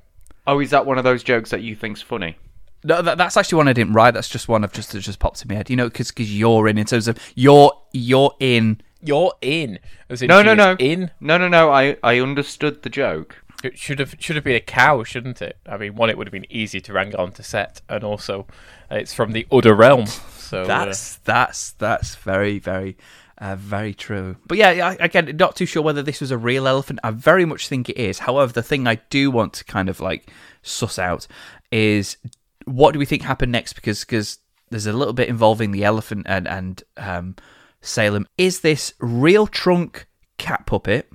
Oh, 0.46 0.60
is 0.60 0.72
that 0.72 0.86
one 0.86 0.98
of 0.98 1.04
those 1.04 1.24
jokes 1.24 1.52
that 1.52 1.62
you 1.62 1.76
think's 1.76 2.02
funny? 2.02 2.38
No, 2.84 3.02
that, 3.02 3.18
that's 3.18 3.38
actually 3.38 3.58
one 3.58 3.68
I 3.68 3.74
didn't 3.74 3.94
write. 3.94 4.14
That's 4.14 4.30
just 4.30 4.48
one 4.48 4.64
I've 4.64 4.74
just 4.74 4.92
that 4.92 5.00
just 5.00 5.20
popped 5.20 5.42
in 5.42 5.48
my 5.50 5.56
head. 5.56 5.70
You 5.70 5.76
know, 5.76 5.90
because 5.90 6.12
you're 6.18 6.68
in 6.68 6.78
in 6.78 6.86
terms 6.86 7.08
of 7.08 7.18
you're 7.36 7.72
you're 7.92 8.34
in. 8.40 8.82
You're 9.04 9.34
in. 9.42 9.80
As 10.10 10.22
in 10.22 10.28
No, 10.28 10.42
no, 10.42 10.54
no. 10.54 10.76
In. 10.78 11.12
No, 11.20 11.38
no, 11.38 11.48
no. 11.48 11.72
I 11.72 11.98
I 12.04 12.20
understood 12.20 12.84
the 12.84 12.90
joke. 12.90 13.38
It 13.64 13.78
should 13.78 14.00
have 14.00 14.16
should 14.20 14.36
have 14.36 14.46
been 14.46 14.56
a 14.56 14.62
cow, 14.62 15.04
shouldn't 15.04 15.42
it? 15.42 15.58
I 15.68 15.78
mean, 15.78 15.96
one, 15.96 16.10
it 16.10 16.18
would 16.18 16.28
have 16.28 16.32
been 16.32 16.52
easy 16.52 16.82
to 16.82 16.94
wrangle 16.94 17.20
onto 17.20 17.44
set, 17.44 17.82
and 17.88 18.04
also 18.04 18.48
uh, 18.92 18.96
it's 18.96 19.14
from 19.14 19.34
the 19.34 19.46
other 19.52 19.76
realm. 19.76 20.08
So 20.08 20.64
uh, 20.64 20.66
That's 20.66 21.18
that's 21.18 21.72
that's 21.74 22.16
very 22.16 22.60
very. 22.60 22.98
Uh, 23.38 23.56
very 23.56 23.92
true, 23.92 24.36
but 24.46 24.56
yeah, 24.56 24.70
I, 24.90 25.04
again, 25.04 25.36
not 25.36 25.56
too 25.56 25.66
sure 25.66 25.82
whether 25.82 26.04
this 26.04 26.22
was 26.22 26.30
a 26.30 26.38
real 26.38 26.68
elephant. 26.68 27.00
I 27.04 27.10
very 27.10 27.44
much 27.44 27.68
think 27.68 27.90
it 27.90 27.98
is. 27.98 28.20
However, 28.20 28.54
the 28.54 28.62
thing 28.62 28.86
I 28.86 28.96
do 29.10 29.32
want 29.32 29.54
to 29.54 29.64
kind 29.64 29.90
of 29.90 30.00
like 30.00 30.30
suss 30.62 31.00
out 31.00 31.26
is 31.72 32.18
what 32.66 32.92
do 32.94 33.00
we 33.00 33.06
think 33.06 33.22
happened 33.24 33.52
next? 33.52 33.74
Because 33.74 34.02
because 34.02 34.40
there's 34.70 34.88
a 34.88 34.94
little 34.94 35.14
bit 35.14 35.30
involving 35.30 35.72
the 35.72 35.84
elephant 35.84 36.26
and 36.30 36.48
and 36.48 36.84
um, 36.98 37.36
Salem. 37.82 38.28
Is 38.38 38.62
this 38.62 38.94
real 39.00 39.48
trunk 39.48 40.08
cat 40.38 40.66
puppet, 40.66 41.10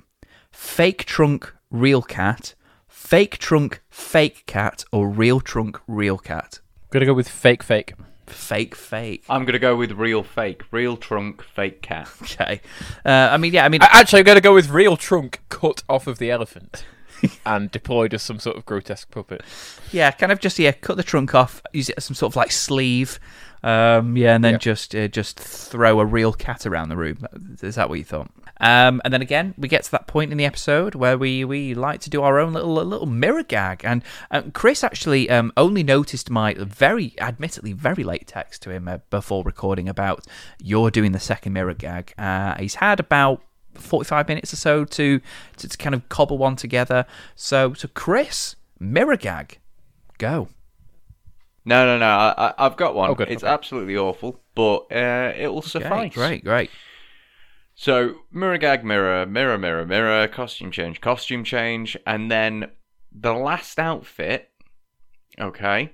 fake 0.51 1.05
trunk 1.05 1.53
real 1.71 2.01
cat, 2.01 2.53
fake 2.87 3.37
trunk 3.37 3.81
fake 3.89 4.45
cat, 4.45 4.83
or 4.91 5.09
real 5.09 5.39
trunk 5.39 5.79
real 5.87 6.17
cat? 6.17 6.59
gonna 6.89 7.05
go 7.05 7.13
with 7.13 7.27
fake, 7.29 7.63
fake. 7.63 7.93
Fake 8.27 8.75
fake. 8.75 9.23
I'm 9.29 9.45
gonna 9.45 9.59
go 9.59 9.75
with 9.75 9.91
real 9.93 10.21
fake, 10.23 10.63
real 10.71 10.97
trunk, 10.97 11.41
fake 11.43 11.81
cat. 11.81 12.09
Okay. 12.21 12.61
Uh, 13.05 13.29
I 13.31 13.37
mean, 13.37 13.53
yeah. 13.53 13.65
I 13.65 13.69
mean, 13.69 13.81
I- 13.81 13.89
Actually, 13.91 14.19
I'm 14.19 14.25
gonna 14.25 14.41
go 14.41 14.53
with 14.53 14.69
real 14.69 14.97
trunk 14.97 15.41
cut 15.49 15.83
off 15.89 16.07
of 16.07 16.17
the 16.17 16.29
elephant 16.29 16.85
and 17.45 17.71
deployed 17.71 18.13
as 18.13 18.21
some 18.23 18.39
sort 18.39 18.57
of 18.57 18.65
grotesque 18.65 19.09
puppet. 19.11 19.41
Yeah, 19.91 20.11
kind 20.11 20.31
of 20.31 20.39
just 20.39 20.59
yeah, 20.59 20.71
cut 20.71 20.97
the 20.97 21.03
trunk 21.03 21.33
off, 21.35 21.61
use 21.73 21.89
it 21.89 21.95
as 21.97 22.05
some 22.05 22.15
sort 22.15 22.31
of 22.31 22.35
like 22.35 22.51
sleeve. 22.51 23.19
Um, 23.63 24.15
yeah, 24.15 24.35
and 24.35 24.43
then 24.43 24.53
Yeah. 24.53 24.57
just 24.59 24.95
uh, 24.95 25.07
just 25.07 25.39
throw 25.39 25.99
a 25.99 26.05
real 26.05 26.31
cat 26.31 26.65
around 26.65 26.89
the 26.89 26.95
room. 26.97 27.25
Is 27.61 27.75
that 27.75 27.89
what 27.89 27.97
you 27.97 28.05
thought? 28.05 28.29
Um, 28.59 29.01
and 29.03 29.13
then 29.13 29.21
again, 29.21 29.53
we 29.57 29.67
get 29.67 29.83
to 29.83 29.91
that 29.91 30.07
point 30.07 30.31
in 30.31 30.37
the 30.37 30.45
episode 30.45 30.95
where 30.95 31.15
we, 31.17 31.45
we 31.45 31.75
like 31.75 31.99
to 32.01 32.09
do 32.09 32.23
our 32.23 32.39
own 32.39 32.53
little 32.53 32.73
little 32.73 33.05
mirror 33.07 33.43
gag. 33.43 33.81
And 33.83 34.03
um, 34.31 34.51
Chris 34.51 34.83
actually 34.83 35.29
um, 35.29 35.51
only 35.57 35.83
noticed 35.83 36.29
my 36.29 36.55
very, 36.55 37.13
admittedly, 37.19 37.73
very 37.73 38.03
late 38.03 38.27
text 38.27 38.61
to 38.63 38.71
him 38.71 38.87
uh, 38.87 38.97
before 39.09 39.43
recording 39.43 39.87
about 39.89 40.25
you're 40.59 40.89
doing 40.91 41.11
the 41.11 41.19
second 41.19 41.53
mirror 41.53 41.73
gag. 41.75 42.13
Uh, 42.17 42.55
he's 42.57 42.75
had 42.75 42.99
about 42.99 43.41
45 43.79 44.27
minutes 44.27 44.53
or 44.53 44.57
so 44.57 44.85
to, 44.85 45.21
to 45.57 45.67
to 45.67 45.77
kind 45.77 45.95
of 45.95 46.07
cobble 46.09 46.37
one 46.37 46.55
together. 46.55 47.05
So 47.35 47.73
so 47.73 47.87
Chris, 47.93 48.55
mirror 48.79 49.17
gag, 49.17 49.59
go. 50.17 50.49
No, 51.65 51.85
no, 51.85 51.97
no. 51.99 52.05
I, 52.07 52.49
I, 52.49 52.53
I've 52.65 52.77
got 52.77 52.95
one. 52.95 53.11
Oh, 53.11 53.15
good, 53.15 53.29
It's 53.29 53.43
okay. 53.43 53.47
absolutely 53.53 53.97
awful, 53.97 54.41
but 54.55 54.87
uh, 54.91 55.33
it 55.35 55.49
will 55.53 55.61
Okay, 55.75 56.05
suffice. 56.05 56.13
great, 56.13 56.43
great. 56.43 56.71
So 57.75 58.23
mirror 58.31 58.57
gag, 58.57 58.83
mirror, 58.83 59.25
mirror, 59.25 59.57
mirror, 59.57 59.85
mirror, 59.85 60.27
costume 60.27 60.69
change, 60.71 60.99
costume 60.99 61.43
change, 61.45 61.95
and 62.05 62.29
then 62.31 62.71
the 63.11 63.33
last 63.33 63.79
outfit. 63.79 64.51
Okay, 65.39 65.93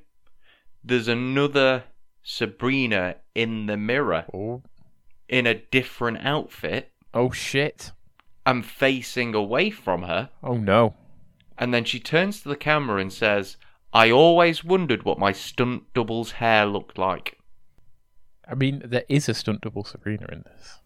there's 0.84 1.10
another 1.10 1.86
Sabrina 2.24 3.18
in 3.36 3.68
the 3.68 3.78
mirror 3.78 4.28
Oh, 4.34 4.64
in 5.28 5.46
a 5.46 5.54
different 5.56 6.20
outfit. 6.26 6.93
Oh 7.14 7.32
shit! 7.32 7.92
I'm 8.46 8.62
facing 8.64 9.34
away 9.36 9.70
from 9.70 10.04
her, 10.04 10.30
Oh 10.44 10.56
no! 10.58 10.96
and 11.58 11.74
then 11.74 11.84
she 11.86 12.00
turns 12.00 12.42
to 12.42 12.50
the 12.50 12.56
camera 12.56 13.00
and 13.02 13.12
says, 13.14 13.58
"I 13.94 14.10
always 14.12 14.64
wondered 14.64 15.04
what 15.04 15.20
my 15.20 15.32
stunt 15.32 15.94
double's 15.94 16.32
hair 16.34 16.66
looked 16.66 16.98
like." 16.98 17.38
I 18.48 18.56
mean, 18.56 18.82
there 18.84 19.06
is 19.08 19.30
a 19.30 19.34
stunt 19.34 19.62
double 19.62 19.84
Sabrina 19.86 20.26
in 20.32 20.44
this. 20.44 20.80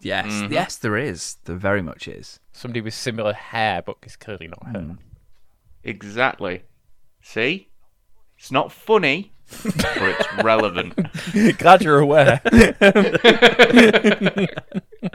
Yes, 0.00 0.26
Mhm. 0.26 0.50
yes, 0.50 0.76
there 0.76 0.96
is. 0.96 1.36
There 1.44 1.54
very 1.56 1.82
much 1.82 2.08
is. 2.08 2.40
Somebody 2.52 2.80
with 2.80 2.94
similar 2.94 3.32
hair, 3.34 3.82
but 3.82 3.96
it's 4.02 4.16
clearly 4.16 4.48
not 4.48 4.66
her. 4.74 4.96
Exactly. 5.84 6.62
See, 7.22 7.68
it's 8.38 8.50
not 8.50 8.72
funny, 8.72 9.32
but 9.62 9.96
it's 9.98 10.26
relevant. 10.42 10.94
Glad 11.58 11.82
you're 11.82 12.00
aware. 12.00 12.40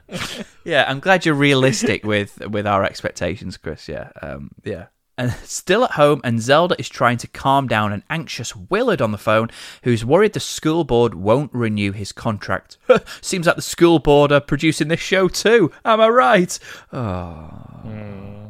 Yeah, 0.69 0.85
I'm 0.87 0.99
glad 0.99 1.25
you're 1.25 1.33
realistic 1.33 2.03
with 2.05 2.37
with 2.47 2.67
our 2.67 2.83
expectations, 2.83 3.57
Chris. 3.57 3.87
Yeah, 3.87 4.11
um, 4.21 4.51
yeah. 4.63 4.87
And 5.17 5.33
still 5.43 5.83
at 5.83 5.91
home, 5.91 6.21
and 6.23 6.39
Zelda 6.39 6.75
is 6.79 6.87
trying 6.87 7.17
to 7.17 7.27
calm 7.27 7.67
down 7.67 7.91
an 7.91 8.03
anxious 8.09 8.55
Willard 8.55 9.01
on 9.01 9.11
the 9.11 9.17
phone, 9.17 9.49
who's 9.83 10.05
worried 10.05 10.31
the 10.31 10.39
school 10.39 10.85
board 10.85 11.13
won't 11.13 11.53
renew 11.53 11.91
his 11.91 12.13
contract. 12.13 12.77
Seems 13.21 13.45
like 13.45 13.57
the 13.57 13.61
school 13.61 13.99
board 13.99 14.31
are 14.31 14.39
producing 14.39 14.87
this 14.87 15.01
show 15.01 15.27
too. 15.27 15.71
Am 15.83 15.99
I 15.99 16.07
right? 16.07 16.57
Oh. 16.93 18.48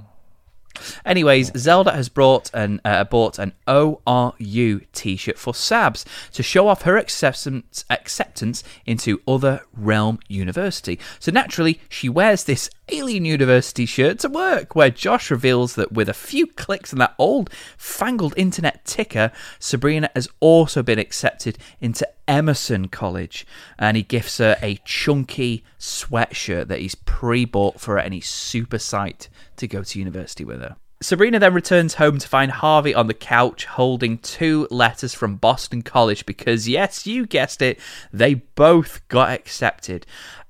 Anyways, 1.06 1.52
Zelda 1.58 1.92
has 1.92 2.10
brought 2.10 2.50
an 2.54 2.82
uh, 2.86 3.04
bought 3.04 3.40
an 3.40 3.54
ORU 3.68 4.86
T-shirt 4.94 5.38
for 5.38 5.54
Sabs 5.54 6.06
to 6.34 6.44
show 6.44 6.68
off 6.68 6.84
her 6.84 6.98
acceptance 6.98 7.86
acceptance 7.90 8.64
into 8.86 9.22
Other 9.28 9.62
Realm 9.74 10.20
University. 10.28 11.00
So 11.20 11.32
naturally, 11.32 11.80
she 11.90 12.10
wears 12.10 12.44
this 12.44 12.70
Alien 12.92 13.26
University 13.26 13.86
shirt 13.86 14.20
to 14.20 14.30
work, 14.30 14.76
where 14.76 14.90
Josh 14.90 15.32
reveals 15.32 15.76
that 15.76 15.92
with 15.92 16.10
a 16.10 16.14
few 16.14 16.48
clicks 16.48 16.94
on 16.94 17.00
that 17.00 17.16
old 17.18 17.50
fangled 17.78 18.34
internet 18.38 18.86
ticker, 18.86 19.32
Sabrina 19.60 20.10
has 20.16 20.28
also 20.40 20.84
been 20.84 21.00
accepted 21.00 21.58
into 21.80 22.08
Emerson 22.28 22.88
College, 22.88 23.46
and 23.78 23.98
he 23.98 24.04
gifts 24.04 24.38
her 24.38 24.58
a 24.62 24.80
chunky 24.86 25.64
sweatshirt 25.80 26.68
that 26.68 26.80
he's 26.80 26.96
pre-bought 26.96 27.80
for 27.80 27.96
her, 27.96 28.00
and 28.00 28.14
he's 28.14 28.30
super 28.30 28.78
psyched 28.78 29.30
to 29.58 29.68
go 29.68 29.84
to 29.84 30.00
university 30.00 30.44
with 30.44 30.62
her. 30.62 30.76
Sabrina 31.02 31.40
then 31.40 31.54
returns 31.54 31.94
home 31.94 32.18
to 32.18 32.28
find 32.28 32.52
Harvey 32.52 32.94
on 32.94 33.08
the 33.08 33.14
couch 33.14 33.64
holding 33.64 34.18
two 34.18 34.68
letters 34.70 35.14
from 35.14 35.38
Boston 35.38 35.82
College 35.82 36.26
because, 36.26 36.68
yes, 36.68 37.08
you 37.08 37.26
guessed 37.26 37.62
it, 37.62 37.80
they 38.12 38.34
both 38.34 39.08
got 39.08 39.30
accepted. 39.30 40.06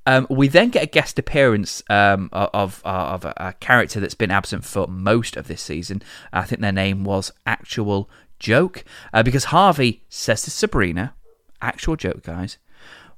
Um, 0.09 0.25
we 0.27 0.47
then 0.47 0.69
get 0.69 0.81
a 0.81 0.87
guest 0.87 1.19
appearance 1.19 1.83
um, 1.87 2.29
of, 2.33 2.49
of, 2.51 2.81
of 2.83 3.25
a, 3.25 3.33
a 3.37 3.53
character 3.59 3.99
that's 3.99 4.15
been 4.15 4.31
absent 4.31 4.65
for 4.65 4.87
most 4.87 5.37
of 5.37 5.47
this 5.47 5.61
season. 5.61 6.01
I 6.33 6.45
think 6.45 6.61
their 6.61 6.71
name 6.71 7.03
was 7.03 7.31
Actual 7.45 8.09
Joke 8.39 8.83
uh, 9.13 9.21
because 9.21 9.45
Harvey 9.45 10.03
says 10.09 10.41
to 10.43 10.49
Sabrina, 10.51 11.13
Actual 11.61 11.95
joke, 11.95 12.23
guys, 12.23 12.57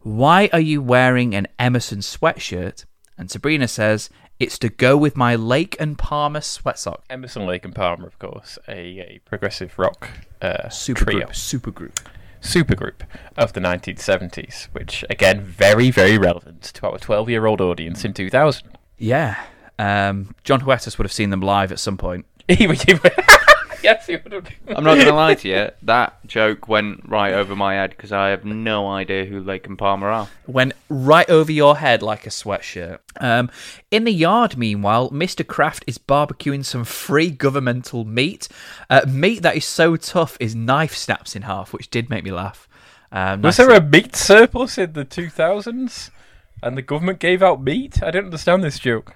why 0.01 0.49
are 0.51 0.59
you 0.59 0.81
wearing 0.81 1.33
an 1.33 1.47
Emerson 1.57 1.99
sweatshirt? 1.99 2.83
And 3.17 3.31
Sabrina 3.31 3.69
says, 3.69 4.09
it's 4.37 4.59
to 4.59 4.67
go 4.67 4.97
with 4.97 5.15
my 5.15 5.35
Lake 5.35 5.77
and 5.79 5.97
Palmer 5.97 6.41
sweat 6.41 6.77
sock. 6.77 7.05
Emerson, 7.09 7.45
Lake 7.45 7.63
and 7.63 7.73
Palmer, 7.73 8.07
of 8.07 8.19
course, 8.19 8.59
a, 8.67 8.99
a 8.99 9.21
progressive 9.23 9.79
rock 9.79 10.09
uh, 10.41 10.67
Super 10.67 11.05
trio, 11.05 11.19
group. 11.19 11.35
Super 11.35 11.71
group. 11.71 11.99
Supergroup 12.41 13.01
of 13.37 13.53
the 13.53 13.59
1970s, 13.61 14.65
which 14.73 15.05
again 15.09 15.41
very 15.41 15.91
very 15.91 16.17
relevant 16.17 16.63
to 16.63 16.87
our 16.87 16.97
12 16.97 17.29
year 17.29 17.45
old 17.45 17.61
audience 17.61 18.03
in 18.03 18.13
2000. 18.13 18.67
Yeah. 18.97 19.41
Um, 19.79 20.35
Jon 20.43 20.61
Huertas 20.61 20.97
would 20.97 21.05
have 21.05 21.11
seen 21.11 21.29
them 21.31 21.41
live 21.41 21.71
at 21.71 21.79
some 21.79 21.97
point. 21.97 22.25
He 22.47 22.67
would- 22.67 22.81
he 22.83 22.93
would- 22.95 23.13
yes, 23.83 24.07
he 24.07 24.17
would 24.17 24.31
have. 24.31 24.47
I'm 24.67 24.83
not 24.83 24.95
going 24.95 25.07
to 25.07 25.13
lie 25.13 25.35
to 25.35 25.47
you. 25.47 25.69
That 25.83 26.25
joke 26.27 26.67
went 26.67 27.07
right 27.07 27.33
over 27.33 27.55
my 27.55 27.75
head 27.75 27.91
because 27.91 28.11
I 28.11 28.29
have 28.29 28.45
no 28.45 28.87
idea 28.87 29.25
who 29.25 29.39
Lake 29.39 29.67
and 29.67 29.77
Palmer 29.77 30.09
are. 30.09 30.27
Went 30.47 30.73
right 30.89 31.29
over 31.29 31.51
your 31.51 31.77
head 31.77 32.01
like 32.01 32.25
a 32.25 32.29
sweatshirt. 32.29 32.99
Um, 33.19 33.49
in 33.89 34.03
the 34.03 34.11
yard, 34.11 34.57
meanwhile, 34.57 35.09
Mr. 35.11 35.45
Kraft 35.45 35.83
is 35.87 35.97
barbecuing 35.97 36.63
some 36.65 36.83
free 36.83 37.29
governmental 37.29 38.05
meat. 38.05 38.47
Uh, 38.89 39.01
meat 39.07 39.41
that 39.41 39.55
is 39.55 39.65
so 39.65 39.95
tough 39.95 40.37
his 40.39 40.55
knife 40.55 40.95
snaps 40.95 41.35
in 41.35 41.43
half, 41.43 41.73
which 41.73 41.89
did 41.89 42.09
make 42.09 42.23
me 42.23 42.31
laugh. 42.31 42.67
Um, 43.11 43.41
Was 43.41 43.57
nice 43.59 43.67
there 43.67 43.75
a 43.75 43.81
meat 43.81 44.15
surplus 44.15 44.77
in 44.77 44.93
the 44.93 45.05
2000s? 45.05 46.09
And 46.63 46.77
the 46.77 46.81
government 46.83 47.19
gave 47.19 47.41
out 47.41 47.61
meat? 47.63 48.03
I 48.03 48.11
don't 48.11 48.25
understand 48.25 48.63
this 48.63 48.77
joke. 48.77 49.15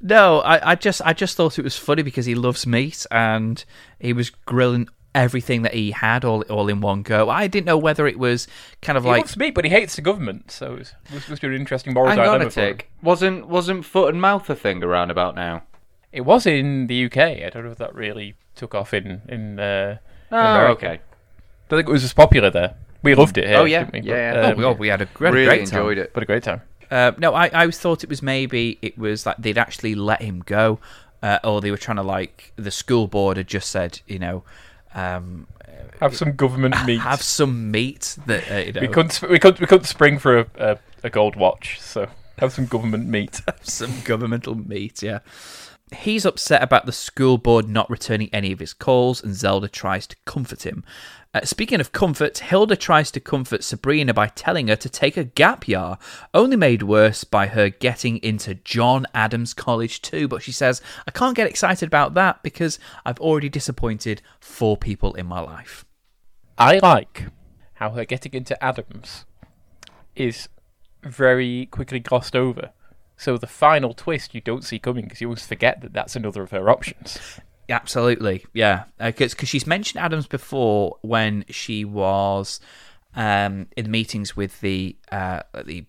No, 0.00 0.40
I, 0.40 0.72
I 0.72 0.74
just 0.74 1.00
I 1.04 1.12
just 1.14 1.36
thought 1.36 1.58
it 1.58 1.62
was 1.62 1.76
funny 1.78 2.02
because 2.02 2.26
he 2.26 2.34
loves 2.34 2.66
meat 2.66 3.06
and 3.10 3.64
he 3.98 4.12
was 4.12 4.30
grilling 4.30 4.88
everything 5.14 5.62
that 5.62 5.72
he 5.72 5.92
had 5.92 6.24
all 6.24 6.42
all 6.42 6.68
in 6.68 6.80
one 6.82 7.02
go. 7.02 7.30
I 7.30 7.46
didn't 7.46 7.66
know 7.66 7.78
whether 7.78 8.06
it 8.06 8.18
was 8.18 8.46
kind 8.82 8.98
of 8.98 9.04
like 9.04 9.10
He 9.14 9.16
like 9.20 9.24
loves 9.24 9.36
meat, 9.38 9.54
but 9.54 9.64
he 9.64 9.70
hates 9.70 9.96
the 9.96 10.02
government, 10.02 10.50
so 10.50 10.74
it's 10.74 10.92
it 11.12 11.28
must 11.30 11.40
be 11.40 11.48
an 11.48 11.54
interesting 11.54 11.94
moral 11.94 12.10
Hang 12.10 12.18
on 12.18 12.24
dilemma 12.26 12.46
a 12.46 12.50
for 12.50 12.60
him. 12.60 12.78
Wasn't 13.02 13.48
wasn't 13.48 13.84
foot 13.86 14.12
and 14.12 14.20
mouth 14.20 14.50
a 14.50 14.54
thing 14.54 14.82
around 14.84 15.10
about 15.10 15.34
now? 15.34 15.62
It 16.12 16.22
was 16.22 16.44
in 16.46 16.86
the 16.88 17.06
UK. 17.06 17.16
I 17.18 17.50
don't 17.52 17.64
know 17.64 17.70
if 17.70 17.78
that 17.78 17.94
really 17.94 18.34
took 18.56 18.74
off 18.74 18.92
in 18.92 19.22
in, 19.28 19.58
uh, 19.58 19.98
Oh, 20.30 20.36
America. 20.38 20.86
okay. 20.86 20.94
I 20.94 21.00
don't 21.68 21.78
think 21.78 21.88
it 21.88 21.92
was 21.92 22.04
as 22.04 22.12
popular 22.12 22.50
there. 22.50 22.74
We 23.02 23.14
loved 23.14 23.36
it 23.36 23.46
here. 23.46 23.58
Oh, 23.58 23.64
yeah. 23.64 23.84
didn't 23.84 24.04
we? 24.04 24.10
Yeah, 24.10 24.32
But, 24.32 24.40
yeah. 24.40 24.46
oh 24.48 24.52
um, 24.52 24.60
god, 24.60 24.78
we 24.78 24.88
had 24.88 25.02
a 25.02 25.04
great, 25.06 25.32
really 25.34 25.46
great 25.46 25.66
time. 25.68 25.80
enjoyed 25.80 25.98
it. 25.98 26.10
What 26.14 26.22
a 26.22 26.26
great 26.26 26.42
time. 26.42 26.62
Uh, 26.94 27.10
no, 27.18 27.34
I, 27.34 27.50
I 27.52 27.70
thought 27.72 28.04
it 28.04 28.08
was 28.08 28.22
maybe 28.22 28.78
it 28.80 28.96
was 28.96 29.26
like 29.26 29.36
they'd 29.38 29.58
actually 29.58 29.96
let 29.96 30.22
him 30.22 30.44
go, 30.46 30.78
uh, 31.24 31.40
or 31.42 31.60
they 31.60 31.72
were 31.72 31.76
trying 31.76 31.96
to 31.96 32.04
like 32.04 32.52
the 32.54 32.70
school 32.70 33.08
board 33.08 33.36
had 33.36 33.48
just 33.48 33.68
said, 33.68 34.00
you 34.06 34.20
know, 34.20 34.44
um, 34.94 35.48
Have 35.98 36.16
some 36.16 36.36
government 36.36 36.76
meat. 36.86 37.00
have 37.00 37.20
some 37.20 37.72
meat 37.72 38.16
that 38.26 38.48
uh, 38.48 38.58
you 38.58 38.72
know, 38.72 38.80
we 38.82 38.86
couldn't 38.86 39.20
we 39.28 39.40
couldn't 39.40 39.58
we 39.60 39.66
couldn't 39.66 39.86
spring 39.86 40.20
for 40.20 40.38
a, 40.38 40.46
a, 40.56 40.78
a 41.02 41.10
gold 41.10 41.34
watch, 41.34 41.80
so 41.80 42.06
have 42.38 42.52
some 42.52 42.66
government 42.66 43.08
meat. 43.08 43.40
some 43.62 43.92
governmental 44.04 44.54
meat. 44.54 45.02
Yeah, 45.02 45.18
he's 45.92 46.24
upset 46.24 46.62
about 46.62 46.86
the 46.86 46.92
school 46.92 47.38
board 47.38 47.68
not 47.68 47.90
returning 47.90 48.30
any 48.32 48.52
of 48.52 48.60
his 48.60 48.72
calls, 48.72 49.20
and 49.20 49.34
Zelda 49.34 49.66
tries 49.66 50.06
to 50.06 50.16
comfort 50.26 50.64
him. 50.64 50.84
Uh, 51.34 51.44
speaking 51.44 51.80
of 51.80 51.90
comfort, 51.90 52.38
Hilda 52.38 52.76
tries 52.76 53.10
to 53.10 53.18
comfort 53.18 53.64
Sabrina 53.64 54.14
by 54.14 54.28
telling 54.28 54.68
her 54.68 54.76
to 54.76 54.88
take 54.88 55.16
a 55.16 55.24
gap 55.24 55.66
year, 55.66 55.98
only 56.32 56.56
made 56.56 56.84
worse 56.84 57.24
by 57.24 57.48
her 57.48 57.68
getting 57.68 58.18
into 58.18 58.54
John 58.54 59.04
Adams 59.12 59.52
College 59.52 60.00
too. 60.00 60.28
But 60.28 60.42
she 60.42 60.52
says, 60.52 60.80
I 61.08 61.10
can't 61.10 61.36
get 61.36 61.48
excited 61.48 61.88
about 61.88 62.14
that 62.14 62.44
because 62.44 62.78
I've 63.04 63.18
already 63.18 63.48
disappointed 63.48 64.22
four 64.38 64.76
people 64.76 65.14
in 65.14 65.26
my 65.26 65.40
life. 65.40 65.84
I 66.56 66.78
like 66.78 67.26
how 67.74 67.90
her 67.90 68.04
getting 68.04 68.32
into 68.32 68.62
Adams 68.62 69.24
is 70.14 70.48
very 71.02 71.66
quickly 71.66 71.98
glossed 71.98 72.36
over. 72.36 72.70
So 73.16 73.36
the 73.38 73.48
final 73.48 73.92
twist 73.92 74.36
you 74.36 74.40
don't 74.40 74.62
see 74.62 74.78
coming 74.78 75.04
because 75.04 75.20
you 75.20 75.26
always 75.26 75.46
forget 75.46 75.80
that 75.80 75.92
that's 75.92 76.14
another 76.14 76.42
of 76.42 76.52
her 76.52 76.70
options. 76.70 77.18
Absolutely, 77.68 78.44
yeah. 78.52 78.84
Because 78.98 79.34
she's 79.48 79.66
mentioned 79.66 80.02
Adams 80.02 80.26
before 80.26 80.98
when 81.02 81.44
she 81.48 81.84
was 81.84 82.60
um, 83.14 83.68
in 83.76 83.90
meetings 83.90 84.36
with 84.36 84.60
the 84.60 84.96
uh, 85.10 85.40
the 85.64 85.86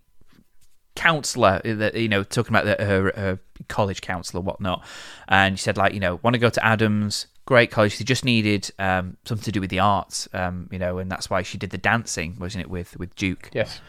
counselor, 0.95 1.61
that 1.63 1.95
you 1.95 2.07
know, 2.07 2.23
talking 2.23 2.55
about 2.55 2.65
the, 2.65 2.83
her, 2.83 3.11
her 3.15 3.39
college 3.67 4.01
counselor, 4.01 4.41
whatnot. 4.41 4.83
And 5.27 5.59
she 5.59 5.63
said, 5.63 5.77
like, 5.77 5.93
you 5.93 5.99
know, 5.99 6.19
want 6.23 6.33
to 6.33 6.39
go 6.39 6.49
to 6.49 6.65
Adams, 6.65 7.27
great 7.45 7.71
college. 7.71 7.97
She 7.97 8.03
just 8.03 8.25
needed 8.25 8.71
um, 8.79 9.17
something 9.25 9.43
to 9.43 9.51
do 9.51 9.61
with 9.61 9.69
the 9.69 9.79
arts, 9.79 10.27
um, 10.33 10.69
you 10.71 10.79
know, 10.79 10.97
and 10.97 11.11
that's 11.11 11.29
why 11.29 11.41
she 11.41 11.57
did 11.57 11.69
the 11.71 11.77
dancing, 11.77 12.37
wasn't 12.39 12.63
it, 12.63 12.69
with 12.69 12.97
with 12.97 13.15
Duke? 13.15 13.49
Yes. 13.53 13.81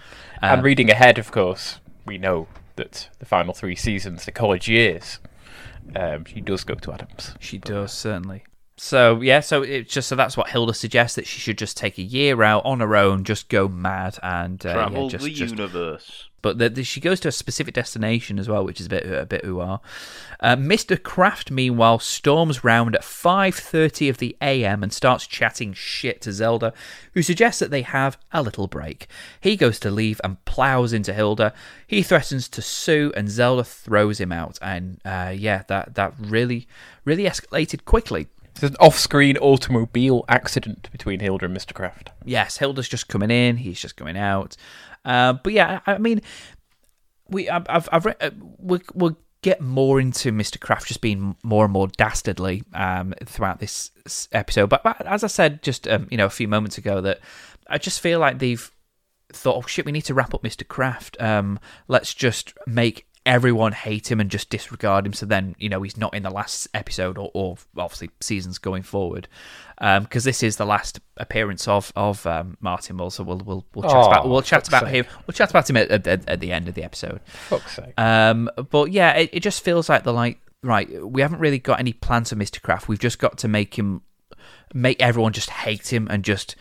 Um, 0.42 0.54
and 0.54 0.62
reading 0.64 0.90
ahead, 0.90 1.18
of 1.18 1.30
course, 1.30 1.80
we 2.04 2.18
know 2.18 2.48
that 2.76 3.08
the 3.18 3.24
final 3.24 3.54
three 3.54 3.76
seasons, 3.76 4.24
the 4.24 4.32
college 4.32 4.68
years, 4.68 5.18
um, 5.94 6.24
she 6.24 6.40
does 6.40 6.64
go 6.64 6.74
to 6.74 6.92
Adams. 6.92 7.34
She 7.40 7.58
does 7.58 7.92
certainly. 7.92 8.44
So 8.78 9.20
yeah, 9.22 9.40
so 9.40 9.62
it's 9.62 9.92
just 9.92 10.08
so 10.08 10.16
that's 10.16 10.36
what 10.36 10.48
Hilda 10.48 10.74
suggests 10.74 11.16
that 11.16 11.26
she 11.26 11.40
should 11.40 11.56
just 11.56 11.76
take 11.76 11.98
a 11.98 12.02
year 12.02 12.42
out 12.42 12.64
on 12.64 12.80
her 12.80 12.96
own, 12.96 13.24
just 13.24 13.48
go 13.48 13.68
mad 13.68 14.18
and 14.22 14.64
uh, 14.66 14.72
Travel 14.72 15.04
yeah, 15.04 15.08
just, 15.08 15.24
the 15.24 15.32
just 15.32 15.54
universe. 15.56 16.28
But 16.46 16.58
the, 16.58 16.68
the, 16.68 16.84
she 16.84 17.00
goes 17.00 17.18
to 17.18 17.28
a 17.28 17.32
specific 17.32 17.74
destination 17.74 18.38
as 18.38 18.48
well, 18.48 18.64
which 18.64 18.78
is 18.78 18.86
a 18.86 18.88
bit 18.88 19.04
a 19.04 19.26
bit 19.26 19.44
ooh 19.44 19.60
Uh, 19.60 19.80
Mr. 20.40 21.02
Kraft, 21.02 21.50
meanwhile, 21.50 21.98
storms 21.98 22.62
round 22.62 22.94
at 22.94 23.02
5:30 23.02 24.08
of 24.08 24.18
the 24.18 24.36
a.m. 24.40 24.84
and 24.84 24.92
starts 24.92 25.26
chatting 25.26 25.72
shit 25.72 26.20
to 26.20 26.32
Zelda, 26.32 26.72
who 27.14 27.22
suggests 27.22 27.58
that 27.58 27.72
they 27.72 27.82
have 27.82 28.16
a 28.30 28.44
little 28.44 28.68
break. 28.68 29.08
He 29.40 29.56
goes 29.56 29.80
to 29.80 29.90
leave 29.90 30.20
and 30.22 30.44
plows 30.44 30.92
into 30.92 31.12
Hilda. 31.12 31.52
He 31.84 32.04
threatens 32.04 32.46
to 32.50 32.62
sue, 32.62 33.12
and 33.16 33.28
Zelda 33.28 33.64
throws 33.64 34.20
him 34.20 34.30
out. 34.30 34.56
And 34.62 35.00
uh, 35.04 35.34
yeah, 35.36 35.64
that 35.66 35.96
that 35.96 36.14
really 36.16 36.68
really 37.04 37.24
escalated 37.24 37.84
quickly. 37.84 38.28
There's 38.54 38.70
an 38.70 38.76
off-screen 38.78 39.36
automobile 39.38 40.24
accident 40.28 40.90
between 40.92 41.20
Hilda 41.20 41.44
and 41.44 41.54
Mr. 41.56 41.74
Kraft. 41.74 42.10
yes, 42.24 42.56
Hilda's 42.56 42.88
just 42.88 43.06
coming 43.06 43.30
in, 43.30 43.58
he's 43.58 43.78
just 43.78 43.96
going 43.96 44.16
out. 44.16 44.56
Uh, 45.06 45.34
but 45.34 45.52
yeah, 45.52 45.80
I 45.86 45.98
mean, 45.98 46.20
we 47.28 47.48
I've 47.48 47.88
I've, 47.90 48.04
read, 48.04 48.16
uh, 48.20 48.30
we'll, 48.58 48.80
we'll 48.94 49.16
get 49.42 49.60
more 49.60 50.00
into 50.00 50.32
Mr. 50.32 50.58
Kraft 50.58 50.88
just 50.88 51.00
being 51.00 51.36
more 51.42 51.64
and 51.64 51.72
more 51.72 51.86
dastardly 51.86 52.64
um, 52.74 53.14
throughout 53.24 53.60
this 53.60 53.92
episode. 54.32 54.68
But, 54.68 54.82
but 54.82 55.06
as 55.06 55.22
I 55.22 55.28
said 55.28 55.62
just 55.62 55.86
um, 55.88 56.08
you 56.10 56.16
know 56.16 56.26
a 56.26 56.30
few 56.30 56.48
moments 56.48 56.76
ago, 56.76 57.00
that 57.00 57.20
I 57.68 57.78
just 57.78 58.00
feel 58.00 58.18
like 58.18 58.40
they've 58.40 58.70
thought, 59.32 59.56
oh 59.56 59.66
shit, 59.66 59.86
we 59.86 59.92
need 59.92 60.02
to 60.02 60.14
wrap 60.14 60.34
up 60.34 60.42
Mr. 60.42 60.66
Kraft. 60.66 61.20
Um, 61.20 61.58
let's 61.88 62.12
just 62.12 62.54
make 62.66 63.06
everyone 63.26 63.72
hate 63.72 64.10
him 64.10 64.20
and 64.20 64.30
just 64.30 64.48
disregard 64.48 65.04
him. 65.04 65.12
So 65.12 65.26
then, 65.26 65.54
you 65.58 65.68
know, 65.68 65.82
he's 65.82 65.96
not 65.96 66.14
in 66.14 66.22
the 66.22 66.30
last 66.30 66.68
episode 66.72 67.18
or, 67.18 67.30
or 67.34 67.56
obviously 67.76 68.10
seasons 68.20 68.58
going 68.58 68.82
forward. 68.82 69.28
Because 69.78 70.24
this 70.24 70.42
is 70.42 70.56
the 70.56 70.64
last 70.64 71.00
appearance 71.18 71.68
of 71.68 71.92
of 71.94 72.26
um, 72.26 72.56
Martin 72.60 72.96
Mull. 72.96 73.10
So 73.10 73.24
we'll 73.24 73.42
we'll 73.44 73.66
we'll 73.74 73.82
chat 73.82 73.92
Aw, 73.92 74.06
about 74.06 74.28
we'll 74.28 74.40
chat 74.40 74.66
about 74.66 74.84
sake. 74.84 75.04
him. 75.04 75.06
We'll 75.26 75.34
chat 75.34 75.50
about 75.50 75.68
him 75.68 75.76
at, 75.76 75.90
at, 75.90 76.26
at 76.26 76.40
the 76.40 76.50
end 76.50 76.68
of 76.68 76.74
the 76.74 76.82
episode. 76.82 77.20
Fuck's 77.26 77.76
sake. 77.76 77.92
Um, 77.98 78.48
but 78.70 78.90
yeah, 78.90 79.12
it, 79.12 79.30
it 79.34 79.40
just 79.40 79.62
feels 79.62 79.90
like 79.90 80.04
the 80.04 80.14
like 80.14 80.40
right. 80.62 80.88
We 81.06 81.20
haven't 81.20 81.40
really 81.40 81.58
got 81.58 81.78
any 81.78 81.92
plans 81.92 82.30
for 82.30 82.36
Mister 82.36 82.58
Kraft. 82.58 82.88
We've 82.88 82.98
just 82.98 83.18
got 83.18 83.36
to 83.38 83.48
make 83.48 83.78
him, 83.78 84.00
make 84.72 85.02
everyone 85.02 85.34
just 85.34 85.50
hate 85.50 85.92
him 85.92 86.08
and 86.10 86.24
just 86.24 86.56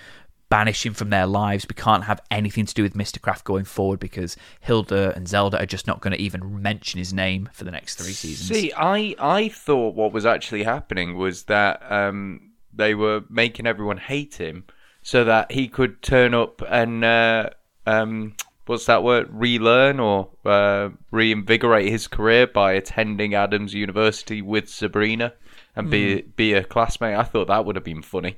banish 0.55 0.85
him 0.85 0.93
from 0.93 1.09
their 1.09 1.25
lives. 1.25 1.65
We 1.67 1.75
can't 1.75 2.05
have 2.05 2.21
anything 2.31 2.65
to 2.65 2.73
do 2.73 2.81
with 2.81 2.95
Mister 2.95 3.19
Kraft 3.19 3.43
going 3.43 3.65
forward 3.65 3.99
because 3.99 4.37
Hilda 4.61 5.13
and 5.13 5.27
Zelda 5.27 5.61
are 5.61 5.65
just 5.65 5.85
not 5.85 5.99
going 5.99 6.13
to 6.13 6.21
even 6.21 6.61
mention 6.61 6.97
his 6.97 7.11
name 7.13 7.49
for 7.51 7.65
the 7.65 7.71
next 7.71 7.95
three 7.95 8.13
seasons. 8.13 8.57
See, 8.57 8.71
I 8.71 9.15
I 9.19 9.49
thought 9.49 9.95
what 9.95 10.13
was 10.13 10.25
actually 10.25 10.63
happening 10.63 11.17
was 11.17 11.43
that 11.43 11.83
um, 11.91 12.51
they 12.73 12.95
were 12.95 13.25
making 13.29 13.67
everyone 13.67 13.97
hate 13.97 14.35
him 14.35 14.63
so 15.01 15.25
that 15.25 15.51
he 15.51 15.67
could 15.67 16.01
turn 16.01 16.33
up 16.33 16.61
and 16.69 17.03
uh, 17.03 17.49
um, 17.85 18.35
what's 18.65 18.85
that 18.85 19.03
word? 19.03 19.27
Relearn 19.31 19.99
or 19.99 20.29
uh, 20.45 20.91
reinvigorate 21.11 21.89
his 21.89 22.07
career 22.07 22.47
by 22.47 22.71
attending 22.71 23.33
Adams 23.33 23.73
University 23.73 24.41
with 24.41 24.69
Sabrina 24.69 25.33
and 25.75 25.89
be 25.91 26.21
be 26.21 26.53
a 26.53 26.63
classmate. 26.63 27.17
I 27.17 27.23
thought 27.23 27.47
that 27.47 27.65
would 27.65 27.75
have 27.75 27.83
been 27.83 28.01
funny. 28.01 28.37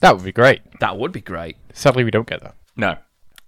That 0.00 0.14
would 0.14 0.24
be 0.24 0.32
great. 0.32 0.62
that 0.80 0.98
would 0.98 1.12
be 1.12 1.20
great. 1.20 1.56
Sadly, 1.72 2.04
we 2.04 2.10
don't 2.10 2.26
get 2.26 2.42
that. 2.42 2.54
No, 2.76 2.96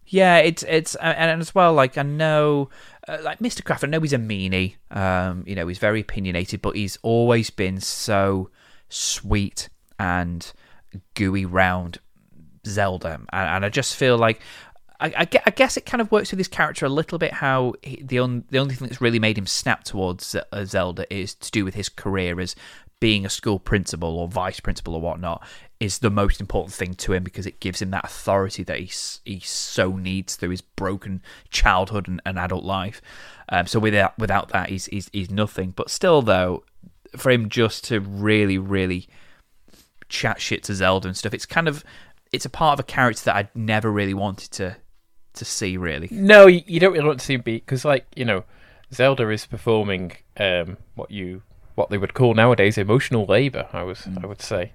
Yeah, 0.06 0.38
it's 0.38 0.62
it's 0.62 0.94
and, 0.96 1.16
and 1.16 1.40
as 1.40 1.54
well. 1.54 1.74
Like 1.74 1.98
I 1.98 2.02
know, 2.02 2.70
uh, 3.06 3.18
like 3.22 3.38
Mr. 3.40 3.62
Kraft. 3.64 3.84
I 3.84 3.88
know 3.88 4.00
he's 4.00 4.12
a 4.12 4.18
meanie. 4.18 4.76
Um, 4.90 5.44
you 5.46 5.54
know, 5.54 5.68
he's 5.68 5.78
very 5.78 6.00
opinionated, 6.00 6.62
but 6.62 6.76
he's 6.76 6.98
always 7.02 7.50
been 7.50 7.80
so 7.80 8.50
sweet 8.88 9.68
and 9.98 10.50
gooey 11.14 11.44
round 11.44 11.98
Zelda, 12.66 13.14
and, 13.14 13.26
and 13.32 13.64
I 13.64 13.68
just 13.68 13.96
feel 13.96 14.16
like. 14.16 14.40
I, 15.00 15.28
I, 15.46 15.50
guess 15.50 15.76
it 15.76 15.86
kind 15.86 16.00
of 16.00 16.10
works 16.10 16.32
with 16.32 16.38
his 16.38 16.48
character 16.48 16.84
a 16.84 16.88
little 16.88 17.18
bit. 17.18 17.32
How 17.32 17.74
he, 17.84 18.02
the 18.02 18.18
on, 18.18 18.42
the 18.50 18.58
only 18.58 18.74
thing 18.74 18.88
that's 18.88 19.00
really 19.00 19.20
made 19.20 19.38
him 19.38 19.46
snap 19.46 19.84
towards 19.84 20.34
uh, 20.34 20.64
Zelda 20.64 21.06
is 21.08 21.36
to 21.36 21.52
do 21.52 21.64
with 21.64 21.76
his 21.76 21.88
career 21.88 22.40
as 22.40 22.56
being 22.98 23.24
a 23.24 23.30
school 23.30 23.60
principal 23.60 24.18
or 24.18 24.26
vice 24.26 24.58
principal 24.58 24.94
or 24.94 25.00
whatnot 25.00 25.46
is 25.80 25.98
the 25.98 26.10
most 26.10 26.40
important 26.40 26.74
thing 26.74 26.94
to 26.94 27.12
him 27.12 27.22
because 27.22 27.46
it 27.46 27.60
gives 27.60 27.80
him 27.80 27.90
that 27.90 28.04
authority 28.04 28.64
that 28.64 28.78
he 28.80 28.90
he 29.24 29.40
so 29.40 29.96
needs 29.96 30.34
through 30.36 30.50
his 30.50 30.60
broken 30.60 31.22
childhood 31.50 32.08
and, 32.08 32.20
and 32.26 32.38
adult 32.38 32.64
life. 32.64 33.00
Um, 33.48 33.66
so 33.66 33.78
without 33.78 34.18
without 34.18 34.48
that, 34.48 34.70
he's, 34.70 34.86
he's 34.86 35.08
he's 35.12 35.30
nothing. 35.30 35.70
But 35.70 35.90
still, 35.90 36.22
though, 36.22 36.64
for 37.16 37.30
him 37.30 37.48
just 37.48 37.84
to 37.84 38.00
really 38.00 38.58
really 38.58 39.08
chat 40.08 40.40
shit 40.40 40.64
to 40.64 40.74
Zelda 40.74 41.08
and 41.08 41.16
stuff, 41.16 41.34
it's 41.34 41.46
kind 41.46 41.68
of 41.68 41.84
it's 42.32 42.44
a 42.44 42.50
part 42.50 42.78
of 42.78 42.80
a 42.80 42.86
character 42.86 43.24
that 43.26 43.36
I'd 43.36 43.54
never 43.54 43.90
really 43.90 44.14
wanted 44.14 44.50
to 44.52 44.76
to 45.34 45.44
see. 45.44 45.76
Really, 45.76 46.08
No, 46.10 46.46
you, 46.46 46.80
don't 46.80 46.92
really 46.92 47.06
want 47.06 47.20
to 47.20 47.26
see 47.26 47.36
beat 47.36 47.64
because, 47.64 47.84
like, 47.84 48.06
you 48.16 48.24
know, 48.24 48.44
Zelda 48.92 49.28
is 49.30 49.46
performing 49.46 50.12
um, 50.38 50.76
what 50.94 51.10
you 51.10 51.42
what 51.78 51.90
they 51.90 51.96
would 51.96 52.12
call 52.12 52.34
nowadays 52.34 52.76
emotional 52.76 53.24
labour. 53.24 53.68
I 53.72 53.84
was, 53.84 54.00
mm. 54.00 54.22
I 54.22 54.26
would 54.26 54.42
say, 54.42 54.72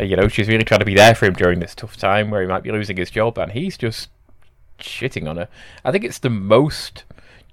uh, 0.00 0.02
you 0.02 0.16
know, 0.16 0.26
she's 0.26 0.48
really 0.48 0.64
trying 0.64 0.80
to 0.80 0.86
be 0.86 0.94
there 0.94 1.14
for 1.14 1.26
him 1.26 1.34
during 1.34 1.60
this 1.60 1.74
tough 1.74 1.96
time 1.96 2.30
where 2.30 2.40
he 2.40 2.48
might 2.48 2.62
be 2.62 2.72
losing 2.72 2.96
his 2.96 3.10
job, 3.10 3.38
and 3.38 3.52
he's 3.52 3.76
just 3.76 4.08
shitting 4.78 5.28
on 5.28 5.36
her. 5.36 5.48
I 5.84 5.92
think 5.92 6.04
it's 6.04 6.18
the 6.18 6.30
most 6.30 7.04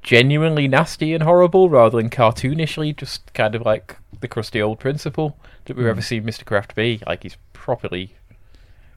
genuinely 0.01 0.67
nasty 0.67 1.13
and 1.13 1.23
horrible 1.23 1.69
rather 1.69 1.97
than 1.97 2.09
cartoonishly, 2.09 2.95
just 2.95 3.33
kind 3.33 3.53
of 3.53 3.63
like 3.63 3.97
the 4.21 4.27
crusty 4.27 4.61
old 4.61 4.79
principal 4.79 5.37
that 5.65 5.75
we've 5.75 5.85
mm. 5.85 5.89
ever 5.89 6.01
seen 6.01 6.23
Mr. 6.23 6.45
Kraft 6.45 6.73
be. 6.73 7.01
Like 7.05 7.23
he's 7.23 7.37
properly, 7.53 8.15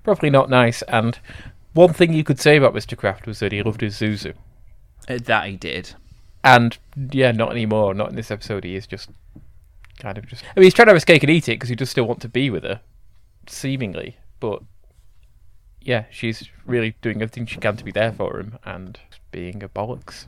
properly 0.04 0.30
not 0.30 0.48
nice. 0.48 0.82
And 0.82 1.18
one 1.74 1.92
thing 1.92 2.12
you 2.12 2.24
could 2.24 2.38
say 2.38 2.56
about 2.56 2.74
Mr. 2.74 2.96
Kraft 2.96 3.26
was 3.26 3.40
that 3.40 3.52
he 3.52 3.62
loved 3.62 3.80
his 3.80 3.98
Zuzu. 3.98 4.34
Uh, 5.08 5.18
that 5.24 5.48
he 5.48 5.56
did. 5.56 5.94
And 6.44 6.78
yeah, 7.10 7.32
not 7.32 7.50
anymore. 7.50 7.94
Not 7.94 8.10
in 8.10 8.16
this 8.16 8.30
episode. 8.30 8.62
He 8.62 8.76
is 8.76 8.86
just 8.86 9.10
kind 9.98 10.18
of 10.18 10.26
just. 10.26 10.44
I 10.44 10.60
mean, 10.60 10.64
he's 10.64 10.74
trying 10.74 10.86
to 10.86 10.90
have 10.90 10.96
his 10.96 11.04
cake 11.04 11.22
and 11.22 11.30
eat 11.30 11.48
it 11.48 11.54
because 11.54 11.68
he 11.68 11.76
does 11.76 11.90
still 11.90 12.06
want 12.06 12.20
to 12.22 12.28
be 12.28 12.50
with 12.50 12.64
her, 12.64 12.80
seemingly. 13.46 14.16
But 14.40 14.62
yeah, 15.80 16.04
she's 16.10 16.48
really 16.66 16.96
doing 17.02 17.22
everything 17.22 17.46
she 17.46 17.58
can 17.58 17.76
to 17.76 17.84
be 17.84 17.92
there 17.92 18.12
for 18.12 18.38
him 18.38 18.58
and 18.64 18.98
being 19.30 19.62
a 19.62 19.68
bollocks. 19.68 20.26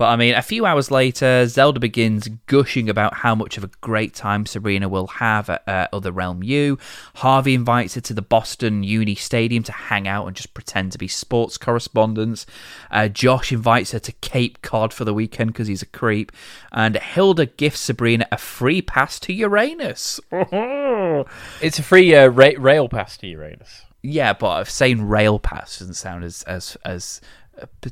But 0.00 0.08
I 0.08 0.16
mean, 0.16 0.34
a 0.34 0.40
few 0.40 0.64
hours 0.64 0.90
later, 0.90 1.46
Zelda 1.46 1.78
begins 1.78 2.26
gushing 2.46 2.88
about 2.88 3.12
how 3.12 3.34
much 3.34 3.58
of 3.58 3.64
a 3.64 3.70
great 3.82 4.14
time 4.14 4.46
Sabrina 4.46 4.88
will 4.88 5.08
have 5.08 5.50
at 5.50 5.68
uh, 5.68 5.88
Other 5.92 6.10
Realm 6.10 6.42
U. 6.42 6.78
Harvey 7.16 7.52
invites 7.52 7.96
her 7.96 8.00
to 8.00 8.14
the 8.14 8.22
Boston 8.22 8.82
Uni 8.82 9.14
Stadium 9.14 9.62
to 9.64 9.72
hang 9.72 10.08
out 10.08 10.26
and 10.26 10.34
just 10.34 10.54
pretend 10.54 10.92
to 10.92 10.98
be 10.98 11.06
sports 11.06 11.58
correspondents. 11.58 12.46
Uh, 12.90 13.08
Josh 13.08 13.52
invites 13.52 13.92
her 13.92 13.98
to 13.98 14.12
Cape 14.22 14.62
Cod 14.62 14.94
for 14.94 15.04
the 15.04 15.12
weekend 15.12 15.52
because 15.52 15.68
he's 15.68 15.82
a 15.82 15.86
creep. 15.86 16.32
And 16.72 16.96
Hilda 16.96 17.44
gifts 17.44 17.80
Sabrina 17.80 18.26
a 18.32 18.38
free 18.38 18.80
pass 18.80 19.20
to 19.20 19.34
Uranus. 19.34 20.18
it's 20.32 21.78
a 21.78 21.82
free 21.82 22.14
uh, 22.14 22.28
ra- 22.28 22.52
rail 22.56 22.88
pass 22.88 23.18
to 23.18 23.26
Uranus. 23.26 23.82
Yeah, 24.02 24.32
but 24.32 24.64
saying 24.64 25.06
rail 25.06 25.38
pass 25.38 25.80
doesn't 25.80 25.92
sound 25.92 26.24
as 26.24 26.42
as 26.44 26.78
as 26.86 27.20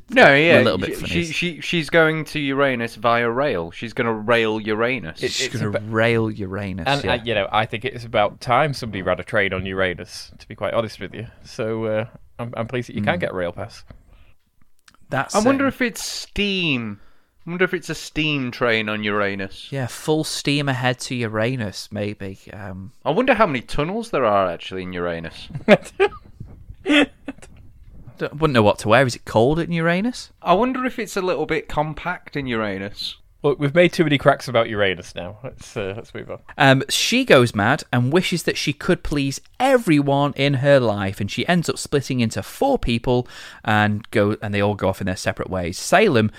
no, 0.09 0.33
yeah, 0.33 0.59
a 0.59 0.63
little 0.63 0.77
bit 0.77 0.95
funny. 0.95 1.07
She, 1.07 1.25
she 1.25 1.61
she's 1.61 1.89
going 1.89 2.25
to 2.25 2.39
Uranus 2.39 2.95
via 2.95 3.29
rail. 3.29 3.71
She's 3.71 3.93
going 3.93 4.07
to 4.07 4.13
rail 4.13 4.59
Uranus. 4.59 5.21
It, 5.21 5.31
she's 5.31 5.49
going 5.49 5.71
to 5.71 5.79
rail 5.79 6.29
Uranus. 6.29 6.87
And 6.87 7.03
yeah. 7.03 7.13
uh, 7.13 7.23
you 7.23 7.33
know, 7.33 7.47
I 7.51 7.65
think 7.65 7.85
it's 7.85 8.05
about 8.05 8.41
time 8.41 8.73
somebody 8.73 9.01
ran 9.01 9.19
a 9.19 9.23
train 9.23 9.53
on 9.53 9.65
Uranus. 9.65 10.31
To 10.37 10.47
be 10.47 10.55
quite 10.55 10.73
honest 10.73 10.99
with 10.99 11.13
you, 11.13 11.27
so 11.43 11.85
uh, 11.85 12.05
I'm, 12.37 12.53
I'm 12.55 12.67
pleased 12.67 12.89
that 12.89 12.95
you 12.95 13.01
mm. 13.01 13.05
can 13.05 13.19
get 13.19 13.31
a 13.31 13.35
rail 13.35 13.51
pass. 13.51 13.83
That's. 15.09 15.35
I 15.35 15.39
wonder 15.39 15.67
if 15.67 15.81
it's 15.81 16.03
steam. 16.03 16.99
I 17.45 17.51
wonder 17.51 17.65
if 17.65 17.73
it's 17.73 17.89
a 17.89 17.95
steam 17.95 18.51
train 18.51 18.89
on 18.89 19.03
Uranus. 19.03 19.71
Yeah, 19.71 19.87
full 19.87 20.23
steam 20.23 20.69
ahead 20.69 20.99
to 20.99 21.15
Uranus, 21.15 21.91
maybe. 21.91 22.37
Um... 22.53 22.91
I 23.03 23.09
wonder 23.11 23.33
how 23.33 23.47
many 23.47 23.61
tunnels 23.61 24.11
there 24.11 24.25
are 24.25 24.51
actually 24.51 24.83
in 24.83 24.93
Uranus. 24.93 25.47
I 28.23 28.27
wouldn't 28.33 28.53
know 28.53 28.63
what 28.63 28.79
to 28.79 28.89
wear. 28.89 29.05
Is 29.05 29.15
it 29.15 29.25
cold 29.25 29.59
in 29.59 29.71
Uranus? 29.71 30.31
I 30.41 30.53
wonder 30.53 30.85
if 30.85 30.99
it's 30.99 31.17
a 31.17 31.21
little 31.21 31.45
bit 31.45 31.67
compact 31.67 32.35
in 32.35 32.47
Uranus. 32.47 33.17
Look, 33.41 33.57
we've 33.57 33.73
made 33.73 33.93
too 33.93 34.03
many 34.03 34.17
cracks 34.17 34.49
about 34.49 34.67
Uranus 34.67 35.15
now. 35.15 35.39
Let's 35.41 35.77
uh, 35.77 35.93
let's 35.95 36.13
move 36.13 36.29
on. 36.29 36.39
Um, 36.57 36.83
she 36.89 37.23
goes 37.23 37.55
mad 37.55 37.83
and 37.93 38.11
wishes 38.11 38.43
that 38.43 38.57
she 38.57 38.73
could 38.73 39.01
please 39.01 39.39
everyone 39.61 40.33
in 40.33 40.55
her 40.55 40.77
life, 40.77 41.21
and 41.21 41.31
she 41.31 41.47
ends 41.47 41.69
up 41.69 41.77
splitting 41.77 42.19
into 42.19 42.43
four 42.43 42.77
people 42.77 43.29
and 43.63 44.09
go 44.11 44.35
and 44.41 44.53
they 44.53 44.61
all 44.61 44.75
go 44.75 44.89
off 44.89 44.99
in 44.99 45.07
their 45.07 45.15
separate 45.15 45.49
ways. 45.49 45.77
Salem 45.77 46.31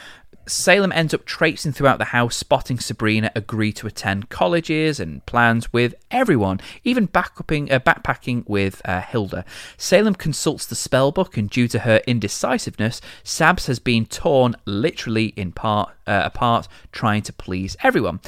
Salem 0.50 0.92
ends 0.92 1.14
up 1.14 1.24
traipsing 1.24 1.72
throughout 1.72 1.98
the 1.98 2.06
house, 2.06 2.36
spotting 2.36 2.78
Sabrina 2.78 3.30
agree 3.36 3.72
to 3.72 3.86
attend 3.86 4.28
colleges 4.28 4.98
and 4.98 5.24
plans 5.24 5.72
with 5.72 5.94
everyone, 6.10 6.60
even 6.82 7.04
uh, 7.04 7.78
backpacking 7.78 8.48
with 8.48 8.82
uh, 8.84 9.00
Hilda. 9.00 9.44
Salem 9.76 10.14
consults 10.14 10.66
the 10.66 10.74
spell 10.74 11.12
book, 11.12 11.36
and 11.36 11.48
due 11.48 11.68
to 11.68 11.80
her 11.80 12.00
indecisiveness, 12.06 13.00
Sabs 13.24 13.66
has 13.66 13.78
been 13.78 14.06
torn 14.06 14.56
literally 14.64 15.26
in 15.36 15.52
part 15.52 15.90
uh, 16.06 16.22
apart, 16.24 16.66
trying 16.92 17.22
to 17.22 17.32
please 17.32 17.76
everyone. 17.82 18.20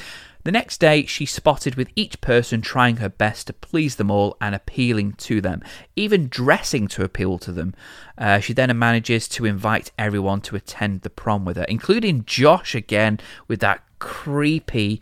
The 0.44 0.52
next 0.52 0.78
day, 0.78 1.06
she 1.06 1.24
spotted 1.24 1.76
with 1.76 1.88
each 1.94 2.20
person 2.20 2.62
trying 2.62 2.96
her 2.96 3.08
best 3.08 3.46
to 3.46 3.52
please 3.52 3.96
them 3.96 4.10
all 4.10 4.36
and 4.40 4.54
appealing 4.54 5.12
to 5.14 5.40
them, 5.40 5.62
even 5.94 6.28
dressing 6.28 6.88
to 6.88 7.04
appeal 7.04 7.38
to 7.38 7.52
them. 7.52 7.74
Uh, 8.18 8.40
she 8.40 8.52
then 8.52 8.76
manages 8.76 9.28
to 9.28 9.44
invite 9.44 9.92
everyone 9.96 10.40
to 10.42 10.56
attend 10.56 11.02
the 11.02 11.10
prom 11.10 11.44
with 11.44 11.56
her, 11.56 11.64
including 11.64 12.24
Josh 12.24 12.74
again 12.74 13.20
with 13.46 13.60
that 13.60 13.84
creepy, 14.00 15.00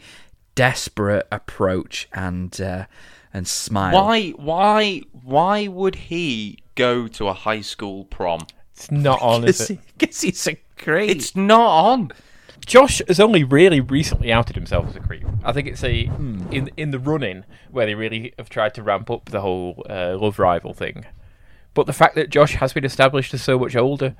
desperate 0.54 1.26
approach 1.32 2.06
and 2.12 2.60
uh, 2.60 2.84
and 3.32 3.48
smile. 3.48 3.94
Why? 3.94 4.30
Why? 4.30 5.02
Why 5.22 5.68
would 5.68 5.94
he 5.94 6.58
go 6.74 7.08
to 7.08 7.28
a 7.28 7.32
high 7.32 7.62
school 7.62 8.04
prom? 8.04 8.46
It's 8.74 8.90
not 8.90 9.22
on, 9.22 9.44
is 9.44 9.70
it? 9.70 9.78
Because 9.98 10.20
he's 10.20 10.46
a 10.46 10.56
creep. 10.76 11.10
It's 11.10 11.36
not 11.36 11.68
on. 11.68 12.12
Josh 12.66 13.02
has 13.08 13.20
only 13.20 13.44
really 13.44 13.80
recently 13.80 14.32
outed 14.32 14.56
himself 14.56 14.88
as 14.88 14.96
a 14.96 15.00
creep. 15.00 15.24
I 15.44 15.52
think 15.52 15.66
it's 15.68 15.84
a 15.84 16.06
hmm. 16.06 16.46
in 16.52 16.70
in 16.76 16.90
the 16.90 16.98
running 16.98 17.44
where 17.70 17.86
they 17.86 17.94
really 17.94 18.34
have 18.38 18.48
tried 18.48 18.74
to 18.74 18.82
ramp 18.82 19.10
up 19.10 19.30
the 19.30 19.40
whole 19.40 19.84
uh, 19.88 20.16
love 20.18 20.38
rival 20.38 20.74
thing. 20.74 21.06
But 21.74 21.86
the 21.86 21.92
fact 21.92 22.14
that 22.16 22.30
Josh 22.30 22.54
has 22.54 22.72
been 22.72 22.84
established 22.84 23.32
as 23.32 23.42
so 23.42 23.58
much 23.58 23.76
older, 23.76 24.16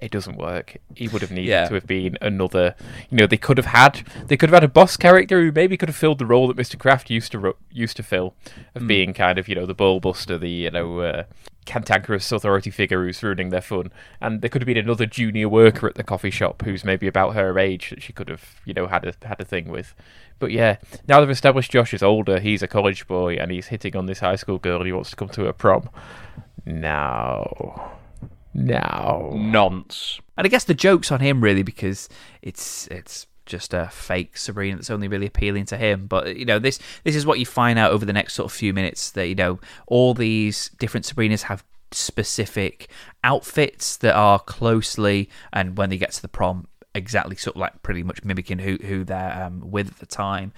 it 0.00 0.10
doesn't 0.10 0.36
work. 0.36 0.76
He 0.94 1.08
would 1.08 1.22
have 1.22 1.30
needed 1.30 1.48
yeah. 1.48 1.68
to 1.68 1.74
have 1.74 1.86
been 1.86 2.16
another. 2.20 2.74
You 3.10 3.18
know, 3.18 3.26
they 3.26 3.36
could 3.36 3.58
have 3.58 3.66
had 3.66 4.02
they 4.26 4.36
could 4.36 4.48
have 4.48 4.56
had 4.56 4.64
a 4.64 4.68
boss 4.68 4.96
character 4.96 5.40
who 5.40 5.52
maybe 5.52 5.76
could 5.76 5.88
have 5.88 5.96
filled 5.96 6.18
the 6.18 6.26
role 6.26 6.48
that 6.48 6.56
Mr. 6.56 6.78
Kraft 6.78 7.10
used 7.10 7.32
to 7.32 7.54
used 7.70 7.96
to 7.96 8.02
fill, 8.02 8.34
of 8.74 8.82
mm. 8.82 8.88
being 8.88 9.12
kind 9.12 9.38
of 9.38 9.48
you 9.48 9.54
know 9.54 9.66
the 9.66 9.74
buster, 9.74 10.38
the 10.38 10.48
you 10.48 10.70
know 10.70 11.00
uh, 11.00 11.24
cantankerous 11.66 12.32
authority 12.32 12.70
figure 12.70 13.04
who's 13.04 13.22
ruining 13.22 13.50
their 13.50 13.60
fun. 13.60 13.92
And 14.20 14.40
there 14.40 14.48
could 14.48 14.62
have 14.62 14.66
been 14.66 14.76
another 14.76 15.06
junior 15.06 15.48
worker 15.48 15.86
at 15.86 15.94
the 15.94 16.02
coffee 16.02 16.30
shop 16.30 16.62
who's 16.62 16.84
maybe 16.84 17.06
about 17.06 17.34
her 17.34 17.58
age 17.58 17.90
that 17.90 18.02
she 18.02 18.12
could 18.12 18.28
have 18.28 18.60
you 18.64 18.74
know 18.74 18.86
had 18.86 19.04
a 19.04 19.14
had 19.26 19.40
a 19.40 19.44
thing 19.44 19.68
with. 19.68 19.94
But 20.38 20.50
yeah, 20.50 20.76
now 21.06 21.20
they've 21.20 21.28
established 21.28 21.72
Josh 21.72 21.92
is 21.92 22.02
older, 22.02 22.40
he's 22.40 22.62
a 22.62 22.68
college 22.68 23.06
boy, 23.06 23.34
and 23.34 23.50
he's 23.50 23.66
hitting 23.66 23.94
on 23.94 24.06
this 24.06 24.20
high 24.20 24.36
school 24.36 24.58
girl. 24.58 24.78
and 24.78 24.86
He 24.86 24.92
wants 24.92 25.10
to 25.10 25.16
come 25.16 25.28
to 25.30 25.44
her 25.44 25.52
prom. 25.52 25.90
Now 26.64 27.99
no. 28.54 29.32
Nonce. 29.34 30.20
And 30.36 30.44
I 30.44 30.48
guess 30.48 30.64
the 30.64 30.74
joke's 30.74 31.12
on 31.12 31.20
him 31.20 31.40
really 31.40 31.62
because 31.62 32.08
it's 32.42 32.86
it's 32.88 33.26
just 33.46 33.74
a 33.74 33.88
fake 33.88 34.38
Sabrina 34.38 34.76
that's 34.76 34.90
only 34.90 35.08
really 35.08 35.26
appealing 35.26 35.66
to 35.66 35.76
him. 35.76 36.06
But 36.06 36.36
you 36.36 36.44
know, 36.44 36.58
this 36.58 36.78
this 37.04 37.16
is 37.16 37.26
what 37.26 37.38
you 37.38 37.46
find 37.46 37.78
out 37.78 37.92
over 37.92 38.04
the 38.04 38.12
next 38.12 38.34
sort 38.34 38.46
of 38.46 38.52
few 38.52 38.72
minutes 38.72 39.10
that 39.12 39.26
you 39.26 39.34
know 39.34 39.60
all 39.86 40.14
these 40.14 40.70
different 40.78 41.06
Sabrinas 41.06 41.42
have 41.42 41.64
specific 41.92 42.88
outfits 43.24 43.96
that 43.98 44.14
are 44.14 44.38
closely 44.38 45.28
and 45.52 45.76
when 45.76 45.90
they 45.90 45.98
get 45.98 46.12
to 46.12 46.22
the 46.22 46.28
prom 46.28 46.68
exactly 46.94 47.34
sort 47.34 47.56
of 47.56 47.60
like 47.60 47.82
pretty 47.82 48.02
much 48.02 48.24
mimicking 48.24 48.58
who 48.60 48.76
who 48.82 49.04
they're 49.04 49.44
um, 49.44 49.70
with 49.70 49.88
at 49.88 49.98
the 49.98 50.06
time. 50.06 50.52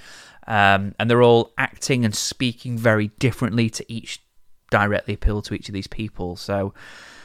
Um, 0.47 0.95
and 0.99 1.09
they're 1.09 1.23
all 1.23 1.53
acting 1.57 2.05
and 2.05 2.15
speaking 2.15 2.77
very 2.77 3.09
differently 3.19 3.71
to 3.71 3.93
each 3.93 4.21
directly 4.71 5.15
appeal 5.15 5.41
to 5.43 5.55
each 5.55 5.69
of 5.69 5.73
these 5.73 5.87
people. 5.87 6.37
So 6.37 6.75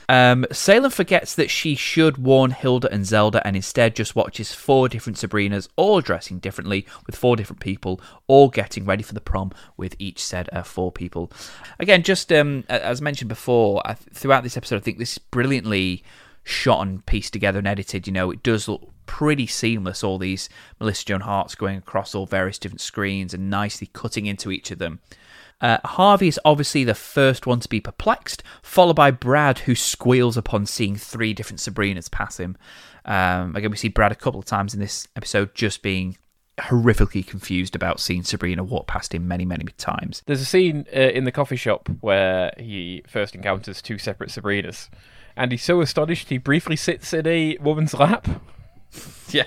um, 0.10 0.46
Salem 0.52 0.92
forgets 0.92 1.36
that 1.36 1.50
she 1.50 1.76
should 1.76 2.18
warn 2.18 2.52
Hilda 2.52 2.92
and 2.92 3.06
Zelda 3.06 3.46
and 3.46 3.56
instead 3.56 3.96
just 3.96 4.16
watches 4.16 4.54
four 4.54 4.88
different 4.88 5.18
Sabrinas, 5.18 5.68
all 5.76 6.02
dressing 6.02 6.40
differently, 6.40 6.86
with 7.06 7.16
four 7.16 7.36
different 7.36 7.60
people, 7.60 8.00
all 8.28 8.50
getting 8.50 8.86
ready 8.86 9.04
for 9.04 9.14
the 9.14 9.22
prom 9.22 9.52
with 9.76 9.96
each 10.00 10.24
set 10.24 10.48
of 10.50 10.68
four 10.68 10.92
people. 10.92 11.32
Again, 11.80 12.04
just 12.04 12.32
um, 12.32 12.64
as 12.70 13.02
mentioned 13.02 13.30
before, 13.30 13.82
throughout 14.14 14.44
this 14.44 14.58
episode, 14.58 14.78
I 14.78 14.80
think 14.80 14.98
this 14.98 15.14
is 15.14 15.18
brilliantly 15.18 16.04
shot 16.44 16.88
and 16.88 17.06
pieced 17.06 17.34
together 17.34 17.60
and 17.60 17.68
edited. 17.68 18.08
You 18.08 18.14
know, 18.14 18.32
it 18.32 18.44
does 18.44 18.68
look 18.68 18.90
pretty 19.06 19.48
seamless, 19.48 20.04
all 20.04 20.18
these 20.18 20.48
Melissa 20.80 21.06
Joan 21.06 21.22
Harts 21.22 21.56
going 21.56 21.78
across 21.78 22.16
all 22.16 22.26
various 22.26 22.58
different 22.60 22.82
screens 22.82 23.34
and 23.34 23.50
nicely 23.50 23.90
cutting 23.92 24.26
into 24.26 24.52
each 24.52 24.72
of 24.72 24.80
them. 24.80 25.00
Uh, 25.60 25.78
Harvey 25.84 26.28
is 26.28 26.40
obviously 26.46 26.84
the 26.84 26.94
first 26.94 27.48
one 27.48 27.60
to 27.60 27.70
be 27.70 27.80
perplexed, 27.80 28.44
followed 28.62 28.96
by 28.96 29.12
Brad, 29.12 29.60
who 29.60 29.76
squeals 29.76 30.38
upon 30.38 30.66
seeing 30.66 30.96
three 30.96 31.34
different 31.34 31.60
Sabrinas 31.60 32.12
pass 32.12 32.40
him. 32.40 32.58
Um, 33.06 33.56
again, 33.56 33.72
we 33.72 33.78
see 33.78 33.88
Brad 33.88 34.12
a 34.12 34.16
couple 34.16 34.40
of 34.40 34.46
times 34.46 34.74
in 34.74 34.80
this 34.80 35.08
episode 35.16 35.56
just 35.56 35.82
being 35.82 36.18
horrifically 36.60 37.26
confused 37.26 37.76
about 37.76 38.00
seeing 38.00 38.24
Sabrina 38.24 38.64
walk 38.64 38.88
past 38.88 39.14
him 39.14 39.28
many, 39.28 39.46
many 39.46 39.66
times. 39.78 40.24
There's 40.26 40.42
a 40.42 40.46
scene 40.46 40.86
uh, 40.96 41.00
in 41.00 41.24
the 41.24 41.32
coffee 41.32 41.56
shop 41.56 41.90
where 42.02 42.52
he 42.58 43.04
first 43.08 43.36
encounters 43.36 43.82
two 43.82 43.98
separate 43.98 44.30
Sabrinas, 44.30 44.90
and 45.36 45.52
he's 45.52 45.64
so 45.64 45.82
astonished 45.82 46.30
he 46.30 46.38
briefly 46.38 46.76
sits 46.76 47.14
in 47.14 47.28
a 47.28 47.58
woman's 47.60 47.94
lap. 47.94 48.28
yeah, 49.30 49.44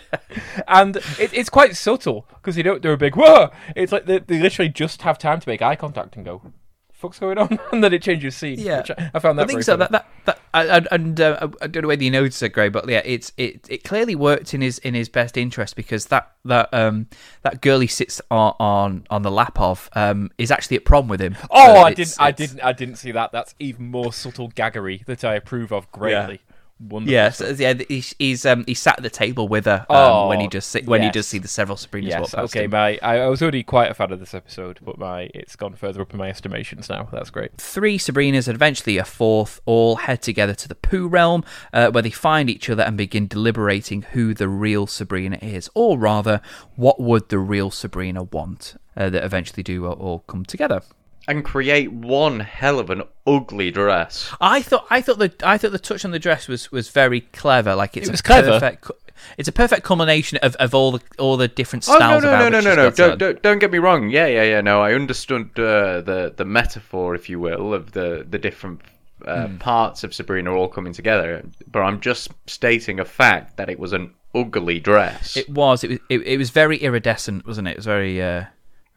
and 0.68 0.96
it, 1.18 1.32
it's 1.32 1.51
quite 1.51 1.76
subtle 1.76 2.26
because 2.36 2.57
they 2.57 2.62
don't 2.62 2.82
do 2.82 2.92
a 2.92 2.96
big 2.96 3.16
whoa. 3.16 3.51
It's 3.76 3.92
like 3.92 4.07
they, 4.07 4.18
they 4.18 4.40
literally 4.40 4.68
just 4.68 5.03
have 5.03 5.18
time 5.18 5.40
to 5.40 5.48
make 5.48 5.62
eye 5.62 5.76
contact 5.76 6.16
and 6.16 6.24
go, 6.24 6.53
fuck's 7.01 7.18
going 7.18 7.38
on? 7.38 7.59
and 7.72 7.82
then 7.82 7.92
it 7.92 8.03
changes 8.03 8.36
scene. 8.36 8.59
Yeah. 8.59 8.82
I, 8.96 9.11
I, 9.14 9.18
found 9.18 9.38
that. 9.38 9.44
I 9.44 9.46
think 9.46 9.62
so. 9.62 9.76
funny. 9.76 9.88
That 9.90 10.07
that, 10.24 10.40
that 10.53 10.92
and 10.92 11.20
uh, 11.20 11.48
I 11.61 11.66
don't 11.66 11.82
know 11.82 11.88
whether 11.88 12.05
you 12.05 12.11
noticed 12.11 12.42
it, 12.42 12.51
Gray, 12.51 12.68
but 12.68 12.88
yeah, 12.88 13.03
it's 13.05 13.32
it 13.36 13.66
it 13.68 13.84
clearly 13.84 14.14
worked 14.14 14.55
in 14.55 14.61
his 14.61 14.78
in 14.78 14.94
his 14.94 15.09
best 15.09 15.36
interest 15.36 15.74
because 15.74 16.07
that 16.07 16.30
that 16.44 16.72
um 16.72 17.09
that 17.42 17.62
girl 17.62 17.80
he 17.80 17.86
sits 17.86 18.20
on 18.30 18.55
on, 18.61 19.07
on 19.11 19.22
the 19.22 19.30
lap 19.30 19.59
of 19.59 19.88
um 19.94 20.30
is 20.38 20.51
actually 20.51 20.76
at 20.76 20.84
prom 20.84 21.09
with 21.09 21.20
him. 21.20 21.36
Oh, 21.51 21.80
Uh, 21.80 21.84
I 21.84 21.94
didn't, 21.94 22.16
I 22.20 22.30
didn't, 22.30 22.61
I 22.61 22.72
didn't 22.72 22.96
see 22.96 23.12
that. 23.12 23.32
That's 23.32 23.55
even 23.59 23.90
more 23.90 24.12
subtle 24.12 24.51
gaggery 24.51 25.05
that 25.07 25.24
I 25.24 25.34
approve 25.34 25.72
of 25.72 25.90
greatly. 25.90 26.40
Wonderful. 26.83 27.12
Yes, 27.12 27.37
stuff. 27.37 27.61
yeah, 27.61 27.74
he's 27.89 28.14
he's 28.18 28.47
um 28.47 28.64
he 28.66 28.72
sat 28.72 28.97
at 28.97 29.03
the 29.03 29.11
table 29.11 29.49
with 29.49 29.66
her 29.66 29.85
um, 29.91 29.97
Oh, 29.97 30.28
when 30.28 30.41
he 30.41 30.49
just 30.49 30.70
see, 30.70 30.81
when 30.81 31.03
he 31.03 31.09
yes. 31.09 31.14
does 31.14 31.26
see 31.28 31.37
the 31.39 31.47
several 31.47 31.76
Sabrinas 31.76 32.09
Yes. 32.09 32.35
Okay. 32.35 32.64
him. 32.64 32.70
My, 32.70 32.99
I, 33.03 33.18
I 33.18 33.26
was 33.28 33.43
already 33.43 33.62
quite 33.62 33.91
a 33.91 33.95
fan 33.95 34.11
of 34.12 34.18
this 34.18 34.33
episode, 34.33 34.78
but 34.83 34.97
my 34.99 35.28
it's 35.35 35.57
gone 35.57 35.74
further 35.74 36.01
up 36.01 36.12
in 36.12 36.18
my 36.18 36.31
estimations 36.31 36.89
now. 36.89 37.07
That's 37.12 37.28
great. 37.28 37.53
Three 37.59 37.99
Sabrinas 37.99 38.49
and 38.49 38.55
eventually 38.55 38.97
a 38.97 39.05
fourth 39.05 39.61
all 39.66 39.97
head 39.97 40.22
together 40.22 40.55
to 40.55 40.68
the 40.68 40.74
Pooh 40.74 41.07
realm, 41.07 41.45
uh, 41.74 41.91
where 41.91 42.03
they 42.03 42.11
find 42.11 42.49
each 42.49 42.70
other 42.70 42.83
and 42.83 42.97
begin 42.97 43.26
deliberating 43.26 44.01
who 44.01 44.33
the 44.33 44.49
real 44.49 44.87
Sabrina 44.87 45.39
is, 45.43 45.68
or 45.74 45.99
rather, 45.99 46.41
what 46.76 46.99
would 46.99 47.28
the 47.28 47.39
real 47.39 47.70
Sabrina 47.70 48.22
want. 48.22 48.76
Uh, 48.97 49.09
that 49.09 49.22
eventually 49.24 49.62
do 49.62 49.87
all- 49.87 49.93
all 49.95 50.18
come 50.26 50.45
together. 50.45 50.83
And 51.31 51.45
create 51.45 51.93
one 51.93 52.41
hell 52.41 52.78
of 52.78 52.91
an 52.91 53.03
ugly 53.26 53.70
dress. 53.70 54.31
I 54.41 54.61
thought 54.62 54.87
I 54.91 55.01
thought 55.01 55.18
the 55.18 55.33
I 55.43 55.57
thought 55.59 55.72
the 55.72 55.78
touch 55.78 56.05
on 56.05 56.11
the 56.11 56.18
dress 56.18 56.49
was, 56.49 56.70
was 56.72 56.89
very 56.91 57.20
clever. 57.22 57.74
Like 57.74 57.97
it's 57.97 58.09
It 58.09 58.11
a 58.11 58.12
was 58.12 58.22
clever. 58.22 58.51
Perfect, 58.53 58.83
cu- 58.83 58.95
it's 59.39 59.49
a 59.49 59.53
perfect 59.53 59.83
culmination 59.85 60.39
of, 60.43 60.55
of 60.57 60.74
all 60.74 60.93
the 60.93 61.01
all 61.18 61.37
the 61.37 61.49
different 61.49 61.85
styles. 61.85 62.01
Oh 62.03 62.20
styles. 62.20 62.22
no 62.24 62.33
of 62.35 62.39
no 62.41 62.49
no 62.49 62.61
no 62.61 62.74
no 62.74 62.83
no! 62.85 62.91
Don't, 62.91 63.18
don't 63.18 63.43
don't 63.43 63.59
get 63.59 63.70
me 63.70 63.78
wrong. 63.78 64.11
Yeah 64.11 64.26
yeah 64.26 64.43
yeah. 64.45 64.61
No, 64.61 64.83
I 64.83 64.93
understood 64.95 65.51
uh, 65.59 66.01
the 66.01 66.33
the 66.37 66.45
metaphor, 66.45 67.14
if 67.14 67.28
you 67.31 67.39
will, 67.41 67.72
of 67.74 67.93
the 67.93 68.26
the 68.28 68.39
different 68.39 68.81
uh, 69.26 69.47
Hmm. 69.47 69.57
parts 69.59 70.03
of 70.05 70.14
Sabrina 70.14 70.53
all 70.55 70.68
coming 70.68 70.93
together. 70.95 71.43
But 71.70 71.81
I'm 71.83 72.01
just 72.01 72.31
stating 72.47 72.99
a 73.01 73.05
fact 73.05 73.57
that 73.59 73.68
it 73.68 73.78
was 73.78 73.93
an 73.93 74.14
ugly 74.35 74.81
dress. 74.81 75.37
It 75.37 75.49
was. 75.51 75.85
It 75.85 75.91
was. 75.91 75.99
It, 76.09 76.22
it 76.26 76.39
was 76.39 76.51
very 76.51 76.78
iridescent, 76.78 77.47
wasn't 77.47 77.68
it? 77.68 77.72
It 77.72 77.76
was 77.76 77.87
very, 77.87 78.22
uh, 78.22 78.45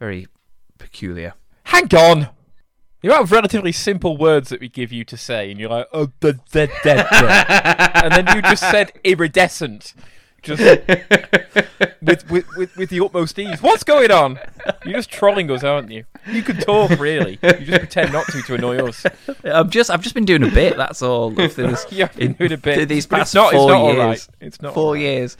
very 0.00 0.26
peculiar. 0.78 1.34
Hang 1.74 1.94
on. 1.94 2.28
The 3.02 3.08
amount 3.08 3.24
of 3.24 3.32
relatively 3.32 3.72
simple 3.72 4.16
words 4.16 4.48
that 4.48 4.60
we 4.60 4.68
give 4.68 4.90
you 4.92 5.04
to 5.04 5.16
say, 5.16 5.50
and 5.50 5.60
you're 5.60 5.68
like, 5.68 5.88
oh, 5.92 6.06
the, 6.20 6.34
the, 6.52 6.70
the, 6.82 6.94
the. 6.94 8.04
and 8.04 8.12
then 8.26 8.34
you 8.36 8.40
just 8.42 8.62
said 8.62 8.92
iridescent, 9.04 9.92
just 10.40 10.62
with, 12.00 12.30
with, 12.30 12.46
with, 12.56 12.76
with 12.78 12.88
the 12.90 13.00
utmost 13.04 13.38
ease. 13.38 13.60
What's 13.60 13.84
going 13.84 14.10
on? 14.10 14.38
You're 14.86 14.94
just 14.94 15.10
trolling 15.10 15.50
us, 15.50 15.62
aren't 15.62 15.90
you? 15.90 16.04
You 16.30 16.42
can 16.42 16.56
talk, 16.56 16.98
really. 16.98 17.38
You 17.42 17.64
just 17.66 17.78
pretend 17.80 18.12
not 18.14 18.24
to 18.28 18.40
to 18.42 18.54
annoy 18.54 18.78
us. 18.78 19.04
I'm 19.44 19.68
just. 19.68 19.90
I've 19.90 20.00
just 20.00 20.14
been 20.14 20.24
doing 20.24 20.42
a 20.42 20.50
bit. 20.50 20.76
That's 20.78 21.02
all. 21.02 21.34
through 21.34 21.48
this- 21.48 21.86
Yeah, 21.90 22.08
in- 22.16 22.32
doing 22.32 22.52
a 22.52 22.56
bit. 22.56 22.76
through 22.76 22.86
These 22.86 23.06
But 23.06 23.16
past 23.18 23.28
it's 23.30 23.34
not, 23.34 23.52
four 23.52 23.60
it's 23.60 23.68
not 23.70 23.84
years. 23.84 23.98
all 23.98 24.06
right. 24.06 24.28
It's 24.40 24.62
not 24.62 24.72
four 24.74 24.84
all 24.86 24.92
right. 24.94 25.00
years. 25.02 25.36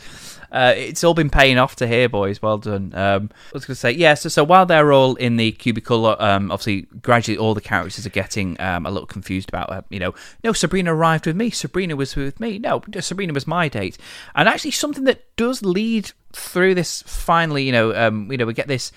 Uh, 0.54 0.72
it's 0.76 1.02
all 1.02 1.14
been 1.14 1.30
paying 1.30 1.58
off 1.58 1.74
to 1.74 1.86
here, 1.86 2.08
boys. 2.08 2.40
Well 2.40 2.58
done. 2.58 2.94
Um, 2.94 3.30
I 3.32 3.50
was 3.52 3.64
going 3.64 3.74
to 3.74 3.80
say, 3.80 3.90
yeah. 3.90 4.14
So, 4.14 4.28
so 4.28 4.44
while 4.44 4.66
they're 4.66 4.92
all 4.92 5.16
in 5.16 5.36
the 5.36 5.50
cubicle, 5.50 6.06
um, 6.06 6.52
obviously, 6.52 6.82
gradually 7.02 7.36
all 7.36 7.54
the 7.54 7.60
characters 7.60 8.06
are 8.06 8.10
getting 8.10 8.60
um, 8.60 8.86
a 8.86 8.90
little 8.92 9.08
confused 9.08 9.48
about, 9.48 9.70
uh, 9.70 9.82
you 9.90 9.98
know, 9.98 10.14
no, 10.44 10.52
Sabrina 10.52 10.94
arrived 10.94 11.26
with 11.26 11.34
me. 11.34 11.50
Sabrina 11.50 11.96
was 11.96 12.14
with 12.14 12.38
me. 12.38 12.60
No, 12.60 12.82
Sabrina 13.00 13.32
was 13.32 13.48
my 13.48 13.66
date. 13.66 13.98
And 14.36 14.48
actually, 14.48 14.70
something 14.70 15.04
that 15.04 15.36
does 15.36 15.62
lead 15.62 16.12
through 16.32 16.76
this. 16.76 17.02
Finally, 17.02 17.64
you 17.64 17.72
know, 17.72 17.92
um, 17.92 18.30
you 18.30 18.38
know, 18.38 18.46
we 18.46 18.54
get 18.54 18.68
this, 18.68 18.92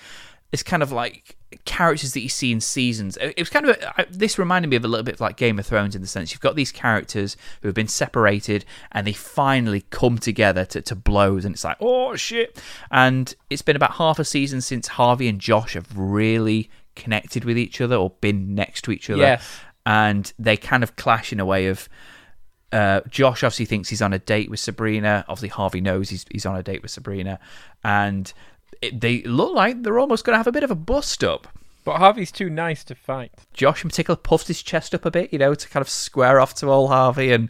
this 0.52 0.62
kind 0.62 0.84
of 0.84 0.92
like 0.92 1.37
characters 1.64 2.12
that 2.12 2.20
you 2.20 2.28
see 2.28 2.52
in 2.52 2.60
seasons. 2.60 3.16
It 3.20 3.38
was 3.38 3.48
kind 3.48 3.68
of 3.68 3.76
a, 3.76 4.00
I- 4.00 4.06
this 4.10 4.38
reminded 4.38 4.68
me 4.68 4.76
of 4.76 4.84
a 4.84 4.88
little 4.88 5.04
bit 5.04 5.14
of 5.14 5.20
like 5.20 5.36
Game 5.36 5.58
of 5.58 5.66
Thrones 5.66 5.94
in 5.94 6.02
the 6.02 6.06
sense 6.08 6.32
you've 6.32 6.40
got 6.40 6.56
these 6.56 6.72
characters 6.72 7.36
who 7.62 7.68
have 7.68 7.74
been 7.74 7.88
separated 7.88 8.64
and 8.92 9.06
they 9.06 9.12
finally 9.12 9.82
come 9.90 10.18
together 10.18 10.64
to, 10.66 10.82
to 10.82 10.94
blows 10.94 11.44
and 11.44 11.54
it's 11.54 11.64
like 11.64 11.78
oh 11.80 12.16
shit. 12.16 12.60
And 12.90 13.34
it's 13.50 13.62
been 13.62 13.76
about 13.76 13.92
half 13.92 14.18
a 14.18 14.24
season 14.24 14.60
since 14.60 14.88
Harvey 14.88 15.28
and 15.28 15.40
Josh 15.40 15.74
have 15.74 15.96
really 15.96 16.70
connected 16.94 17.44
with 17.44 17.56
each 17.56 17.80
other 17.80 17.96
or 17.96 18.10
been 18.20 18.54
next 18.54 18.82
to 18.82 18.92
each 18.92 19.08
other. 19.08 19.22
Yes. 19.22 19.60
And 19.86 20.30
they 20.38 20.56
kind 20.56 20.82
of 20.82 20.96
clash 20.96 21.32
in 21.32 21.40
a 21.40 21.46
way 21.46 21.68
of 21.68 21.88
uh, 22.72 23.00
Josh 23.08 23.42
obviously 23.42 23.64
thinks 23.64 23.88
he's 23.88 24.02
on 24.02 24.12
a 24.12 24.18
date 24.18 24.50
with 24.50 24.60
Sabrina. 24.60 25.24
Obviously, 25.28 25.48
Harvey 25.48 25.80
knows 25.80 26.10
he's 26.10 26.26
he's 26.30 26.44
on 26.44 26.54
a 26.56 26.62
date 26.62 26.82
with 26.82 26.90
Sabrina, 26.90 27.38
and 27.82 28.30
it, 28.82 29.00
they 29.00 29.22
look 29.22 29.54
like 29.54 29.82
they're 29.82 29.98
almost 29.98 30.24
going 30.24 30.34
to 30.34 30.38
have 30.38 30.46
a 30.46 30.52
bit 30.52 30.64
of 30.64 30.70
a 30.70 30.76
bust 30.76 31.24
up. 31.24 31.48
But 31.84 31.98
Harvey's 31.98 32.32
too 32.32 32.50
nice 32.50 32.84
to 32.84 32.94
fight. 32.94 33.32
Josh, 33.54 33.82
in 33.82 33.90
particular, 33.90 34.16
puffed 34.16 34.48
his 34.48 34.62
chest 34.62 34.94
up 34.94 35.06
a 35.06 35.10
bit, 35.10 35.32
you 35.32 35.38
know, 35.38 35.54
to 35.54 35.68
kind 35.68 35.80
of 35.80 35.88
square 35.88 36.38
off 36.38 36.54
to 36.56 36.70
old 36.70 36.90
Harvey. 36.90 37.32
And 37.32 37.48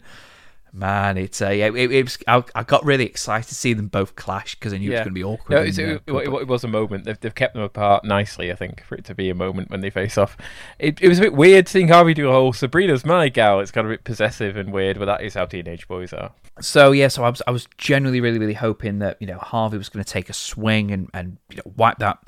man, 0.73 1.17
it's 1.17 1.41
uh, 1.41 1.49
yeah, 1.49 1.67
it, 1.67 1.91
it 1.91 2.03
was. 2.03 2.17
I, 2.27 2.43
I 2.55 2.63
got 2.63 2.83
really 2.85 3.05
excited 3.05 3.47
to 3.49 3.55
see 3.55 3.73
them 3.73 3.87
both 3.87 4.15
clash 4.15 4.55
because 4.55 4.73
I 4.73 4.77
knew 4.77 4.91
it 4.91 4.93
was 4.93 4.99
going 4.99 5.09
to 5.09 5.13
be 5.13 5.23
awkward. 5.23 5.55
No, 5.55 5.61
it's, 5.61 5.79
uh, 5.79 5.81
it, 5.81 6.01
it, 6.07 6.33
it 6.33 6.47
was 6.47 6.63
a 6.63 6.67
moment. 6.67 7.05
They've, 7.05 7.19
they've 7.19 7.33
kept 7.33 7.53
them 7.53 7.63
apart 7.63 8.05
nicely, 8.05 8.51
I 8.51 8.55
think, 8.55 8.83
for 8.83 8.95
it 8.95 9.05
to 9.05 9.15
be 9.15 9.29
a 9.29 9.35
moment 9.35 9.69
when 9.69 9.81
they 9.81 9.89
face 9.89 10.17
off. 10.17 10.37
It, 10.77 11.01
it 11.01 11.07
was 11.07 11.19
a 11.19 11.21
bit 11.21 11.33
weird 11.33 11.67
seeing 11.67 11.87
Harvey 11.87 12.13
do 12.13 12.29
a 12.29 12.31
whole 12.31 12.53
Sabrina's 12.53 13.05
my 13.05 13.29
gal. 13.29 13.59
It's 13.59 13.71
kind 13.71 13.85
of 13.85 13.91
a 13.91 13.95
bit 13.95 14.03
possessive 14.03 14.57
and 14.57 14.71
weird, 14.71 14.99
but 14.99 15.05
that 15.05 15.21
is 15.21 15.33
how 15.33 15.45
teenage 15.45 15.87
boys 15.87 16.13
are. 16.13 16.31
So 16.61 16.91
yeah, 16.91 17.07
so 17.07 17.23
I 17.23 17.29
was 17.29 17.41
I 17.47 17.51
was 17.51 17.67
genuinely 17.77 18.21
really 18.21 18.39
really 18.39 18.53
hoping 18.53 18.99
that 18.99 19.17
you 19.19 19.27
know 19.27 19.37
Harvey 19.37 19.77
was 19.77 19.89
going 19.89 20.03
to 20.03 20.11
take 20.11 20.29
a 20.29 20.33
swing 20.33 20.91
and 20.91 21.09
and 21.13 21.37
you 21.49 21.57
know, 21.57 21.73
wipe 21.75 21.99
that 21.99 22.19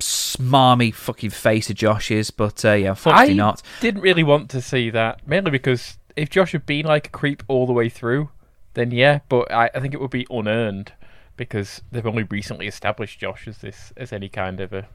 smarmy 0.00 0.92
fucking 0.94 1.30
face 1.30 1.70
of 1.70 1.76
Josh's, 1.76 2.30
but 2.30 2.64
uh, 2.64 2.72
yeah, 2.72 2.90
unfortunately 2.90 3.34
I 3.34 3.36
not. 3.36 3.62
didn't 3.80 4.00
really 4.00 4.22
want 4.22 4.50
to 4.50 4.60
see 4.60 4.90
that, 4.90 5.26
mainly 5.26 5.50
because 5.50 5.98
if 6.16 6.30
Josh 6.30 6.52
had 6.52 6.66
been 6.66 6.86
like 6.86 7.08
a 7.08 7.10
creep 7.10 7.42
all 7.48 7.66
the 7.66 7.72
way 7.72 7.88
through, 7.88 8.30
then 8.74 8.90
yeah, 8.90 9.20
but 9.28 9.50
I, 9.52 9.70
I 9.74 9.80
think 9.80 9.94
it 9.94 10.00
would 10.00 10.10
be 10.10 10.26
unearned 10.30 10.92
because 11.36 11.80
they've 11.90 12.06
only 12.06 12.24
recently 12.24 12.66
established 12.66 13.18
Josh 13.18 13.48
as 13.48 13.58
this 13.58 13.92
as 13.96 14.12
any 14.12 14.28
kind 14.28 14.60
of 14.60 14.72
a, 14.72 14.86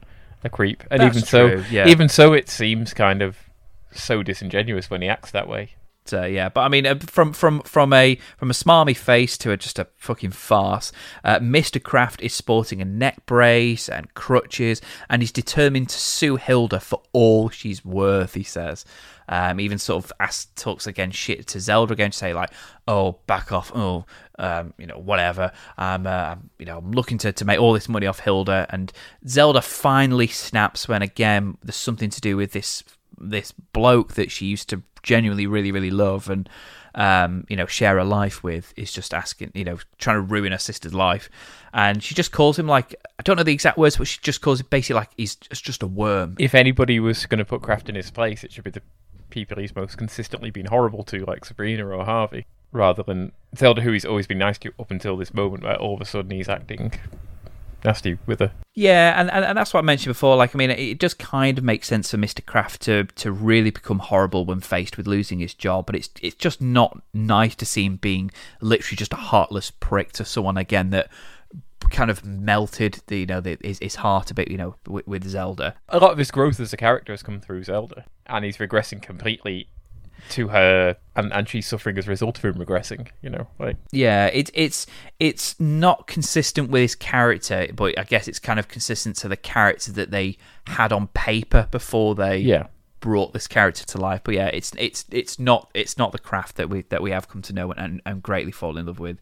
a 0.44 0.48
creep, 0.48 0.84
and 0.90 1.00
That's 1.00 1.16
even 1.16 1.26
so, 1.26 1.46
yeah. 1.70 1.88
even 1.88 2.08
so, 2.08 2.32
it 2.32 2.48
seems 2.48 2.94
kind 2.94 3.22
of 3.22 3.36
so 3.92 4.22
disingenuous 4.22 4.90
when 4.90 5.02
he 5.02 5.08
acts 5.08 5.30
that 5.32 5.48
way. 5.48 5.74
Uh, 6.12 6.24
yeah, 6.24 6.48
but 6.48 6.62
I 6.62 6.68
mean, 6.68 6.86
uh, 6.86 6.98
from 6.98 7.32
from 7.32 7.60
from 7.62 7.92
a 7.92 8.18
from 8.36 8.50
a 8.50 8.54
smarmy 8.54 8.96
face 8.96 9.36
to 9.38 9.52
a, 9.52 9.56
just 9.56 9.78
a 9.78 9.86
fucking 9.96 10.32
farce. 10.32 10.92
Uh, 11.24 11.38
Mr. 11.38 11.82
Kraft 11.82 12.20
is 12.22 12.34
sporting 12.34 12.80
a 12.80 12.84
neck 12.84 13.24
brace 13.26 13.88
and 13.88 14.12
crutches, 14.14 14.80
and 15.08 15.22
he's 15.22 15.32
determined 15.32 15.88
to 15.90 15.98
sue 15.98 16.36
Hilda 16.36 16.80
for 16.80 17.02
all 17.12 17.48
she's 17.48 17.84
worth. 17.84 18.34
He 18.34 18.42
says. 18.42 18.84
Um, 19.28 19.58
even 19.58 19.78
sort 19.78 20.04
of 20.04 20.12
asks, 20.20 20.46
talks 20.54 20.86
again 20.86 21.10
shit 21.10 21.48
to 21.48 21.58
Zelda 21.58 21.92
again 21.92 22.12
to 22.12 22.16
say 22.16 22.32
like, 22.32 22.50
"Oh, 22.86 23.18
back 23.26 23.50
off! 23.50 23.72
Oh, 23.74 24.04
um, 24.38 24.72
you 24.78 24.86
know, 24.86 24.98
whatever. 24.98 25.50
I'm, 25.76 26.06
uh, 26.06 26.36
you 26.60 26.66
know, 26.66 26.78
I'm 26.78 26.92
looking 26.92 27.18
to, 27.18 27.32
to 27.32 27.44
make 27.44 27.60
all 27.60 27.72
this 27.72 27.88
money 27.88 28.06
off 28.06 28.20
Hilda." 28.20 28.66
And 28.70 28.92
Zelda 29.26 29.62
finally 29.62 30.28
snaps 30.28 30.86
when 30.86 31.02
again 31.02 31.58
there's 31.60 31.74
something 31.74 32.10
to 32.10 32.20
do 32.20 32.36
with 32.36 32.52
this 32.52 32.84
this 33.18 33.52
bloke 33.52 34.14
that 34.14 34.30
she 34.30 34.46
used 34.46 34.68
to 34.70 34.82
genuinely 35.02 35.46
really 35.46 35.70
really 35.70 35.90
love 35.90 36.28
and 36.28 36.48
um, 36.96 37.44
you 37.48 37.56
know 37.56 37.66
share 37.66 37.98
a 37.98 38.04
life 38.04 38.42
with 38.42 38.72
is 38.76 38.90
just 38.90 39.12
asking 39.12 39.52
you 39.54 39.64
know 39.64 39.78
trying 39.98 40.16
to 40.16 40.22
ruin 40.22 40.52
her 40.52 40.58
sister's 40.58 40.94
life. 40.94 41.28
And 41.72 42.02
she 42.02 42.14
just 42.14 42.32
calls 42.32 42.58
him 42.58 42.66
like 42.66 42.94
I 43.18 43.22
don't 43.22 43.36
know 43.36 43.42
the 43.42 43.52
exact 43.52 43.76
words 43.76 43.96
but 43.98 44.08
she 44.08 44.18
just 44.22 44.40
calls 44.40 44.60
it 44.60 44.70
basically 44.70 44.96
like 44.96 45.10
he's 45.16 45.36
just, 45.36 45.64
just 45.64 45.82
a 45.82 45.86
worm. 45.86 46.36
If 46.38 46.54
anybody 46.54 46.98
was 46.98 47.26
going 47.26 47.38
to 47.38 47.44
put 47.44 47.62
Kraft 47.62 47.88
in 47.88 47.94
his 47.94 48.10
place, 48.10 48.44
it 48.44 48.52
should 48.52 48.64
be 48.64 48.70
the 48.70 48.82
people 49.28 49.58
he's 49.58 49.76
most 49.76 49.98
consistently 49.98 50.50
been 50.50 50.66
horrible 50.66 51.04
to, 51.04 51.24
like 51.26 51.44
Sabrina 51.44 51.86
or 51.86 52.04
Harvey, 52.04 52.46
rather 52.72 53.02
than 53.02 53.32
Zelda, 53.56 53.82
who 53.82 53.92
he's 53.92 54.06
always 54.06 54.26
been 54.26 54.38
nice 54.38 54.56
to 54.58 54.72
up 54.78 54.90
until 54.90 55.16
this 55.16 55.34
moment, 55.34 55.64
where 55.64 55.76
all 55.76 55.94
of 55.94 56.00
a 56.00 56.06
sudden 56.06 56.30
he's 56.30 56.48
acting 56.48 56.92
nasty 57.86 58.18
with 58.26 58.40
her. 58.40 58.52
Yeah, 58.74 59.18
and, 59.18 59.30
and, 59.30 59.44
and 59.44 59.56
that's 59.56 59.72
what 59.72 59.80
I 59.80 59.82
mentioned 59.82 60.10
before. 60.10 60.36
Like, 60.36 60.54
I 60.54 60.58
mean, 60.58 60.70
it, 60.70 60.78
it 60.78 61.00
just 61.00 61.18
kind 61.18 61.56
of 61.56 61.64
makes 61.64 61.88
sense 61.88 62.10
for 62.10 62.18
Mr. 62.18 62.44
Kraft 62.44 62.82
to 62.82 63.04
to 63.04 63.32
really 63.32 63.70
become 63.70 64.00
horrible 64.00 64.44
when 64.44 64.60
faced 64.60 64.96
with 64.96 65.06
losing 65.06 65.38
his 65.38 65.54
job, 65.54 65.86
but 65.86 65.94
it's 65.94 66.10
it's 66.20 66.36
just 66.36 66.60
not 66.60 67.00
nice 67.14 67.54
to 67.56 67.64
see 67.64 67.84
him 67.84 67.96
being 67.96 68.30
literally 68.60 68.96
just 68.96 69.12
a 69.12 69.16
heartless 69.16 69.70
prick 69.70 70.12
to 70.12 70.24
someone 70.24 70.56
again 70.56 70.90
that 70.90 71.08
kind 71.90 72.10
of 72.10 72.24
melted 72.24 73.00
the 73.06 73.20
you 73.20 73.26
know 73.26 73.40
the, 73.40 73.56
his, 73.62 73.78
his 73.78 73.94
heart 73.96 74.30
a 74.30 74.34
bit 74.34 74.50
you 74.50 74.56
know 74.56 74.74
with, 74.86 75.06
with 75.06 75.24
Zelda. 75.24 75.74
A 75.88 75.98
lot 75.98 76.12
of 76.12 76.18
his 76.18 76.30
growth 76.30 76.60
as 76.60 76.72
a 76.72 76.76
character 76.76 77.12
has 77.12 77.22
come 77.22 77.40
through 77.40 77.64
Zelda, 77.64 78.04
and 78.26 78.44
he's 78.44 78.58
regressing 78.58 79.00
completely 79.00 79.68
to 80.30 80.48
her, 80.48 80.96
and, 81.14 81.32
and 81.32 81.48
she's 81.48 81.66
suffering 81.66 81.98
as 81.98 82.06
a 82.06 82.10
result 82.10 82.38
of 82.38 82.44
him 82.44 82.54
regressing. 82.54 83.08
You 83.22 83.30
know, 83.30 83.46
like 83.58 83.76
Yeah, 83.92 84.26
it's 84.26 84.50
it's 84.54 84.86
it's 85.18 85.58
not 85.60 86.06
consistent 86.06 86.70
with 86.70 86.82
his 86.82 86.94
character, 86.94 87.68
but 87.74 87.98
I 87.98 88.04
guess 88.04 88.28
it's 88.28 88.38
kind 88.38 88.58
of 88.58 88.68
consistent 88.68 89.16
to 89.16 89.28
the 89.28 89.36
character 89.36 89.92
that 89.92 90.10
they 90.10 90.38
had 90.66 90.92
on 90.92 91.08
paper 91.08 91.68
before 91.70 92.14
they 92.14 92.38
yeah. 92.38 92.66
brought 93.00 93.32
this 93.32 93.46
character 93.46 93.84
to 93.84 93.98
life. 93.98 94.22
But 94.24 94.34
yeah, 94.34 94.48
it's 94.48 94.72
it's 94.76 95.04
it's 95.10 95.38
not 95.38 95.70
it's 95.74 95.96
not 95.98 96.12
the 96.12 96.18
Kraft 96.18 96.56
that 96.56 96.68
we 96.68 96.82
that 96.88 97.02
we 97.02 97.10
have 97.10 97.28
come 97.28 97.42
to 97.42 97.52
know 97.52 97.70
and, 97.72 97.80
and, 97.80 98.02
and 98.04 98.22
greatly 98.22 98.52
fall 98.52 98.76
in 98.76 98.86
love 98.86 98.98
with. 98.98 99.18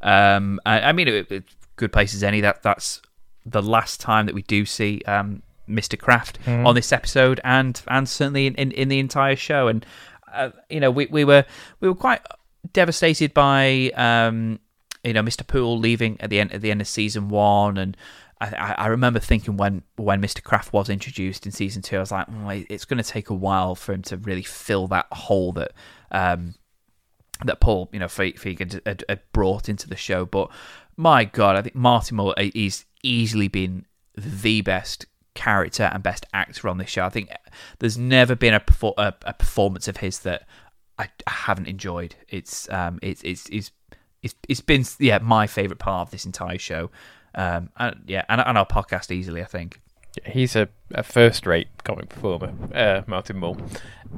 Um, 0.00 0.60
I, 0.64 0.80
I 0.80 0.92
mean, 0.92 1.08
it, 1.08 1.30
it, 1.30 1.44
good 1.76 1.92
place 1.92 2.14
as 2.14 2.22
any. 2.22 2.40
That 2.40 2.62
that's 2.62 3.02
the 3.44 3.62
last 3.62 4.00
time 4.00 4.26
that 4.26 4.34
we 4.34 4.42
do 4.42 4.64
see 4.66 5.02
um 5.06 5.42
Mr. 5.68 5.98
Kraft 5.98 6.38
mm. 6.44 6.66
on 6.66 6.74
this 6.74 6.92
episode, 6.92 7.40
and 7.44 7.80
and 7.88 8.08
certainly 8.08 8.46
in, 8.46 8.54
in, 8.54 8.72
in 8.72 8.88
the 8.88 8.98
entire 8.98 9.36
show. 9.36 9.68
And 9.68 9.84
uh, 10.32 10.50
you 10.68 10.80
know, 10.80 10.90
we 10.90 11.06
we 11.06 11.24
were 11.24 11.44
we 11.80 11.88
were 11.88 11.94
quite 11.94 12.20
devastated 12.72 13.34
by 13.34 13.90
um, 13.94 14.58
you 15.04 15.12
know 15.12 15.22
Mr. 15.22 15.46
Pool 15.46 15.78
leaving 15.78 16.20
at 16.20 16.30
the 16.30 16.40
end 16.40 16.52
at 16.52 16.60
the 16.60 16.70
end 16.70 16.80
of 16.80 16.88
season 16.88 17.28
one, 17.28 17.76
and 17.76 17.96
I, 18.40 18.74
I 18.78 18.86
remember 18.86 19.18
thinking 19.18 19.56
when 19.56 19.82
when 19.96 20.22
Mr. 20.22 20.42
Kraft 20.42 20.72
was 20.72 20.88
introduced 20.88 21.46
in 21.46 21.52
season 21.52 21.82
two, 21.82 21.96
I 21.96 22.00
was 22.00 22.12
like, 22.12 22.26
oh, 22.28 22.64
it's 22.68 22.84
going 22.84 23.02
to 23.02 23.08
take 23.08 23.30
a 23.30 23.34
while 23.34 23.74
for 23.74 23.92
him 23.92 24.02
to 24.02 24.16
really 24.16 24.42
fill 24.42 24.86
that 24.88 25.06
hole 25.12 25.52
that 25.52 25.72
um, 26.10 26.54
that 27.44 27.60
Paul, 27.60 27.88
you 27.92 27.98
know, 27.98 28.06
Fegan 28.06 28.80
had, 28.86 29.04
had, 29.08 29.20
brought 29.32 29.68
into 29.68 29.88
the 29.88 29.96
show. 29.96 30.24
But 30.24 30.50
my 30.96 31.24
God, 31.24 31.56
I 31.56 31.62
think 31.62 31.74
Martin 31.74 32.16
Mull 32.16 32.34
is 32.38 32.84
easily 33.02 33.48
been 33.48 33.86
the 34.16 34.62
best 34.62 35.06
character 35.38 35.84
and 35.92 36.02
best 36.02 36.26
actor 36.34 36.68
on 36.68 36.78
this 36.78 36.90
show. 36.90 37.04
I 37.04 37.08
think 37.10 37.30
there's 37.78 37.96
never 37.96 38.34
been 38.34 38.54
a, 38.54 38.62
a, 38.98 39.14
a 39.22 39.32
performance 39.32 39.86
of 39.86 39.98
his 39.98 40.18
that 40.20 40.48
I 40.98 41.08
haven't 41.28 41.68
enjoyed. 41.68 42.16
It's 42.28 42.68
um, 42.70 42.98
it's 43.02 43.22
it's 43.22 43.48
it's 43.48 43.70
it's, 44.20 44.34
it's 44.48 44.60
been 44.60 44.84
yeah 44.98 45.18
my 45.22 45.46
favorite 45.46 45.78
part 45.78 46.08
of 46.08 46.10
this 46.10 46.26
entire 46.26 46.58
show. 46.58 46.90
Um, 47.34 47.70
and, 47.76 48.02
yeah, 48.08 48.24
and, 48.28 48.40
and 48.40 48.58
our 48.58 48.66
podcast 48.66 49.12
easily, 49.12 49.42
I 49.42 49.44
think. 49.44 49.80
He's 50.26 50.56
a, 50.56 50.68
a 50.90 51.04
first-rate 51.04 51.68
comic 51.84 52.08
performer, 52.08 52.52
uh, 52.74 53.02
Martin 53.06 53.36
Mull. 53.38 53.58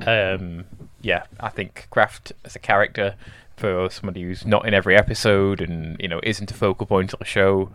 Um, 0.07 0.65
yeah, 1.03 1.25
I 1.39 1.51
think 1.51 1.89
Kraft 1.91 2.33
as 2.47 2.57
a 2.57 2.59
character 2.59 3.17
for 3.59 3.91
somebody 3.91 4.23
who's 4.23 4.47
not 4.47 4.67
in 4.67 4.73
every 4.73 4.97
episode 4.97 5.61
and 5.61 5.97
you 6.01 6.09
know 6.09 6.21
isn't 6.23 6.51
a 6.51 6.55
focal 6.55 6.87
point 6.87 7.13
of 7.13 7.19
the 7.19 7.27
show 7.27 7.71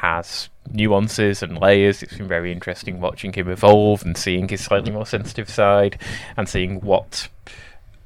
has 0.00 0.48
nuances 0.70 1.42
and 1.42 1.58
layers. 1.58 2.02
It's 2.02 2.16
been 2.16 2.28
very 2.28 2.52
interesting 2.52 3.00
watching 3.00 3.32
him 3.32 3.48
evolve 3.48 4.02
and 4.04 4.16
seeing 4.16 4.48
his 4.48 4.62
slightly 4.62 4.90
more 4.90 5.06
sensitive 5.06 5.48
side 5.48 6.00
and 6.36 6.48
seeing 6.48 6.80
what 6.80 7.28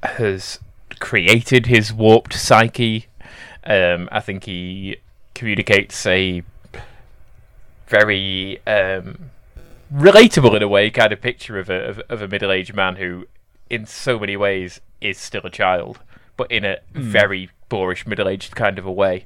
has 0.02 0.58
created 1.00 1.66
his 1.66 1.92
warped 1.92 2.34
psyche. 2.34 3.06
Um, 3.64 4.08
I 4.12 4.20
think 4.20 4.44
he 4.44 4.96
communicates 5.34 6.06
a 6.06 6.42
very 7.86 8.60
um, 8.66 9.30
relatable 9.92 10.54
in 10.56 10.62
a 10.62 10.68
way 10.68 10.90
kind 10.90 11.12
of 11.12 11.20
picture 11.20 11.58
of 11.58 11.70
a 11.70 11.88
of, 11.88 12.00
of 12.08 12.22
a 12.22 12.28
middle 12.28 12.52
aged 12.52 12.74
man 12.74 12.96
who, 12.96 13.26
in 13.70 13.86
so 13.86 14.18
many 14.18 14.36
ways, 14.36 14.80
is 15.00 15.18
still 15.18 15.42
a 15.44 15.50
child, 15.50 16.00
but 16.36 16.50
in 16.50 16.64
a 16.64 16.78
mm. 16.94 17.00
very 17.00 17.50
boorish 17.68 18.06
middle 18.06 18.28
aged 18.28 18.54
kind 18.54 18.78
of 18.78 18.86
a 18.86 18.92
way. 18.92 19.24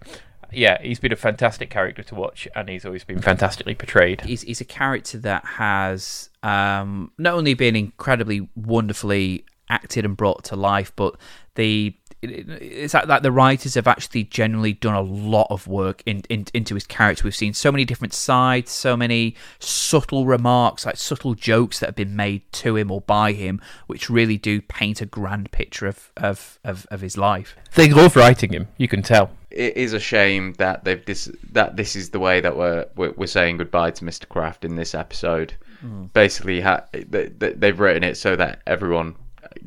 Yeah, 0.53 0.80
he's 0.80 1.00
been 1.00 1.12
a 1.12 1.16
fantastic 1.16 1.70
character 1.70 2.03
to 2.03 2.14
watch, 2.14 2.48
and 2.55 2.68
he's 2.68 2.84
always 2.84 3.05
been 3.05 3.20
fantastically 3.20 3.74
portrayed. 3.74 4.22
He's 4.22 4.42
he's 4.42 4.61
a 4.61 4.64
character 4.66 5.18
that 5.18 5.44
has 5.44 6.30
um, 6.42 7.12
not 7.18 7.34
only 7.34 7.55
been 7.55 7.76
incredibly 7.76 8.48
wonderfully 8.55 9.44
acted 9.68 10.05
and 10.05 10.16
brought 10.16 10.44
to 10.44 10.57
life, 10.57 10.92
but 10.96 11.16
the 11.55 11.94
it's 12.22 12.94
like, 12.94 13.09
like 13.09 13.22
the 13.22 13.32
writers 13.32 13.74
have 13.74 13.88
actually 13.88 14.22
generally 14.22 14.72
done 14.72 14.94
a 14.94 15.00
lot 15.00 15.48
of 15.50 15.66
work 15.66 16.05
in, 16.07 16.22
in, 16.28 16.46
into 16.55 16.74
his 16.74 16.86
character. 16.86 17.24
We've 17.24 17.34
seen 17.34 17.53
so 17.53 17.72
many 17.72 17.84
different 17.84 18.14
sides, 18.14 18.70
so 18.70 18.96
many 18.96 19.34
subtle 19.59 20.24
remarks, 20.24 20.86
like 20.86 20.96
subtle 20.96 21.34
jokes 21.34 21.80
that 21.80 21.86
have 21.86 21.96
been 21.96 22.14
made 22.14 22.50
to 22.53 22.76
him 22.76 22.92
or 22.92 23.00
by 23.00 23.32
him, 23.32 23.61
which 23.88 24.09
really 24.09 24.36
do 24.36 24.62
paint 24.62 25.00
a 25.00 25.07
grand 25.07 25.50
picture 25.50 25.88
of 25.88 26.12
of, 26.16 26.61
of, 26.62 26.86
of 26.90 27.00
his 27.00 27.16
life. 27.18 27.57
They 27.74 27.90
love 27.90 28.14
writing 28.14 28.53
him. 28.53 28.68
You 28.76 28.86
can 28.86 29.03
tell. 29.03 29.32
It 29.55 29.76
is 29.76 29.92
a 29.92 30.00
shame 30.00 30.55
that 30.55 30.84
they've 30.84 31.05
this 31.05 31.30
that 31.53 31.76
this 31.76 31.94
is 31.96 32.11
the 32.11 32.20
way 32.20 32.40
that 32.40 32.57
we're 32.57 32.86
we're, 32.96 33.12
we're 33.12 33.26
saying 33.26 33.59
goodbye 33.59 33.92
to 33.92 34.05
Mr. 34.05 34.28
Kraft 34.28 34.64
in 34.64 34.76
this 34.76 34.94
episode. 34.94 35.55
Mm. 35.84 36.12
Basically, 36.12 36.61
ha- 36.61 36.84
they, 36.92 37.28
they've 37.28 37.78
written 37.78 38.05
it 38.05 38.16
so 38.16 38.36
that 38.36 38.62
everyone 38.66 39.16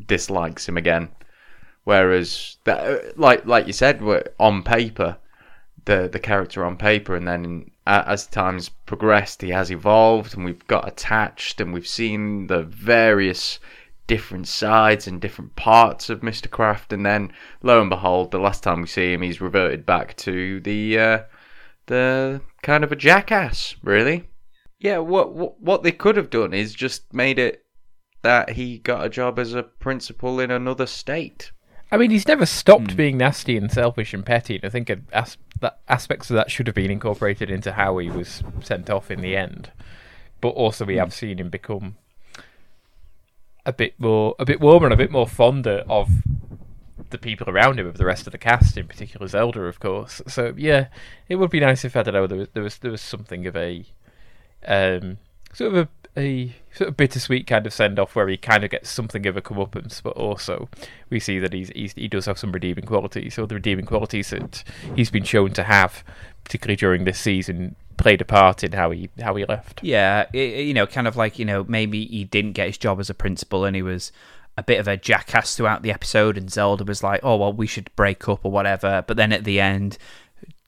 dislikes 0.08 0.68
him 0.68 0.78
again 0.78 1.10
Whereas 1.86 2.58
that, 2.64 3.18
like 3.18 3.46
like 3.46 3.68
you 3.68 3.74
said, 3.74 4.02
on 4.40 4.64
paper, 4.64 5.18
the 5.86 6.10
the 6.12 6.20
character 6.20 6.66
on 6.66 6.78
paper, 6.78 7.16
and 7.16 7.28
then 7.28 7.70
as 7.86 8.26
time's 8.26 8.70
progressed, 8.70 9.44
he 9.44 9.52
has 9.52 9.72
evolved, 9.72 10.36
and 10.36 10.44
we've 10.44 10.66
got 10.66 10.88
attached, 10.88 11.62
and 11.62 11.72
we've 11.72 11.88
seen 11.88 12.48
the 12.48 12.64
various 12.64 13.60
different 14.08 14.48
sides 14.48 15.08
and 15.08 15.20
different 15.20 15.56
parts 15.56 16.10
of 16.10 16.22
Mr. 16.22 16.50
Kraft, 16.50 16.94
and 16.94 17.06
then 17.06 17.32
lo 17.64 17.82
and 17.82 17.90
behold, 17.90 18.32
the 18.32 18.40
last 18.40 18.64
time 18.64 18.82
we 18.82 18.88
see 18.88 19.14
him, 19.14 19.22
he's 19.22 19.42
reverted 19.42 19.86
back 19.86 20.16
to 20.18 20.60
the 20.62 21.00
uh, 21.00 21.20
the 21.88 22.42
kind 22.62 22.84
of 22.84 22.92
a 22.92 22.96
jackass, 22.96 23.76
really. 23.84 24.30
Yeah, 24.80 25.00
what, 25.00 25.34
what 25.34 25.60
what 25.62 25.84
they 25.84 25.92
could 25.92 26.18
have 26.18 26.30
done 26.30 26.54
is 26.54 26.74
just 26.74 27.14
made 27.14 27.40
it 27.40 27.66
that 28.22 28.52
he 28.52 28.80
got 28.80 29.06
a 29.06 29.10
job 29.10 29.38
as 29.40 29.54
a 29.54 29.64
principal 29.64 30.40
in 30.40 30.52
another 30.52 30.86
state. 30.86 31.52
I 31.92 31.98
mean, 31.98 32.10
he's 32.10 32.28
never 32.28 32.46
stopped 32.46 32.88
mm. 32.88 32.96
being 32.96 33.18
nasty 33.18 33.56
and 33.56 33.72
selfish 33.72 34.14
and 34.14 34.26
petty. 34.26 34.56
And 34.56 34.66
I 34.66 34.70
think 34.70 34.92
as- 35.12 35.38
that 35.62 35.80
aspects 35.88 36.30
of 36.30 36.36
that 36.36 36.50
should 36.50 36.68
have 36.68 36.76
been 36.76 36.92
incorporated 36.92 37.50
into 37.50 37.74
how 37.74 37.98
he 38.00 38.10
was 38.10 38.44
sent 38.62 38.90
off 38.90 39.12
in 39.12 39.22
the 39.22 39.38
end. 39.38 39.72
But 40.42 40.50
also, 40.50 40.86
we 40.86 40.96
mm. 40.96 41.00
have 41.00 41.14
seen 41.14 41.40
him 41.40 41.50
become 41.50 41.98
a 43.66 43.74
bit 43.74 44.00
more, 44.00 44.36
a 44.40 44.46
bit 44.46 44.60
warmer 44.62 44.88
and 44.88 44.94
a 44.94 44.98
bit 44.98 45.12
more 45.12 45.28
fonder 45.28 45.84
of 45.88 46.10
the 47.10 47.18
people 47.18 47.50
around 47.50 47.80
him, 47.80 47.88
of 47.88 47.98
the 47.98 48.06
rest 48.06 48.28
of 48.28 48.32
the 48.32 48.38
cast, 48.38 48.78
in 48.78 48.88
particular 48.88 49.28
Zelda, 49.28 49.62
of 49.62 49.80
course. 49.80 50.22
So 50.28 50.54
yeah, 50.58 50.88
it 51.30 51.36
would 51.36 51.50
be 51.52 51.60
nice 51.60 51.86
if 51.86 51.96
I 51.96 52.04
don't 52.04 52.14
know 52.14 52.28
there 52.28 52.38
was 52.38 52.48
there 52.54 52.64
was 52.64 52.78
there 52.78 52.92
was 52.92 53.02
something 53.02 53.46
of 53.48 53.56
a 53.56 53.86
um, 54.68 55.18
sort 55.54 55.74
of 55.74 55.78
a 55.78 55.90
a 56.18 56.56
sort 56.74 56.90
of 56.90 56.98
bittersweet 56.98 57.46
kind 57.46 57.66
of 57.66 57.74
send 57.74 58.00
off 58.00 58.16
where 58.16 58.28
he 58.28 58.38
kind 58.38 58.64
of 58.64 58.70
gets 58.70 58.90
something 58.90 59.26
of 59.26 59.36
a 59.36 59.42
comeuppance, 59.42 60.02
but 60.02 60.16
also 60.16 60.70
we 61.10 61.20
see 61.20 61.40
that 61.40 61.54
he's, 61.54 61.70
he's, 61.70 61.94
he 61.94 62.08
does 62.08 62.26
have 62.26 62.40
some 62.40 62.52
redeeming 62.52 62.86
qualities. 62.86 63.34
So 63.34 63.46
the 63.46 63.56
redeeming 63.56 63.86
qualities 63.86 64.30
that 64.30 64.64
he's 64.96 65.12
been 65.12 65.24
shown 65.24 65.52
to 65.54 65.64
have, 65.64 66.04
particularly 66.46 66.78
during 66.78 67.04
this 67.04 67.20
season, 67.20 67.76
played 67.98 68.22
a 68.22 68.26
part 68.26 68.64
in 68.64 68.72
how 68.72 68.92
he 68.92 69.10
how 69.22 69.36
he 69.36 69.46
left. 69.46 69.82
Yeah, 69.84 70.26
it, 70.34 70.66
you 70.66 70.74
know, 70.74 70.88
kind 70.88 71.08
of 71.08 71.18
like 71.18 71.38
you 71.38 71.46
know 71.46 71.66
maybe 71.68 72.06
he 72.06 72.24
didn't 72.24 72.54
get 72.54 72.68
his 72.68 72.78
job 72.78 73.00
as 73.00 73.10
a 73.10 73.14
principal 73.14 73.66
and 73.66 73.76
he 73.76 73.82
was 73.82 74.12
a 74.58 74.64
bit 74.64 74.80
of 74.80 74.88
a 74.88 74.96
jackass 74.96 75.56
throughout 75.56 75.84
the 75.84 75.92
episode, 75.92 76.38
and 76.38 76.50
Zelda 76.50 76.86
was 76.86 77.04
like, 77.04 77.20
"Oh 77.24 77.36
well, 77.36 77.52
we 77.52 77.68
should 77.68 77.94
break 77.96 78.30
up 78.30 78.46
or 78.46 78.52
whatever." 78.52 79.04
But 79.06 79.18
then 79.18 79.34
at 79.34 79.44
the 79.44 79.60
end, 79.60 79.98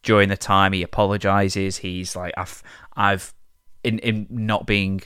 during 0.03 0.27
the 0.29 0.37
time, 0.37 0.73
he 0.73 0.83
apologizes. 0.83 1.77
He's 1.77 2.15
like, 2.15 2.33
"I've 2.35 2.61
I've 2.95 3.33
in 3.83 3.99
in 3.99 4.27
not 4.29 4.67
being." 4.67 5.01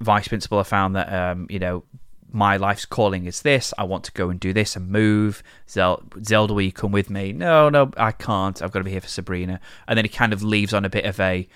vice 0.00 0.28
principal, 0.28 0.58
I 0.58 0.62
found 0.62 0.96
that 0.96 1.12
um, 1.12 1.46
you 1.50 1.58
know 1.58 1.84
my 2.30 2.56
life's 2.56 2.84
calling 2.84 3.24
is 3.24 3.42
this. 3.42 3.72
I 3.78 3.84
want 3.84 4.04
to 4.04 4.12
go 4.12 4.30
and 4.30 4.38
do 4.38 4.52
this 4.52 4.76
and 4.76 4.88
move. 4.88 5.42
Zel- 5.68 6.02
Zelda, 6.22 6.54
will 6.54 6.62
you 6.62 6.72
come 6.72 6.92
with 6.92 7.10
me? 7.10 7.32
No, 7.32 7.68
no, 7.68 7.90
I 7.96 8.12
can't. 8.12 8.60
I've 8.60 8.70
got 8.70 8.80
to 8.80 8.84
be 8.84 8.90
here 8.90 9.00
for 9.00 9.08
Sabrina. 9.08 9.60
And 9.86 9.96
then 9.96 10.04
he 10.04 10.08
kind 10.08 10.32
of 10.32 10.42
leaves 10.42 10.74
on 10.74 10.84
a 10.84 10.90
bit 10.90 11.04
of 11.04 11.18
a. 11.20 11.48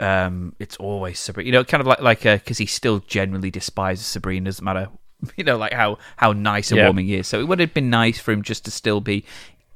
Um, 0.00 0.54
it's 0.60 0.76
always 0.76 1.18
Sabrina, 1.18 1.46
you 1.46 1.52
know, 1.52 1.64
kind 1.64 1.80
of 1.80 1.86
like 1.88 2.00
like 2.00 2.22
because 2.22 2.58
he 2.58 2.66
still 2.66 3.00
generally 3.00 3.50
despises 3.50 4.06
Sabrina, 4.06 4.44
doesn't 4.44 4.64
matter, 4.64 4.88
you 5.36 5.42
know, 5.42 5.56
like 5.56 5.72
how 5.72 5.98
how 6.16 6.32
nice 6.32 6.70
and 6.70 6.78
yeah. 6.78 6.84
warming 6.84 7.06
he 7.06 7.16
is. 7.16 7.26
So 7.26 7.40
it 7.40 7.48
would 7.48 7.58
have 7.58 7.74
been 7.74 7.90
nice 7.90 8.20
for 8.20 8.30
him 8.30 8.42
just 8.42 8.64
to 8.66 8.70
still 8.70 9.00
be 9.00 9.24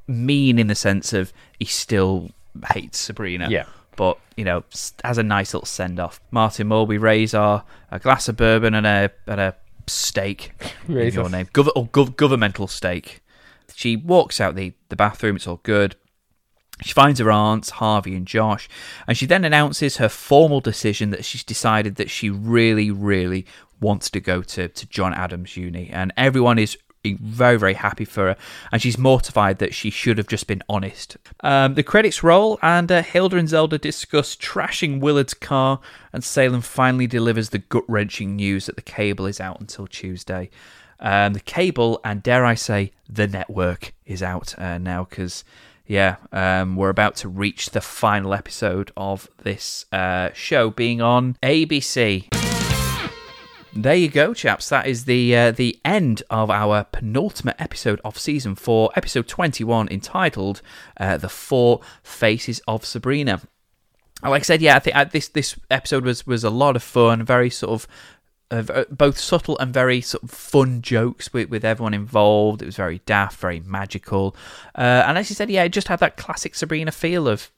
mean 0.07 0.61
in 0.61 0.69
the 0.69 0.77
sense 0.77 1.13
of 1.13 1.33
he 1.59 1.65
still 1.65 2.31
hates 2.73 2.99
Sabrina. 2.99 3.49
Yeah 3.51 3.65
but 3.97 4.19
you 4.37 4.45
know 4.45 4.65
has 5.05 5.19
a 5.19 5.23
nice 5.23 5.53
little 5.55 5.67
send 5.67 6.01
off. 6.01 6.21
Martin 6.31 6.67
Mull, 6.69 6.87
we 6.87 6.99
raise 6.99 7.35
our 7.35 7.65
a 7.91 7.99
glass 7.99 8.29
of 8.29 8.37
bourbon 8.37 8.75
and 8.75 8.87
a 8.87 9.11
and 9.27 9.41
a 9.41 9.55
steak. 9.87 10.53
raise 10.89 11.15
your 11.15 11.29
name, 11.29 11.47
Gov- 11.47 11.73
oh, 11.77 11.87
gov- 11.87 12.17
governmental 12.17 12.67
steak. 12.67 13.23
She 13.75 13.97
walks 13.97 14.41
out 14.41 14.55
the 14.55 14.75
the 14.89 14.97
bathroom. 14.97 15.37
It's 15.37 15.47
all 15.47 15.61
good. 15.63 15.97
She 16.83 16.93
finds 16.93 17.21
her 17.21 17.31
aunts, 17.31 17.71
Harvey 17.71 18.17
and 18.17 18.27
Josh, 18.27 18.69
and 19.07 19.17
she 19.17 19.27
then 19.27 19.45
announces 19.45 19.99
her 19.99 20.09
formal 20.09 20.61
decision 20.61 21.11
that 21.11 21.25
she's 21.25 21.45
decided 21.45 21.97
that 21.97 22.11
she 22.11 22.29
really, 22.29 22.91
really 22.91 23.47
wants 23.81 24.11
to 24.11 24.21
go 24.21 24.43
to, 24.43 24.69
to 24.69 24.87
John 24.87 25.15
Adams 25.15 25.57
Uni. 25.57 25.91
And 25.91 26.13
everyone 26.17 26.59
is 26.59 26.77
very, 27.05 27.59
very 27.59 27.75
happy 27.75 28.05
for 28.05 28.29
her, 28.29 28.37
and 28.71 28.81
she's 28.81 28.99
mortified 28.99 29.59
that 29.59 29.75
she 29.75 29.91
should 29.91 30.19
have 30.19 30.29
just 30.29 30.47
been 30.47 30.63
honest. 30.69 31.17
Um, 31.41 31.75
the 31.75 31.83
credits 31.83 32.23
roll, 32.23 32.59
and 32.63 32.91
uh, 32.91 33.03
Hilda 33.03 33.37
and 33.37 33.49
Zelda 33.49 33.79
discuss 33.79 34.37
trashing 34.37 35.01
Willard's 35.01 35.35
car, 35.35 35.81
and 36.13 36.23
Salem 36.23 36.61
finally 36.61 37.07
delivers 37.07 37.51
the 37.51 37.59
gut 37.59 37.85
wrenching 37.89 38.37
news 38.37 38.67
that 38.67 38.77
the 38.77 38.83
cable 38.83 39.27
is 39.27 39.41
out 39.41 39.61
until 39.61 39.87
Tuesday. 39.87 40.51
Um, 41.01 41.33
the 41.33 41.41
cable, 41.41 42.01
and 42.05 42.23
dare 42.23 42.45
I 42.45 42.55
say, 42.55 42.93
the 43.09 43.27
network 43.27 43.93
is 44.07 44.23
out 44.23 44.59
uh, 44.59 44.79
now 44.79 45.05
because. 45.05 45.45
Yeah, 45.85 46.17
um, 46.31 46.77
we're 46.77 46.91
about 46.91 47.17
to 47.17 47.29
reach 47.29 47.71
the 47.71 47.81
final 47.81 48.33
episode 48.33 48.93
of 48.97 49.29
this 49.43 49.85
uh, 49.93 50.31
show 50.33 50.71
being 50.71 51.03
on 51.03 51.37
ABC. 51.43 52.42
There 53.75 53.95
you 53.95 54.09
go, 54.09 54.35
chaps. 54.35 54.69
That 54.69 54.87
is 54.87 55.07
the 55.07 55.35
uh, 55.35 55.51
the 55.51 55.81
end 55.83 56.23
of 56.29 56.51
our 56.51 56.85
penultimate 56.85 57.57
episode 57.59 58.03
of 58.05 58.19
season 58.19 58.55
four, 58.55 58.91
episode 58.95 59.27
twenty 59.27 59.65
one, 59.65 59.89
entitled 59.89 60.61
uh, 60.99 61.17
"The 61.17 61.31
Four 61.31 61.81
Faces 62.03 62.61
of 62.69 62.85
Sabrina." 62.85 63.41
like 64.23 64.43
I 64.43 64.45
said, 64.45 64.63
yeah, 64.63 64.77
I 64.77 64.79
think 64.79 65.13
this 65.13 65.29
this 65.29 65.57
episode 65.71 66.05
was 66.05 66.27
was 66.27 66.45
a 66.45 66.51
lot 66.51 66.77
of 66.77 66.83
fun, 66.83 67.25
very 67.25 67.51
sort 67.51 67.73
of. 67.73 67.89
Uh, 68.51 68.85
both 68.91 69.19
subtle 69.19 69.57
and 69.61 69.73
very 69.73 70.03
sort 70.03 70.23
of 70.23 70.31
fun 70.31 70.83
jokes 70.83 71.33
with, 71.33 71.49
with 71.49 71.65
everyone 71.65 71.95
involved. 71.95 72.61
It 72.61 72.67
was 72.67 72.77
very 72.77 73.01
daft, 73.07 73.41
very 73.41 73.61
magical, 73.61 74.37
uh, 74.75 75.05
and 75.07 75.17
as 75.17 75.31
you 75.31 75.35
said, 75.35 75.49
yeah, 75.49 75.63
it 75.63 75.71
just 75.71 75.89
had 75.89 76.01
that 76.01 76.19
classic 76.19 76.55
Sabrina 76.55 76.93
feel 76.93 77.27
of 77.27 77.51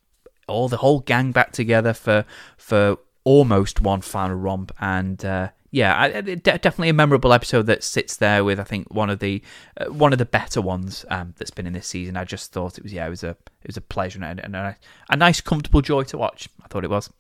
all 0.47 0.69
the 0.69 0.77
whole 0.77 1.01
gang 1.01 1.33
back 1.33 1.51
together 1.51 1.93
for 1.95 2.25
for 2.57 2.99
almost 3.25 3.81
one 3.81 4.03
final 4.03 4.37
romp, 4.37 4.71
and 4.79 5.25
uh, 5.25 5.49
yeah, 5.75 6.01
I, 6.01 6.21
definitely 6.21 6.91
a 6.91 6.95
memorable 6.95 7.33
episode 7.33 7.67
that 7.67 7.83
sits 7.83 8.17
there 8.19 8.45
with 8.45 8.61
I 8.61 8.63
think 8.63 8.95
one 8.95 9.11
of 9.11 9.19
the 9.19 9.43
uh, 9.77 9.87
one 9.87 10.13
of 10.13 10.21
the 10.21 10.25
better 10.25 10.63
ones 10.63 11.05
um, 11.11 11.35
that's 11.37 11.51
been 11.51 11.67
in 11.67 11.73
this 11.73 11.89
season. 11.89 12.17
I 12.17 12.23
just 12.23 12.53
thought 12.53 12.79
it 12.79 12.85
was 12.85 12.93
yeah, 12.93 13.05
it 13.05 13.11
was 13.11 13.25
a 13.25 13.31
it 13.31 13.67
was 13.67 13.77
a 13.77 13.81
pleasure 13.81 14.23
and, 14.23 14.39
and 14.39 14.55
a, 14.55 14.77
a, 15.11 15.17
nice, 15.17 15.41
comfortable 15.41 15.81
joy 15.81 16.05
to 16.05 16.17
watch. 16.17 16.49
I 16.63 16.69
thought 16.69 16.85
it 16.85 16.91
was. 16.91 17.11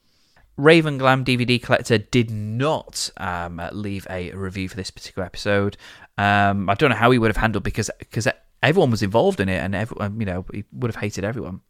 Raven 0.57 0.99
Glam 0.99 1.25
DVD 1.25 1.61
Collector 1.61 1.99
did 1.99 2.31
not 2.31 3.11
um, 3.17 3.61
leave 3.73 4.07
a 4.09 4.31
review 4.31 4.69
for 4.69 4.77
this 4.77 4.93
particular 4.93 5.27
episode. 5.27 5.77
Um, 6.17 6.71
I 6.71 6.75
don't 6.75 6.91
know 6.91 6.97
how 6.97 7.11
he 7.11 7.19
would 7.19 7.31
have 7.31 7.37
handled 7.37 7.65
because 7.65 7.91
because 7.99 8.29
everyone 8.63 8.93
was 8.93 9.03
involved 9.03 9.41
in 9.41 9.49
it 9.49 9.59
and 9.59 9.75
everyone 9.75 10.21
you 10.21 10.27
know 10.27 10.47
he 10.53 10.63
would 10.71 10.93
have 10.93 11.03
hated 11.03 11.25
everyone. 11.25 11.61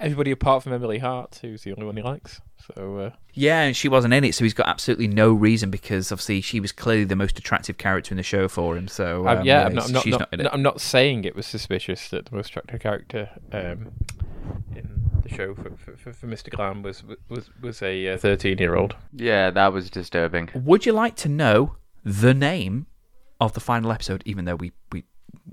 Everybody 0.00 0.30
apart 0.30 0.62
from 0.62 0.72
Emily 0.72 0.98
Hart, 0.98 1.38
who's 1.42 1.62
the 1.62 1.72
only 1.72 1.84
one 1.84 1.96
he 1.96 2.02
likes. 2.02 2.40
So 2.74 2.98
uh... 2.98 3.10
yeah, 3.34 3.62
and 3.62 3.76
she 3.76 3.88
wasn't 3.88 4.14
in 4.14 4.24
it, 4.24 4.34
so 4.34 4.44
he's 4.44 4.54
got 4.54 4.66
absolutely 4.66 5.08
no 5.08 5.32
reason 5.32 5.70
because 5.70 6.10
obviously 6.10 6.40
she 6.40 6.58
was 6.58 6.72
clearly 6.72 7.04
the 7.04 7.16
most 7.16 7.38
attractive 7.38 7.76
character 7.76 8.12
in 8.14 8.16
the 8.16 8.22
show 8.22 8.48
for 8.48 8.76
him. 8.76 8.88
So 8.88 9.28
um, 9.28 9.38
um, 9.38 9.44
yeah, 9.44 9.66
I'm 9.66 9.74
not, 9.74 9.86
I'm 9.86 10.10
not, 10.10 10.20
not, 10.20 10.38
not 10.38 10.54
I'm 10.54 10.62
not 10.62 10.80
saying 10.80 11.24
it 11.24 11.36
was 11.36 11.46
suspicious 11.46 12.08
that 12.08 12.26
the 12.26 12.36
most 12.36 12.50
attractive 12.50 12.80
character 12.80 13.28
um, 13.52 13.92
in 14.74 15.10
the 15.22 15.28
show 15.28 15.54
for, 15.54 15.70
for, 15.96 16.12
for, 16.12 16.26
Mr. 16.26 16.50
Glam 16.50 16.82
was 16.82 17.02
was 17.28 17.50
was 17.60 17.82
a 17.82 18.16
13 18.16 18.56
uh, 18.56 18.60
year 18.60 18.76
old. 18.76 18.96
Yeah, 19.12 19.50
that 19.50 19.72
was 19.72 19.90
disturbing. 19.90 20.50
Would 20.54 20.86
you 20.86 20.92
like 20.92 21.16
to 21.16 21.28
know 21.28 21.76
the 22.04 22.34
name 22.34 22.86
of 23.40 23.52
the 23.52 23.60
final 23.60 23.92
episode? 23.92 24.22
Even 24.24 24.46
though 24.46 24.56
we 24.56 24.72
we 24.92 25.04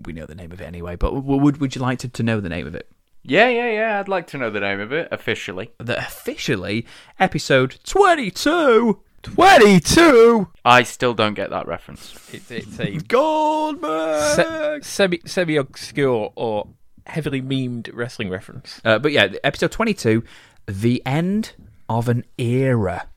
we 0.05 0.13
know 0.13 0.25
the 0.25 0.35
name 0.35 0.51
of 0.51 0.61
it 0.61 0.65
anyway, 0.65 0.95
but 0.95 1.13
would 1.13 1.57
would 1.57 1.75
you 1.75 1.81
like 1.81 1.99
to, 1.99 2.07
to 2.07 2.23
know 2.23 2.39
the 2.39 2.49
name 2.49 2.67
of 2.67 2.75
it? 2.75 2.89
Yeah, 3.27 3.49
yeah, 3.49 3.69
yeah. 3.71 3.99
I'd 3.99 4.07
like 4.07 4.25
to 4.27 4.37
know 4.37 4.49
the 4.49 4.61
name 4.61 4.79
of 4.79 4.93
it 4.93 5.09
officially. 5.11 5.71
The 5.79 5.97
officially 5.97 6.85
episode 7.19 7.77
twenty-two. 7.83 9.01
22. 9.23 10.47
I 10.63 10.83
still 10.83 11.13
don't 11.13 11.33
get 11.33 11.49
that 11.49 11.67
reference. 11.67 12.15
It's, 12.31 12.49
it's 12.49 12.79
a 12.79 12.91
Goldberg 13.07 14.35
se- 14.35 14.79
semi 14.83 15.19
semi 15.25 15.57
obscure 15.57 16.31
or 16.35 16.69
heavily 17.07 17.41
memed 17.41 17.89
wrestling 17.93 18.29
reference. 18.29 18.79
Uh, 18.85 18.99
but 18.99 19.11
yeah, 19.11 19.27
episode 19.43 19.71
22, 19.71 20.23
the 20.67 21.01
end 21.05 21.53
of 21.89 22.07
an 22.07 22.23
era. 22.37 23.07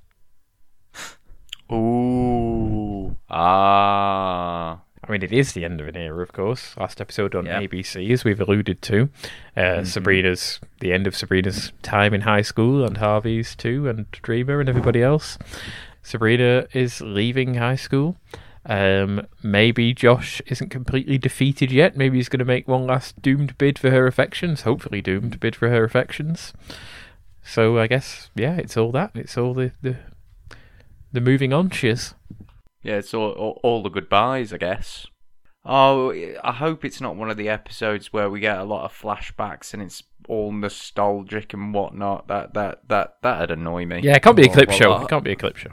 Ooh. 1.71 3.17
Ah. 3.29 4.81
I 5.03 5.13
mean, 5.13 5.23
it 5.23 5.33
is 5.33 5.53
the 5.53 5.65
end 5.65 5.81
of 5.81 5.89
an 5.89 5.97
era, 5.97 6.23
of 6.23 6.33
course. 6.33 6.77
Last 6.77 7.01
episode 7.01 7.35
on 7.35 7.47
ABC, 7.47 8.11
as 8.11 8.23
we've 8.23 8.41
alluded 8.41 8.83
to. 8.83 9.09
Uh, 9.57 9.61
mm-hmm. 9.61 9.85
Sabrina's, 9.85 10.61
the 10.81 10.93
end 10.93 11.07
of 11.07 11.17
Sabrina's 11.17 11.73
time 11.83 12.13
in 12.13 12.21
high 12.23 12.43
school, 12.43 12.85
and 12.85 12.99
Harvey's 12.99 13.57
too, 13.57 13.89
and 13.89 14.11
Dreama 14.13 14.61
and 14.61 14.69
everybody 14.69 15.03
else. 15.03 15.39
Sabrina 16.03 16.67
is 16.73 17.01
leaving 17.01 17.55
high 17.55 17.77
school. 17.77 18.17
Um, 18.67 19.27
maybe 19.43 19.95
Josh 19.95 20.43
isn't 20.47 20.69
completely 20.69 21.17
defeated 21.17 21.73
yet. 21.73 21.97
Maybe 21.97 22.19
he's 22.19 22.29
going 22.29 22.41
to 22.41 22.45
make 22.45 22.69
one 22.69 22.87
last 22.87 23.21
doomed 23.23 23.57
bid 23.57 23.79
for 23.79 23.91
her 23.91 24.07
affections. 24.07 24.63
Hopefully, 24.63 25.01
doomed 25.01 25.41
bid 25.41 25.57
for 25.57 25.71
her 25.71 25.83
affections. 25.83 26.53
So 27.43 27.79
I 27.79 27.87
guess, 27.87 28.29
yeah, 28.35 28.57
it's 28.57 28.77
all 28.77 28.93
that. 28.93 29.13
It's 29.15 29.39
all 29.39 29.55
the 29.55 29.73
the, 29.81 29.97
the 31.13 31.21
moving 31.21 31.53
on. 31.53 31.71
Cheers. 31.71 32.15
Yeah, 32.83 32.97
it's 32.97 33.12
all, 33.14 33.31
all, 33.33 33.61
all 33.62 33.83
the 33.83 33.91
goodbyes, 33.91 34.53
I 34.53 34.57
guess. 34.59 35.07
Oh, 35.64 36.12
I 36.43 36.53
hope 36.53 36.85
it's 36.85 37.01
not 37.01 37.16
one 37.16 37.31
of 37.31 37.37
the 37.37 37.49
episodes 37.49 38.12
where 38.12 38.31
we 38.31 38.41
get 38.41 38.59
a 38.59 38.64
lot 38.64 38.85
of 38.85 38.99
flashbacks 38.99 39.74
and 39.74 39.83
it's 39.83 40.03
all 40.26 40.53
nostalgic 40.53 41.53
and 41.53 41.74
whatnot. 41.74 42.28
That 42.28 42.55
that 42.55 42.89
that 42.89 43.16
that'd 43.22 43.51
annoy 43.51 43.85
me. 43.85 44.01
Yeah, 44.03 44.14
it 44.14 44.22
can't 44.22 44.37
be 44.37 44.47
a 44.47 44.49
clip 44.49 44.70
show. 44.70 44.95
Uh, 44.95 45.03
it 45.03 45.09
can't 45.09 45.24
be 45.24 45.33
a 45.33 45.37
clip 45.37 45.57
show 45.57 45.72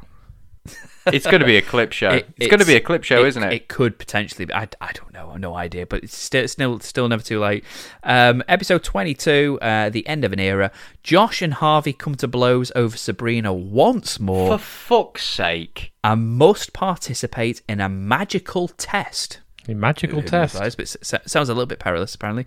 it's 1.07 1.25
going 1.25 1.39
to 1.39 1.45
be 1.45 1.57
a 1.57 1.61
clip 1.61 1.91
show. 1.91 2.09
It, 2.09 2.25
it's, 2.29 2.33
it's 2.39 2.47
going 2.47 2.59
to 2.59 2.65
be 2.65 2.75
a 2.75 2.81
clip 2.81 3.03
show, 3.03 3.23
it, 3.23 3.29
isn't 3.29 3.43
it? 3.43 3.53
It 3.53 3.67
could 3.67 3.97
potentially. 3.97 4.45
Be. 4.45 4.53
I, 4.53 4.67
I 4.81 4.91
don't 4.91 5.13
know. 5.13 5.35
No 5.35 5.55
idea. 5.55 5.85
But 5.85 6.03
it's 6.03 6.17
still 6.17 6.47
still 6.47 6.79
still 6.79 7.07
never 7.07 7.23
too 7.23 7.39
late. 7.39 7.63
Um, 8.03 8.43
episode 8.47 8.83
twenty 8.83 9.13
two, 9.13 9.59
uh, 9.61 9.89
the 9.89 10.05
end 10.07 10.25
of 10.25 10.33
an 10.33 10.39
era. 10.39 10.71
Josh 11.03 11.41
and 11.41 11.53
Harvey 11.53 11.93
come 11.93 12.15
to 12.15 12.27
blows 12.27 12.71
over 12.75 12.97
Sabrina 12.97 13.53
once 13.53 14.19
more. 14.19 14.57
For 14.57 14.63
fuck's 14.63 15.25
sake! 15.25 15.91
And 16.03 16.37
must 16.37 16.73
participate 16.73 17.61
in 17.69 17.79
a 17.79 17.89
magical 17.89 18.67
test. 18.67 19.39
A 19.67 19.73
magical 19.73 20.21
test. 20.21 20.55
But 20.77 20.87
sounds 20.87 21.49
a 21.49 21.53
little 21.53 21.65
bit 21.65 21.79
perilous, 21.79 22.15
apparently. 22.15 22.45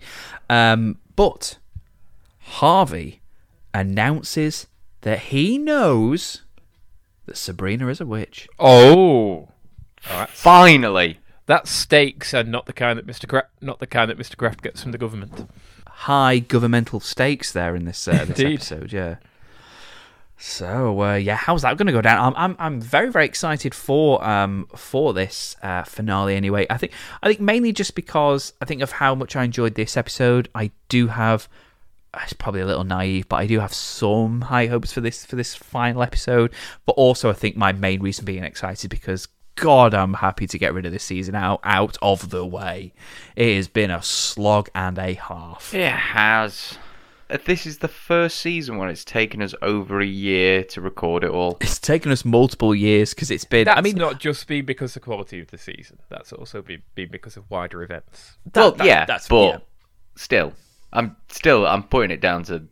Um, 0.49 0.97
but 1.15 1.57
Harvey 2.39 3.21
announces 3.73 4.67
that 5.01 5.19
he 5.19 5.57
knows 5.57 6.41
that 7.25 7.37
Sabrina 7.37 7.87
is 7.87 8.01
a 8.01 8.05
witch. 8.05 8.47
Oh, 8.59 9.49
finally! 10.29 11.19
That 11.45 11.67
stakes 11.67 12.33
and 12.33 12.51
not 12.51 12.65
the 12.65 12.73
kind 12.73 12.97
that 12.97 13.07
Mr. 13.07 13.27
Gra- 13.27 13.49
not 13.59 13.79
the 13.79 13.87
kind 13.87 14.09
that 14.09 14.17
Mr. 14.17 14.37
Graft 14.37 14.61
gets 14.61 14.81
from 14.81 14.91
the 14.91 14.97
government. 14.97 15.49
High 15.87 16.39
governmental 16.39 16.99
stakes 16.99 17.51
there 17.51 17.75
in 17.75 17.85
this 17.85 18.07
uh, 18.07 18.25
this 18.25 18.39
episode, 18.39 18.93
yeah. 18.93 19.17
So 20.37 21.03
uh, 21.03 21.15
yeah, 21.15 21.35
how's 21.35 21.61
that 21.61 21.77
going 21.77 21.85
to 21.85 21.93
go 21.93 22.01
down? 22.01 22.33
I'm, 22.33 22.33
I'm 22.35 22.55
I'm 22.57 22.81
very 22.81 23.11
very 23.11 23.25
excited 23.25 23.75
for 23.75 24.23
um 24.27 24.67
for 24.75 25.13
this 25.13 25.55
uh, 25.61 25.83
finale. 25.83 26.35
Anyway, 26.35 26.65
I 26.69 26.77
think 26.77 26.93
I 27.21 27.27
think 27.27 27.39
mainly 27.39 27.71
just 27.71 27.93
because 27.93 28.53
I 28.59 28.65
think 28.65 28.81
of 28.81 28.93
how 28.93 29.13
much 29.13 29.35
I 29.35 29.43
enjoyed 29.43 29.75
this 29.75 29.95
episode. 29.95 30.49
I 30.55 30.71
do 30.89 31.07
have 31.07 31.47
it's 32.17 32.33
probably 32.33 32.61
a 32.61 32.65
little 32.65 32.83
naive, 32.83 33.29
but 33.29 33.37
I 33.37 33.47
do 33.47 33.59
have 33.59 33.73
some 33.73 34.41
high 34.41 34.67
hopes 34.67 34.91
for 34.91 35.01
this 35.01 35.25
for 35.25 35.35
this 35.35 35.55
final 35.55 36.03
episode. 36.03 36.53
But 36.85 36.93
also, 36.93 37.29
I 37.29 37.33
think 37.33 37.55
my 37.55 37.71
main 37.71 38.01
reason 38.01 38.25
being 38.25 38.43
excited 38.43 38.89
because 38.89 39.27
God, 39.55 39.93
I'm 39.93 40.15
happy 40.15 40.47
to 40.47 40.57
get 40.57 40.73
rid 40.73 40.85
of 40.85 40.91
this 40.91 41.03
season 41.03 41.35
out 41.35 41.61
out 41.63 41.97
of 42.01 42.29
the 42.29 42.45
way. 42.45 42.93
It 43.35 43.55
has 43.55 43.67
been 43.67 43.91
a 43.91 44.01
slog 44.01 44.69
and 44.75 44.97
a 44.97 45.13
half. 45.13 45.73
It 45.73 45.91
has. 45.91 46.77
Uh, 47.29 47.37
this 47.45 47.65
is 47.65 47.77
the 47.77 47.87
first 47.87 48.39
season 48.39 48.77
when 48.77 48.89
it's 48.89 49.05
taken 49.05 49.41
us 49.41 49.55
over 49.61 50.01
a 50.01 50.05
year 50.05 50.65
to 50.65 50.81
record 50.81 51.23
it 51.23 51.29
all. 51.29 51.57
It's 51.61 51.79
taken 51.79 52.11
us 52.11 52.25
multiple 52.25 52.75
years 52.75 53.13
because 53.13 53.31
it's 53.31 53.45
been. 53.45 53.65
That's 53.65 53.77
I 53.77 53.81
mean, 53.81 53.95
not 53.95 54.19
just 54.19 54.47
been 54.47 54.65
because 54.65 54.91
of 54.91 55.01
the 55.01 55.05
quality 55.05 55.39
of 55.39 55.47
the 55.47 55.57
season. 55.57 55.99
That's 56.09 56.33
also 56.33 56.61
been, 56.61 56.81
been 56.95 57.09
because 57.09 57.37
of 57.37 57.49
wider 57.49 57.83
events. 57.83 58.37
That, 58.51 58.59
well, 58.59 58.71
that, 58.73 58.85
yeah, 58.85 59.05
that's 59.05 59.29
but 59.29 59.45
yeah. 59.45 59.57
still, 60.15 60.53
I'm 60.93 61.15
still 61.29 61.65
I'm 61.65 61.83
putting 61.83 62.11
it 62.11 62.21
down 62.21 62.43
to 62.45 62.63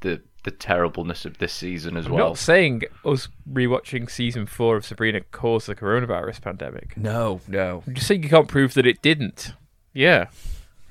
the 0.00 0.22
the 0.44 0.50
terribleness 0.52 1.24
of 1.24 1.38
this 1.38 1.52
season 1.52 1.96
as 1.96 2.06
I'm 2.06 2.12
well. 2.12 2.28
Not 2.28 2.38
saying 2.38 2.82
us 3.04 3.28
rewatching 3.52 4.10
season 4.10 4.46
four 4.46 4.76
of 4.76 4.86
Sabrina 4.86 5.20
caused 5.32 5.66
the 5.66 5.74
coronavirus 5.74 6.40
pandemic. 6.40 6.96
No, 6.96 7.40
no. 7.48 7.82
I'm 7.86 7.94
just 7.94 8.06
saying 8.06 8.22
you 8.22 8.28
can't 8.28 8.48
prove 8.48 8.74
that 8.74 8.86
it 8.86 9.02
didn't. 9.02 9.52
Yeah. 9.92 10.26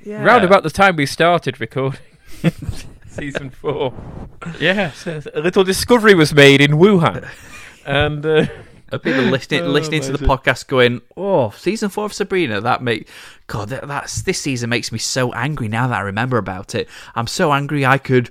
Yeah. 0.03 0.23
Round 0.23 0.43
about 0.43 0.63
the 0.63 0.69
time 0.69 0.95
we 0.95 1.05
started 1.05 1.59
recording 1.59 1.99
season 3.07 3.49
four. 3.49 3.93
Yeah. 4.59 4.91
a 5.33 5.41
little 5.41 5.63
discovery 5.63 6.13
was 6.13 6.33
made 6.33 6.61
in 6.61 6.71
Wuhan. 6.73 7.27
And 7.85 8.25
uh, 8.25 8.45
of 8.91 9.03
people 9.03 9.23
listening 9.23 9.61
oh, 9.61 9.69
listening 9.69 10.01
to 10.01 10.11
the 10.11 10.25
podcast 10.25 10.67
going, 10.67 11.01
"Oh, 11.15 11.51
season 11.51 11.89
four 11.89 12.05
of 12.05 12.13
Sabrina." 12.13 12.61
That 12.61 12.81
make 12.81 13.07
God, 13.47 13.69
that, 13.69 13.87
that's 13.87 14.21
this 14.21 14.39
season 14.39 14.69
makes 14.69 14.91
me 14.91 14.99
so 14.99 15.33
angry 15.33 15.67
now 15.67 15.87
that 15.87 15.97
I 15.97 16.01
remember 16.01 16.37
about 16.37 16.75
it. 16.75 16.87
I'm 17.15 17.27
so 17.27 17.53
angry 17.53 17.85
I 17.85 17.97
could 17.97 18.29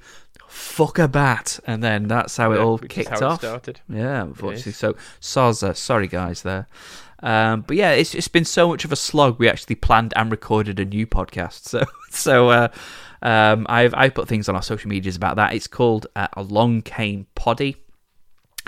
fuck 0.49 0.99
a 0.99 1.09
bat, 1.09 1.61
and 1.67 1.83
then 1.83 2.09
that's 2.09 2.37
how 2.37 2.53
it 2.53 2.59
all 2.59 2.79
kicked 2.79 3.23
off. 3.23 3.43
Yeah, 3.89 4.23
unfortunately. 4.23 4.73
So, 4.73 4.95
Soza, 5.21 5.77
sorry 5.77 6.09
guys, 6.09 6.43
there. 6.43 6.67
Um, 7.21 7.63
but 7.63 7.77
yeah, 7.77 7.93
it's 7.93 8.15
it's 8.15 8.29
been 8.29 8.45
so 8.45 8.69
much 8.69 8.85
of 8.85 8.93
a 8.93 8.97
slog. 8.97 9.39
We 9.39 9.49
actually 9.49 9.77
planned 9.77 10.13
and 10.17 10.31
recorded 10.31 10.81
a 10.81 10.85
new 10.85 11.07
podcast. 11.07 11.65
So 11.77 11.85
so 12.11 12.49
uh, 12.51 12.69
um, 13.23 13.67
I've 13.69 13.95
I 13.95 14.09
put 14.09 14.29
things 14.29 14.49
on 14.49 14.57
our 14.57 14.63
social 14.63 14.89
medias 14.89 15.17
about 15.17 15.37
that. 15.37 15.55
It's 15.55 15.67
called 15.67 16.07
uh, 16.17 16.29
Along 16.35 16.83
Came 16.83 17.27
Poddy. 17.35 17.77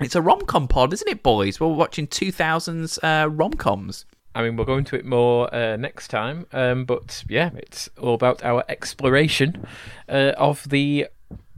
It's 0.01 0.14
a 0.14 0.22
rom 0.22 0.42
com 0.42 0.68
pod, 0.68 0.92
isn't 0.92 1.09
it, 1.09 1.24
boys? 1.24 1.59
We're 1.59 1.66
watching 1.68 2.07
2000s 2.07 2.99
uh, 3.03 3.28
rom 3.28 3.55
coms. 3.55 4.05
I 4.32 4.42
mean, 4.42 4.55
we'll 4.55 4.66
go 4.66 4.76
into 4.76 4.94
it 4.94 5.05
more 5.05 5.53
uh, 5.53 5.76
next 5.76 6.09
time, 6.09 6.46
um, 6.53 6.84
but 6.84 7.24
yeah, 7.28 7.51
it's 7.57 7.88
all 7.99 8.14
about 8.14 8.44
our 8.44 8.62
exploration 8.68 9.66
uh, 10.09 10.34
of 10.36 10.68
the 10.68 11.09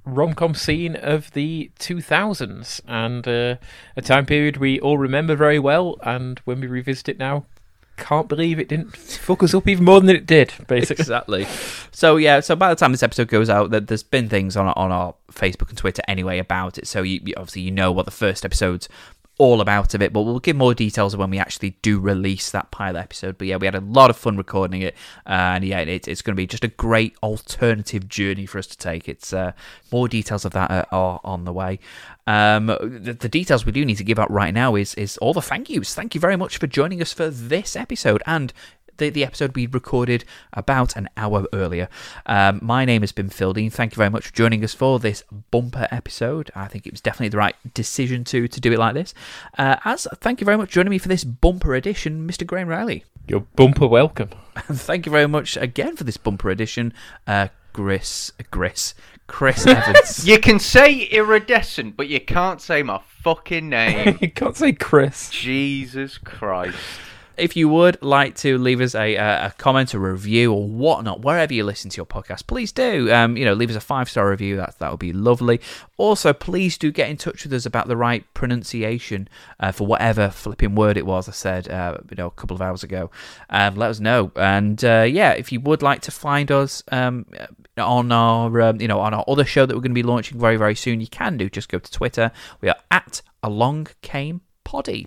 rom 0.07 0.33
com 0.33 0.55
scene 0.55 0.97
of 0.97 1.31
the 1.33 1.71
2000s 1.79 2.81
and 2.87 3.29
uh, 3.29 3.57
a 3.97 4.03
time 4.03 4.25
period 4.25 4.57
we 4.57 4.81
all 4.81 4.97
remember 4.97 5.37
very 5.37 5.59
well. 5.59 5.99
And 6.03 6.39
when 6.47 6.61
we 6.61 6.67
revisit 6.67 7.11
it 7.11 7.19
now, 7.19 7.45
can't 7.99 8.29
believe 8.29 8.59
it 8.59 8.69
didn't 8.69 8.97
fuck 8.97 9.43
us 9.43 9.53
up 9.53 9.69
even 9.69 9.85
more 9.85 10.01
than 10.01 10.17
it 10.17 10.25
did. 10.25 10.55
Basically, 10.67 11.03
exactly. 11.03 11.47
So 11.93 12.17
yeah, 12.17 12.41
so 12.41 12.57
by 12.57 12.69
the 12.69 12.77
time 12.77 12.93
this 12.93 13.03
episode 13.03 13.29
goes 13.29 13.51
out, 13.51 13.71
that 13.71 13.87
there's 13.89 14.03
been 14.03 14.29
things 14.29 14.57
on 14.57 14.69
on 14.69 14.93
our 14.93 15.15
Facebook 15.33 15.69
and 15.69 15.79
Twitter 15.79 16.03
anyway 16.09 16.39
about 16.39 16.79
it. 16.79 16.87
So 16.87 17.03
you, 17.03 17.21
obviously 17.37 17.63
you 17.63 17.71
know 17.71 17.93
what 17.93 18.05
the 18.05 18.11
first 18.11 18.45
episode's 18.45 18.89
all 19.41 19.63
about 19.63 19.95
of 19.95 20.03
it, 20.03 20.13
but 20.13 20.21
we'll 20.21 20.39
give 20.39 20.55
more 20.55 20.75
details 20.75 21.17
when 21.17 21.31
we 21.31 21.39
actually 21.39 21.71
do 21.81 21.99
release 21.99 22.51
that 22.51 22.71
pilot 22.71 23.01
episode. 23.01 23.39
But 23.39 23.47
yeah, 23.47 23.57
we 23.57 23.67
had 23.67 23.75
a 23.75 23.81
lot 23.81 24.11
of 24.11 24.19
fun 24.19 24.37
recording 24.37 24.83
it, 24.83 24.95
uh, 25.27 25.57
and 25.57 25.65
yeah, 25.65 25.79
it, 25.79 26.07
it's 26.07 26.21
going 26.21 26.35
to 26.35 26.37
be 26.37 26.47
just 26.47 26.63
a 26.63 26.69
great 26.69 27.17
alternative 27.23 28.07
journey 28.07 28.45
for 28.45 28.59
us 28.59 28.67
to 28.67 28.77
take. 28.77 29.09
It's 29.09 29.33
uh, 29.33 29.53
more 29.91 30.09
details 30.09 30.45
of 30.45 30.53
that 30.53 30.71
are, 30.71 30.87
are 30.93 31.21
on 31.25 31.47
the 31.47 31.55
way. 31.55 31.79
Um, 32.27 32.67
the, 32.67 33.17
the, 33.19 33.31
details 33.31 33.65
we 33.65 33.73
do 33.73 33.83
need 33.83 33.97
to 33.97 34.05
give 34.05 34.19
out 34.19 34.31
right 34.31 34.53
now 34.53 34.77
is 34.77 34.95
is 34.95 35.17
all 35.19 35.33
the 35.33 35.41
thank 35.41 35.71
yous. 35.71 35.95
Thank 35.95 36.15
you 36.15 36.21
very 36.21 36.37
much 36.37 36.59
for 36.59 36.67
joining 36.67 37.01
us 37.01 37.15
for 37.15 37.31
this 37.31 37.77
episode, 37.77 38.23
and 38.27 38.53
the, 39.01 39.11
the 39.11 39.25
episode 39.25 39.57
we 39.57 39.67
recorded 39.67 40.25
about 40.53 40.95
an 40.95 41.09
hour 41.17 41.47
earlier. 41.53 41.89
Um, 42.27 42.61
my 42.63 42.85
name 42.85 43.01
has 43.01 43.11
been 43.11 43.31
Phil 43.31 43.53
Dean. 43.53 43.71
Thank 43.71 43.93
you 43.93 43.97
very 43.97 44.11
much 44.11 44.29
for 44.29 44.33
joining 44.33 44.63
us 44.63 44.75
for 44.75 45.01
this 45.01 45.25
bumper 45.51 45.89
episode. 45.91 46.53
I 46.55 46.69
think 46.69 46.87
it 46.87 46.93
was 46.93 47.01
definitely 47.01 47.31
the 47.31 47.39
right 47.39 47.57
decision 47.75 48.23
to 48.25 48.47
to 48.47 48.61
do 48.61 48.71
it 48.71 48.79
like 48.79 48.95
this. 48.95 49.13
Uh, 49.59 49.77
as 49.85 50.07
thank 50.17 50.41
you 50.41 50.45
very 50.45 50.57
much 50.57 50.69
for 50.69 50.75
joining 50.75 50.91
me 50.91 50.99
for 50.99 51.09
this 51.09 51.25
bumper 51.25 51.75
edition, 51.75 52.29
Mr. 52.29 52.47
Graham 52.47 52.69
Riley. 52.69 53.05
Your 53.27 53.41
bumper 53.41 53.89
welcome. 53.89 54.31
thank 54.57 55.07
you 55.07 55.13
very 55.13 55.27
much 55.27 55.57
again 55.57 55.97
for 55.97 56.05
this 56.05 56.17
bumper 56.17 56.51
edition, 56.51 56.93
uh, 57.27 57.49
Gris, 57.73 58.33
Gris, 58.51 58.95
Chris 59.27 59.67
Evans. 59.67 60.27
you 60.29 60.39
can 60.39 60.59
say 60.59 61.05
iridescent, 61.05 61.97
but 61.97 62.09
you 62.09 62.21
can't 62.21 62.61
say 62.61 62.83
my 62.83 63.01
fucking 63.23 63.69
name. 63.71 64.19
you 64.21 64.31
can't 64.31 64.57
say 64.57 64.73
Chris. 64.73 65.31
Jesus 65.31 66.19
Christ 66.19 66.77
if 67.41 67.57
you 67.57 67.69
would 67.69 68.03
like 68.03 68.37
to 68.37 68.59
leave 68.59 68.81
us 68.81 68.95
a, 68.95 69.17
a 69.17 69.55
comment, 69.59 69.95
a 69.95 69.99
review, 69.99 70.53
or 70.53 70.69
whatnot, 70.69 71.23
wherever 71.23 71.53
you 71.53 71.65
listen 71.65 71.91
to 71.91 71.97
your 71.97 72.07
podcast, 72.07 72.47
please 72.47 72.73
do. 72.73 73.13
Um, 73.13 73.37
you 73.37 73.45
know, 73.45 73.55
leave 73.55 73.71
us 73.71 73.77
a 73.77 73.81
five 73.81 74.09
star 74.11 74.29
review. 74.31 74.57
That 74.57 74.79
that 74.79 74.91
would 74.91 75.01
be 75.01 75.13
lovely. 75.13 75.61
Also, 75.97 76.33
please 76.33 76.79
do 76.79 76.91
get 76.91 77.09
in 77.11 77.17
touch 77.17 77.45
with 77.45 77.53
us 77.53 77.67
about 77.67 77.89
the 77.89 77.97
right 77.97 78.25
pronunciation 78.35 79.29
uh, 79.59 79.73
for 79.73 79.87
whatever 79.87 80.31
flipping 80.31 80.75
word 80.75 80.97
it 80.97 81.07
was 81.07 81.29
I 81.29 81.33
said, 81.33 81.69
uh, 81.69 81.99
you 82.11 82.17
know, 82.17 82.27
a 82.27 82.31
couple 82.31 82.55
of 82.55 82.63
hours 82.63 82.83
ago. 82.83 83.11
Um, 83.49 83.75
let 83.77 83.91
us 83.91 84.01
know. 84.01 84.33
And 84.37 84.83
uh, 84.85 85.07
yeah, 85.09 85.33
if 85.33 85.53
you 85.53 85.61
would 85.61 85.83
like 85.83 86.03
to 86.03 86.11
find 86.11 86.51
us 86.53 86.83
um, 86.93 87.27
on 87.77 88.13
our, 88.13 88.61
um, 88.61 88.81
you 88.81 88.89
know, 88.89 89.01
on 89.01 89.15
our 89.15 89.25
other 89.27 89.45
show 89.45 89.67
that 89.67 89.75
we're 89.75 89.83
going 89.83 89.93
to 89.93 89.95
be 89.95 90.03
launching 90.03 90.39
very 90.39 90.57
very 90.57 90.75
soon, 90.75 91.01
you 91.01 91.09
can 91.09 91.37
do. 91.37 91.49
Just 91.49 91.69
go 91.69 91.79
to 91.79 91.91
Twitter. 91.91 92.31
We 92.61 92.69
are 92.69 92.77
at 92.91 93.23
Along 93.43 93.89
Came 94.03 94.43
Poddy. 94.65 95.07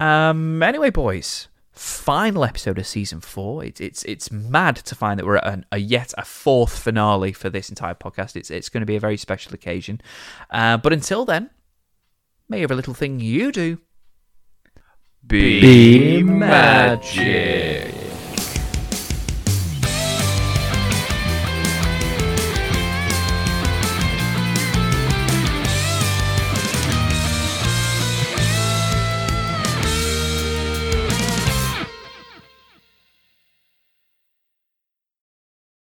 Um, 0.00 0.62
anyway, 0.62 0.90
boys, 0.90 1.48
final 1.70 2.44
episode 2.44 2.78
of 2.78 2.86
season 2.86 3.20
four. 3.20 3.64
It's 3.64 3.80
it's 3.80 4.04
it's 4.04 4.30
mad 4.30 4.76
to 4.76 4.94
find 4.94 5.18
that 5.18 5.26
we're 5.26 5.36
at 5.36 5.46
an, 5.46 5.66
a 5.72 5.78
yet 5.78 6.14
a 6.16 6.24
fourth 6.24 6.78
finale 6.78 7.32
for 7.32 7.50
this 7.50 7.68
entire 7.68 7.94
podcast. 7.94 8.36
It's 8.36 8.50
it's 8.50 8.68
going 8.68 8.82
to 8.82 8.86
be 8.86 8.96
a 8.96 9.00
very 9.00 9.16
special 9.16 9.54
occasion. 9.54 10.00
Uh, 10.50 10.76
but 10.76 10.92
until 10.92 11.24
then, 11.24 11.50
may 12.48 12.62
every 12.62 12.76
little 12.76 12.94
thing 12.94 13.20
you 13.20 13.52
do 13.52 13.78
be, 15.26 15.60
be 15.60 16.22
magic. 16.22 18.03